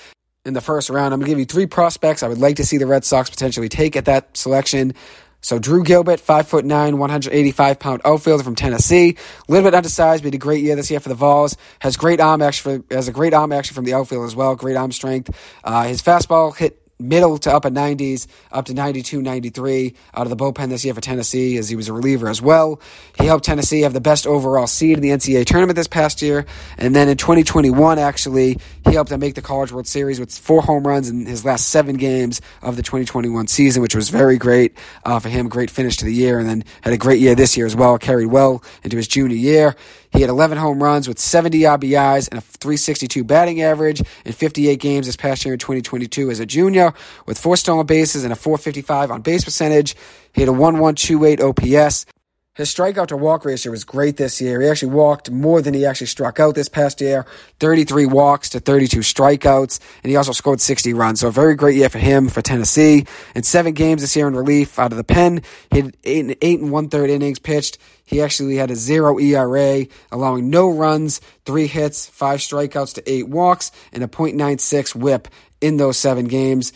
in 0.45 0.53
the 0.53 0.61
first 0.61 0.89
round. 0.89 1.13
I'm 1.13 1.19
going 1.19 1.27
to 1.27 1.31
give 1.31 1.39
you 1.39 1.45
three 1.45 1.65
prospects 1.65 2.23
I 2.23 2.27
would 2.27 2.37
like 2.37 2.57
to 2.57 2.65
see 2.65 2.77
the 2.77 2.87
Red 2.87 3.03
Sox 3.03 3.29
potentially 3.29 3.69
take 3.69 3.95
at 3.95 4.05
that 4.05 4.37
selection. 4.37 4.93
So 5.41 5.59
Drew 5.59 5.83
Gilbert, 5.83 6.19
five 6.19 6.47
foot 6.47 6.65
nine, 6.65 6.97
185 6.97 7.79
pound 7.79 8.01
outfielder 8.03 8.43
from 8.43 8.55
Tennessee, 8.55 9.15
a 9.47 9.51
little 9.51 9.69
bit 9.69 9.75
undersized, 9.75 10.23
but 10.23 10.33
a 10.33 10.37
great 10.37 10.63
year 10.63 10.75
this 10.75 10.89
year 10.89 10.99
for 10.99 11.09
the 11.09 11.15
Vols. 11.15 11.55
Has 11.79 11.97
great 11.97 12.19
arm 12.19 12.41
action, 12.41 12.81
for, 12.81 12.95
has 12.95 13.07
a 13.07 13.11
great 13.11 13.33
arm 13.33 13.51
action 13.51 13.75
from 13.75 13.85
the 13.85 13.93
outfield 13.93 14.25
as 14.25 14.35
well. 14.35 14.55
Great 14.55 14.75
arm 14.75 14.91
strength. 14.91 15.29
Uh, 15.63 15.83
his 15.83 16.01
fastball 16.01 16.55
hit 16.55 16.81
middle 16.99 17.37
to 17.39 17.53
upper 17.53 17.69
90s, 17.69 18.27
up 18.51 18.65
to 18.65 18.73
92, 18.73 19.21
93 19.21 19.93
out 20.13 20.23
of 20.23 20.29
the 20.29 20.35
bullpen 20.35 20.69
this 20.69 20.85
year 20.85 20.93
for 20.93 21.01
Tennessee, 21.01 21.57
as 21.57 21.69
he 21.69 21.75
was 21.75 21.89
a 21.89 21.93
reliever 21.93 22.29
as 22.29 22.41
well. 22.41 22.79
He 23.19 23.25
helped 23.25 23.45
Tennessee 23.45 23.81
have 23.81 23.93
the 23.93 24.01
best 24.01 24.25
overall 24.25 24.67
seed 24.67 24.97
in 24.97 25.01
the 25.01 25.09
NCAA 25.09 25.45
tournament 25.45 25.75
this 25.75 25.87
past 25.87 26.21
year. 26.21 26.45
And 26.77 26.95
then 26.95 27.09
in 27.09 27.17
2021, 27.17 27.99
actually, 27.99 28.59
he 28.85 28.93
helped 28.93 29.09
them 29.09 29.19
make 29.19 29.35
the 29.35 29.41
College 29.41 29.71
World 29.71 29.87
Series 29.87 30.19
with 30.19 30.31
four 30.37 30.61
home 30.61 30.85
runs 30.85 31.09
in 31.09 31.25
his 31.25 31.43
last 31.43 31.69
seven 31.69 31.97
games 31.97 32.41
of 32.61 32.75
the 32.75 32.81
2021 32.83 33.47
season, 33.47 33.81
which 33.81 33.95
was 33.95 34.09
very 34.09 34.37
great 34.37 34.77
uh, 35.03 35.19
for 35.19 35.29
him. 35.29 35.49
Great 35.49 35.69
finish 35.69 35.97
to 35.97 36.05
the 36.05 36.13
year, 36.13 36.39
and 36.39 36.47
then 36.47 36.63
had 36.81 36.93
a 36.93 36.97
great 36.97 37.19
year 37.19 37.35
this 37.35 37.57
year 37.57 37.65
as 37.65 37.75
well. 37.75 37.97
Carried 37.97 38.27
well 38.27 38.63
into 38.83 38.97
his 38.97 39.07
junior 39.07 39.35
year. 39.35 39.75
He 40.15 40.21
had 40.21 40.29
11 40.29 40.57
home 40.57 40.81
runs 40.81 41.09
with 41.09 41.19
70 41.19 41.59
RBIs 41.59 42.29
and 42.29 42.37
a 42.37 42.41
362 42.41 43.25
batting 43.25 43.61
average 43.61 44.01
in 44.23 44.31
58 44.31 44.79
games 44.79 45.07
this 45.07 45.17
past 45.17 45.43
year 45.43 45.53
in 45.53 45.59
2022 45.59 46.31
as 46.31 46.39
a 46.39 46.45
junior, 46.45 46.93
with 47.25 47.37
four 47.37 47.57
stolen 47.57 47.85
bases 47.85 48.23
and 48.23 48.31
a 48.31 48.35
455 48.37 49.11
on 49.11 49.21
base 49.21 49.43
percentage. 49.43 49.93
He 50.31 50.39
had 50.39 50.47
a 50.47 50.53
1128 50.53 51.41
OPS. 51.41 52.05
His 52.55 52.73
strikeout 52.73 53.07
to 53.07 53.17
walk 53.17 53.43
ratio 53.43 53.73
was 53.73 53.83
great 53.83 54.15
this 54.15 54.39
year. 54.39 54.61
He 54.61 54.69
actually 54.69 54.93
walked 54.93 55.29
more 55.29 55.61
than 55.61 55.73
he 55.73 55.85
actually 55.85 56.07
struck 56.07 56.39
out 56.39 56.55
this 56.55 56.69
past 56.69 57.01
year 57.01 57.25
33 57.59 58.05
walks 58.05 58.47
to 58.51 58.61
32 58.61 58.99
strikeouts, 58.99 59.81
and 60.01 60.09
he 60.09 60.15
also 60.15 60.31
scored 60.31 60.61
60 60.61 60.93
runs. 60.93 61.19
So, 61.19 61.27
a 61.27 61.31
very 61.31 61.55
great 61.55 61.75
year 61.75 61.89
for 61.89 61.97
him 61.97 62.29
for 62.29 62.41
Tennessee. 62.41 63.07
In 63.35 63.43
seven 63.43 63.73
games 63.73 64.01
this 64.01 64.15
year 64.15 64.29
in 64.29 64.37
relief 64.37 64.79
out 64.79 64.93
of 64.93 64.97
the 64.97 65.03
pen, 65.03 65.41
he 65.69 65.81
had 65.81 65.97
eight, 66.05 66.37
eight 66.41 66.61
and 66.61 66.71
one 66.71 66.87
third 66.87 67.09
innings 67.09 67.39
pitched. 67.39 67.77
He 68.05 68.21
actually 68.21 68.55
had 68.55 68.71
a 68.71 68.75
zero 68.75 69.19
ERA, 69.19 69.85
allowing 70.13 70.49
no 70.49 70.69
runs, 70.69 71.19
three 71.43 71.67
hits, 71.67 72.05
five 72.05 72.39
strikeouts 72.39 72.93
to 72.93 73.11
eight 73.11 73.27
walks, 73.27 73.73
and 73.91 74.01
a 74.01 74.07
.96 74.07 74.95
whip 74.95 75.27
in 75.59 75.75
those 75.75 75.97
seven 75.97 76.25
games. 76.25 76.71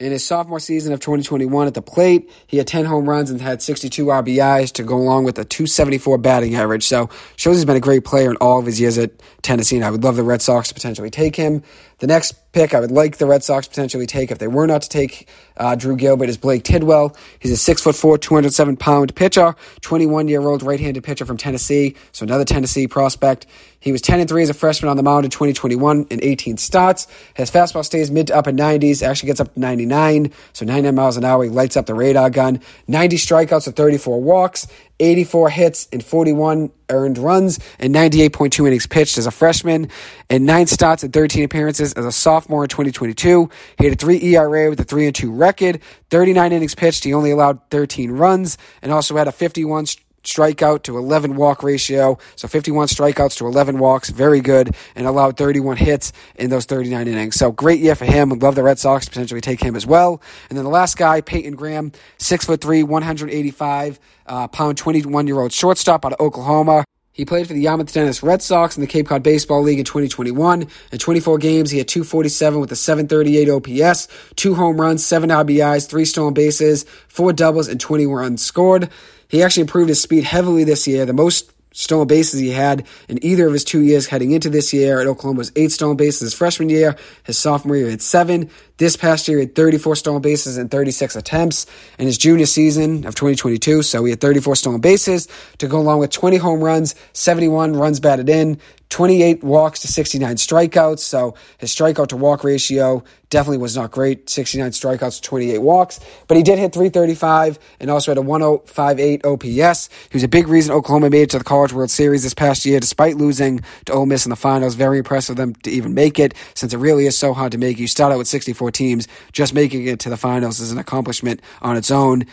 In 0.00 0.10
his 0.10 0.26
sophomore 0.26 0.58
season 0.58 0.92
of 0.92 0.98
2021 0.98 1.68
at 1.68 1.74
the 1.74 1.80
plate, 1.80 2.28
he 2.48 2.56
had 2.56 2.66
10 2.66 2.84
home 2.84 3.08
runs 3.08 3.30
and 3.30 3.40
had 3.40 3.62
62 3.62 4.06
RBIs 4.06 4.72
to 4.72 4.82
go 4.82 4.96
along 4.96 5.22
with 5.22 5.38
a 5.38 5.44
274 5.44 6.18
batting 6.18 6.56
average. 6.56 6.82
So, 6.82 7.10
shows 7.36 7.58
he's 7.58 7.64
been 7.64 7.76
a 7.76 7.80
great 7.80 8.04
player 8.04 8.28
in 8.28 8.36
all 8.38 8.58
of 8.58 8.66
his 8.66 8.80
years 8.80 8.98
at 8.98 9.12
Tennessee, 9.42 9.76
and 9.76 9.84
I 9.84 9.92
would 9.92 10.02
love 10.02 10.16
the 10.16 10.24
Red 10.24 10.42
Sox 10.42 10.66
to 10.66 10.74
potentially 10.74 11.10
take 11.10 11.36
him. 11.36 11.62
The 11.98 12.08
next 12.08 12.34
pick 12.54 12.72
I 12.72 12.80
would 12.80 12.92
like 12.92 13.18
the 13.18 13.26
Red 13.26 13.42
Sox 13.42 13.68
potentially 13.68 14.06
take 14.06 14.30
if 14.30 14.38
they 14.38 14.46
were 14.46 14.66
not 14.66 14.82
to 14.82 14.88
take 14.88 15.28
uh, 15.56 15.74
Drew 15.74 15.96
Gilbert 15.96 16.28
is 16.28 16.36
Blake 16.36 16.62
Tidwell. 16.62 17.14
He's 17.40 17.50
a 17.50 17.56
six 17.56 17.82
foot 17.82 17.96
four, 17.96 18.16
207 18.16 18.76
pound 18.76 19.14
pitcher, 19.14 19.54
21 19.82 20.28
year 20.28 20.40
old 20.40 20.62
right 20.62 20.80
handed 20.80 21.04
pitcher 21.04 21.26
from 21.26 21.36
Tennessee. 21.36 21.96
So 22.12 22.24
another 22.24 22.44
Tennessee 22.44 22.86
prospect. 22.86 23.46
He 23.80 23.92
was 23.92 24.00
10 24.00 24.20
and 24.20 24.28
3 24.28 24.42
as 24.42 24.48
a 24.48 24.54
freshman 24.54 24.88
on 24.88 24.96
the 24.96 25.02
mound 25.02 25.26
in 25.26 25.30
2021 25.30 26.06
in 26.08 26.24
18 26.24 26.56
starts. 26.56 27.06
His 27.34 27.50
fastball 27.50 27.84
stays 27.84 28.10
mid 28.10 28.28
to 28.28 28.34
upper 28.34 28.50
90s, 28.50 29.06
actually 29.06 29.26
gets 29.26 29.40
up 29.40 29.52
to 29.52 29.60
99, 29.60 30.32
so 30.54 30.64
99 30.64 30.94
miles 30.94 31.18
an 31.18 31.24
hour. 31.24 31.44
He 31.44 31.50
lights 31.50 31.76
up 31.76 31.84
the 31.84 31.92
radar 31.92 32.30
gun. 32.30 32.60
90 32.88 33.16
strikeouts 33.16 33.66
and 33.66 33.76
34 33.76 34.22
walks, 34.22 34.66
84 35.00 35.50
hits 35.50 35.88
and 35.92 36.04
41 36.04 36.70
earned 36.90 37.18
runs, 37.18 37.58
and 37.78 37.94
98.2 37.94 38.66
innings 38.66 38.86
pitched 38.86 39.18
as 39.18 39.26
a 39.26 39.30
freshman, 39.30 39.88
and 40.30 40.46
9 40.46 40.66
starts 40.66 41.02
and 41.02 41.12
13 41.12 41.44
appearances 41.44 41.92
as 41.94 42.04
a 42.04 42.12
sophomore 42.12 42.64
in 42.64 42.68
2022. 42.68 43.50
He 43.78 43.84
had 43.84 43.94
a 43.94 43.96
3 43.96 44.22
ERA 44.22 44.70
with 44.70 44.80
a 44.80 44.84
3 44.84 45.06
and 45.06 45.14
2 45.14 45.32
record, 45.32 45.80
39 46.10 46.52
innings 46.52 46.74
pitched. 46.74 47.04
He 47.04 47.14
only 47.14 47.30
allowed 47.30 47.60
13 47.70 48.12
runs, 48.12 48.58
and 48.82 48.92
also 48.92 49.16
had 49.16 49.28
a 49.28 49.32
51 49.32 49.86
strikeout 50.24 50.82
to 50.84 50.96
11 50.98 51.36
walk 51.36 51.62
ratio. 51.62 52.18
So 52.36 52.48
51 52.48 52.88
strikeouts 52.88 53.36
to 53.38 53.46
11 53.46 53.78
walks, 53.78 54.10
very 54.10 54.40
good, 54.40 54.74
and 54.94 55.06
allowed 55.06 55.36
31 55.36 55.76
hits 55.76 56.12
in 56.36 56.50
those 56.50 56.64
39 56.64 57.06
innings. 57.06 57.36
So 57.36 57.52
great 57.52 57.80
year 57.80 57.94
for 57.94 58.04
him. 58.04 58.30
Would 58.30 58.42
love 58.42 58.54
the 58.54 58.62
Red 58.62 58.78
Sox 58.78 59.04
to 59.06 59.10
potentially 59.10 59.40
take 59.40 59.62
him 59.62 59.76
as 59.76 59.86
well. 59.86 60.20
And 60.48 60.58
then 60.58 60.64
the 60.64 60.70
last 60.70 60.96
guy, 60.96 61.20
Peyton 61.20 61.54
Graham, 61.54 61.92
six 62.18 62.44
foot 62.44 62.60
three, 62.60 62.82
185 62.82 64.00
uh, 64.26 64.48
pound, 64.48 64.78
21 64.78 65.26
year 65.26 65.40
old 65.40 65.52
shortstop 65.52 66.04
out 66.04 66.12
of 66.12 66.20
Oklahoma. 66.20 66.84
He 67.14 67.24
played 67.24 67.46
for 67.46 67.52
the 67.52 67.60
Yarmouth 67.60 67.92
Dennis 67.92 68.24
Red 68.24 68.42
Sox 68.42 68.76
in 68.76 68.80
the 68.80 68.88
Cape 68.88 69.06
Cod 69.06 69.22
Baseball 69.22 69.62
League 69.62 69.78
in 69.78 69.84
2021. 69.84 70.66
In 70.90 70.98
24 70.98 71.38
games, 71.38 71.70
he 71.70 71.78
had 71.78 71.86
247 71.86 72.58
with 72.58 72.72
a 72.72 72.76
738 72.76 73.48
OPS, 73.84 74.08
two 74.34 74.56
home 74.56 74.80
runs, 74.80 75.06
seven 75.06 75.30
RBIs, 75.30 75.88
three 75.88 76.06
stolen 76.06 76.34
bases, 76.34 76.84
four 77.06 77.32
doubles, 77.32 77.68
and 77.68 77.80
20 77.80 78.06
runs 78.06 78.44
scored. 78.44 78.90
He 79.34 79.42
actually 79.42 79.62
improved 79.62 79.88
his 79.88 80.00
speed 80.00 80.22
heavily 80.22 80.62
this 80.62 80.86
year. 80.86 81.04
The 81.06 81.12
most 81.12 81.50
stolen 81.72 82.06
bases 82.06 82.38
he 82.38 82.50
had 82.50 82.86
in 83.08 83.18
either 83.24 83.48
of 83.48 83.52
his 83.52 83.64
two 83.64 83.80
years 83.80 84.06
heading 84.06 84.30
into 84.30 84.48
this 84.48 84.72
year 84.72 85.00
at 85.00 85.08
Oklahoma 85.08 85.38
was 85.38 85.50
eight 85.56 85.72
stolen 85.72 85.96
bases 85.96 86.20
his 86.20 86.34
freshman 86.34 86.68
year. 86.68 86.94
His 87.24 87.36
sophomore 87.36 87.74
year, 87.76 87.90
had 87.90 88.00
seven. 88.00 88.48
This 88.76 88.96
past 88.96 89.28
year, 89.28 89.38
he 89.38 89.44
had 89.44 89.54
34 89.54 89.94
stolen 89.94 90.20
bases 90.20 90.56
and 90.56 90.68
36 90.68 91.14
attempts 91.14 91.66
in 91.96 92.06
his 92.06 92.18
junior 92.18 92.46
season 92.46 93.06
of 93.06 93.14
2022. 93.14 93.82
So 93.82 94.04
he 94.04 94.10
had 94.10 94.20
34 94.20 94.56
stolen 94.56 94.80
bases 94.80 95.28
to 95.58 95.68
go 95.68 95.78
along 95.78 96.00
with 96.00 96.10
20 96.10 96.38
home 96.38 96.62
runs, 96.62 96.96
71 97.12 97.74
runs 97.74 98.00
batted 98.00 98.28
in, 98.28 98.58
28 98.90 99.42
walks 99.42 99.80
to 99.80 99.88
69 99.88 100.36
strikeouts. 100.36 101.00
So 101.00 101.34
his 101.58 101.74
strikeout 101.74 102.08
to 102.08 102.16
walk 102.16 102.44
ratio 102.44 103.02
definitely 103.28 103.58
was 103.58 103.76
not 103.76 103.90
great 103.90 104.30
69 104.30 104.70
strikeouts 104.70 105.16
to 105.16 105.22
28 105.22 105.58
walks. 105.58 105.98
But 106.28 106.36
he 106.36 106.44
did 106.44 106.58
hit 106.58 106.72
335 106.72 107.58
and 107.80 107.90
also 107.90 108.12
had 108.12 108.18
a 108.18 108.22
1058 108.22 109.24
OPS. 109.24 109.88
He 110.10 110.16
was 110.16 110.22
a 110.22 110.28
big 110.28 110.46
reason 110.46 110.72
Oklahoma 110.72 111.10
made 111.10 111.22
it 111.22 111.30
to 111.30 111.38
the 111.38 111.44
College 111.44 111.72
World 111.72 111.90
Series 111.90 112.22
this 112.22 112.34
past 112.34 112.64
year, 112.64 112.78
despite 112.78 113.16
losing 113.16 113.62
to 113.86 113.92
Ole 113.92 114.06
Miss 114.06 114.26
in 114.26 114.30
the 114.30 114.36
finals. 114.36 114.76
Very 114.76 114.98
impressive 114.98 115.34
of 115.34 115.36
them 115.38 115.54
to 115.64 115.70
even 115.70 115.94
make 115.94 116.20
it, 116.20 116.34
since 116.54 116.72
it 116.72 116.78
really 116.78 117.06
is 117.06 117.18
so 117.18 117.32
hard 117.32 117.50
to 117.50 117.58
make. 117.58 117.78
You 117.78 117.88
start 117.88 118.12
out 118.12 118.18
with 118.18 118.28
64 118.28 118.63
teams, 118.70 119.08
just 119.32 119.54
making 119.54 119.86
it 119.86 120.00
to 120.00 120.10
the 120.10 120.16
finals 120.16 120.60
is 120.60 120.72
an 120.72 120.78
accomplishment 120.78 121.40
on 121.62 121.76
its 121.76 121.90
own 121.90 122.26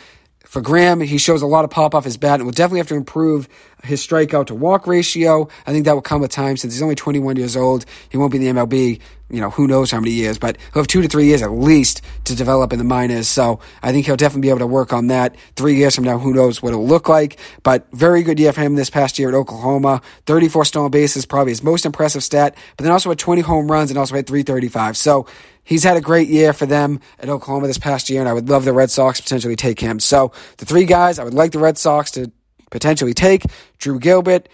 for 0.52 0.60
Graham, 0.60 1.00
he 1.00 1.18
shows 1.18 1.42
a 1.42 1.48
lot 1.48 1.64
of 1.64 1.72
pop 1.72 1.96
off 1.96 2.04
his 2.04 2.18
bat 2.18 2.42
and 2.42 2.44
will 2.44 2.52
definitely 2.52 2.80
have 2.80 2.90
to 2.90 2.96
improve 2.96 3.48
his 3.86 4.06
strikeout 4.06 4.48
to 4.48 4.54
walk 4.54 4.86
ratio. 4.86 5.48
I 5.66 5.72
think 5.72 5.86
that 5.86 5.94
will 5.94 6.02
come 6.02 6.20
with 6.20 6.32
time 6.32 6.58
since 6.58 6.74
he's 6.74 6.82
only 6.82 6.96
21 6.96 7.38
years 7.38 7.56
old. 7.56 7.86
He 8.10 8.18
won't 8.18 8.34
be 8.34 8.46
in 8.46 8.54
the 8.54 8.62
MLB, 8.62 9.00
you 9.32 9.40
know, 9.40 9.50
who 9.50 9.68
knows 9.68 9.92
how 9.92 10.00
many 10.00 10.12
years, 10.12 10.38
but 10.38 10.58
he'll 10.74 10.82
have 10.82 10.88
two 10.88 11.02
to 11.02 11.08
three 11.08 11.26
years 11.26 11.42
at 11.42 11.52
least 11.52 12.02
to 12.26 12.36
develop 12.36 12.74
in 12.74 12.80
the 12.80 12.86
minors. 12.86 13.28
So 13.28 13.60
I 13.82 13.92
think 13.92 14.06
he'll 14.06 14.18
definitely 14.18 14.42
be 14.42 14.50
able 14.50 14.60
to 14.60 14.68
work 14.68 14.92
on 14.94 15.08
that. 15.08 15.36
Three 15.56 15.76
years 15.76 15.96
from 15.96 16.04
now, 16.04 16.20
who 16.20 16.34
knows 16.34 16.62
what 16.62 16.70
it'll 16.70 16.86
look 16.86 17.08
like. 17.08 17.40
But 17.64 17.88
very 17.94 18.24
good 18.24 18.40
year 18.40 18.52
for 18.52 18.62
him 18.62 18.76
this 18.76 18.90
past 18.90 19.18
year 19.18 19.30
at 19.30 19.36
Oklahoma. 19.36 20.02
34 20.26 20.66
stolen 20.66 20.92
bases, 20.92 21.26
probably 21.26 21.52
his 21.52 21.64
most 21.64 21.86
impressive 21.86 22.24
stat, 22.24 22.56
but 22.78 22.84
then 22.84 22.92
also 22.92 23.10
had 23.10 23.20
20 23.20 23.42
home 23.42 23.72
runs 23.72 23.90
and 23.90 23.98
also 23.98 24.16
had 24.16 24.28
335. 24.28 24.98
So 24.98 25.26
he's 25.64 25.84
had 25.84 25.98
a 25.98 26.02
great 26.02 26.28
year 26.28 26.54
for 26.54 26.66
them 26.66 27.00
at 27.20 27.30
Oklahoma 27.30 27.68
this 27.68 27.78
past 27.78 28.10
year, 28.10 28.20
and 28.20 28.30
I 28.30 28.34
would 28.34 28.50
love 28.50 28.66
the 28.66 28.74
Red 28.74 28.92
Sox 28.92 29.22
potentially 29.22 29.56
take 29.56 29.80
him. 29.80 30.00
So 30.00 30.32
the 30.58 30.66
three 30.66 30.86
guys 30.86 31.20
I 31.20 31.24
would 31.24 31.34
like 31.34 31.52
the 31.52 31.60
Red 31.60 31.78
Sox 31.78 32.12
to 32.12 32.32
potentially 32.70 33.14
take 33.14 33.46
Drew 33.78 34.00
Gilbert, 34.00 34.50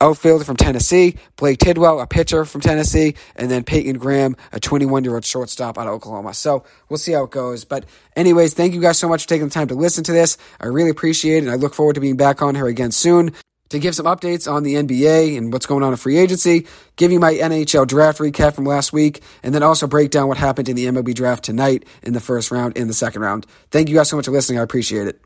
outfielder 0.00 0.44
from 0.44 0.56
Tennessee, 0.56 1.16
Blake 1.36 1.58
Tidwell, 1.58 2.00
a 2.00 2.06
pitcher 2.06 2.44
from 2.44 2.60
Tennessee, 2.60 3.14
and 3.34 3.50
then 3.50 3.64
Peyton 3.64 3.98
Graham, 3.98 4.36
a 4.52 4.60
21 4.60 5.04
year 5.04 5.14
old 5.14 5.24
shortstop 5.24 5.78
out 5.78 5.86
of 5.86 5.94
Oklahoma. 5.94 6.34
So 6.34 6.64
we'll 6.88 6.98
see 6.98 7.12
how 7.12 7.24
it 7.24 7.30
goes. 7.30 7.64
But, 7.64 7.84
anyways, 8.14 8.54
thank 8.54 8.74
you 8.74 8.80
guys 8.80 8.98
so 8.98 9.08
much 9.08 9.22
for 9.22 9.28
taking 9.28 9.48
the 9.48 9.54
time 9.54 9.68
to 9.68 9.74
listen 9.74 10.04
to 10.04 10.12
this. 10.12 10.38
I 10.60 10.66
really 10.66 10.90
appreciate 10.90 11.38
it, 11.38 11.44
and 11.44 11.50
I 11.50 11.54
look 11.54 11.74
forward 11.74 11.94
to 11.94 12.00
being 12.00 12.16
back 12.16 12.42
on 12.42 12.54
here 12.54 12.66
again 12.66 12.90
soon 12.90 13.32
to 13.68 13.78
give 13.78 13.94
some 13.94 14.06
updates 14.06 14.50
on 14.50 14.62
the 14.62 14.74
NBA 14.74 15.36
and 15.36 15.52
what's 15.52 15.66
going 15.66 15.82
on 15.82 15.92
in 15.92 15.96
free 15.96 16.18
agency, 16.18 16.66
give 16.96 17.10
you 17.10 17.18
my 17.18 17.34
NHL 17.34 17.86
draft 17.86 18.18
recap 18.18 18.54
from 18.54 18.64
last 18.64 18.92
week, 18.92 19.22
and 19.42 19.54
then 19.54 19.62
also 19.62 19.86
break 19.86 20.10
down 20.10 20.28
what 20.28 20.38
happened 20.38 20.68
in 20.68 20.76
the 20.76 20.86
MLB 20.86 21.14
draft 21.14 21.44
tonight 21.44 21.84
in 22.02 22.12
the 22.12 22.20
first 22.20 22.50
round 22.50 22.76
and 22.78 22.88
the 22.88 22.94
second 22.94 23.22
round. 23.22 23.46
Thank 23.70 23.88
you 23.88 23.94
guys 23.94 24.08
so 24.08 24.16
much 24.16 24.26
for 24.26 24.32
listening. 24.32 24.58
I 24.58 24.62
appreciate 24.62 25.08
it. 25.08 25.25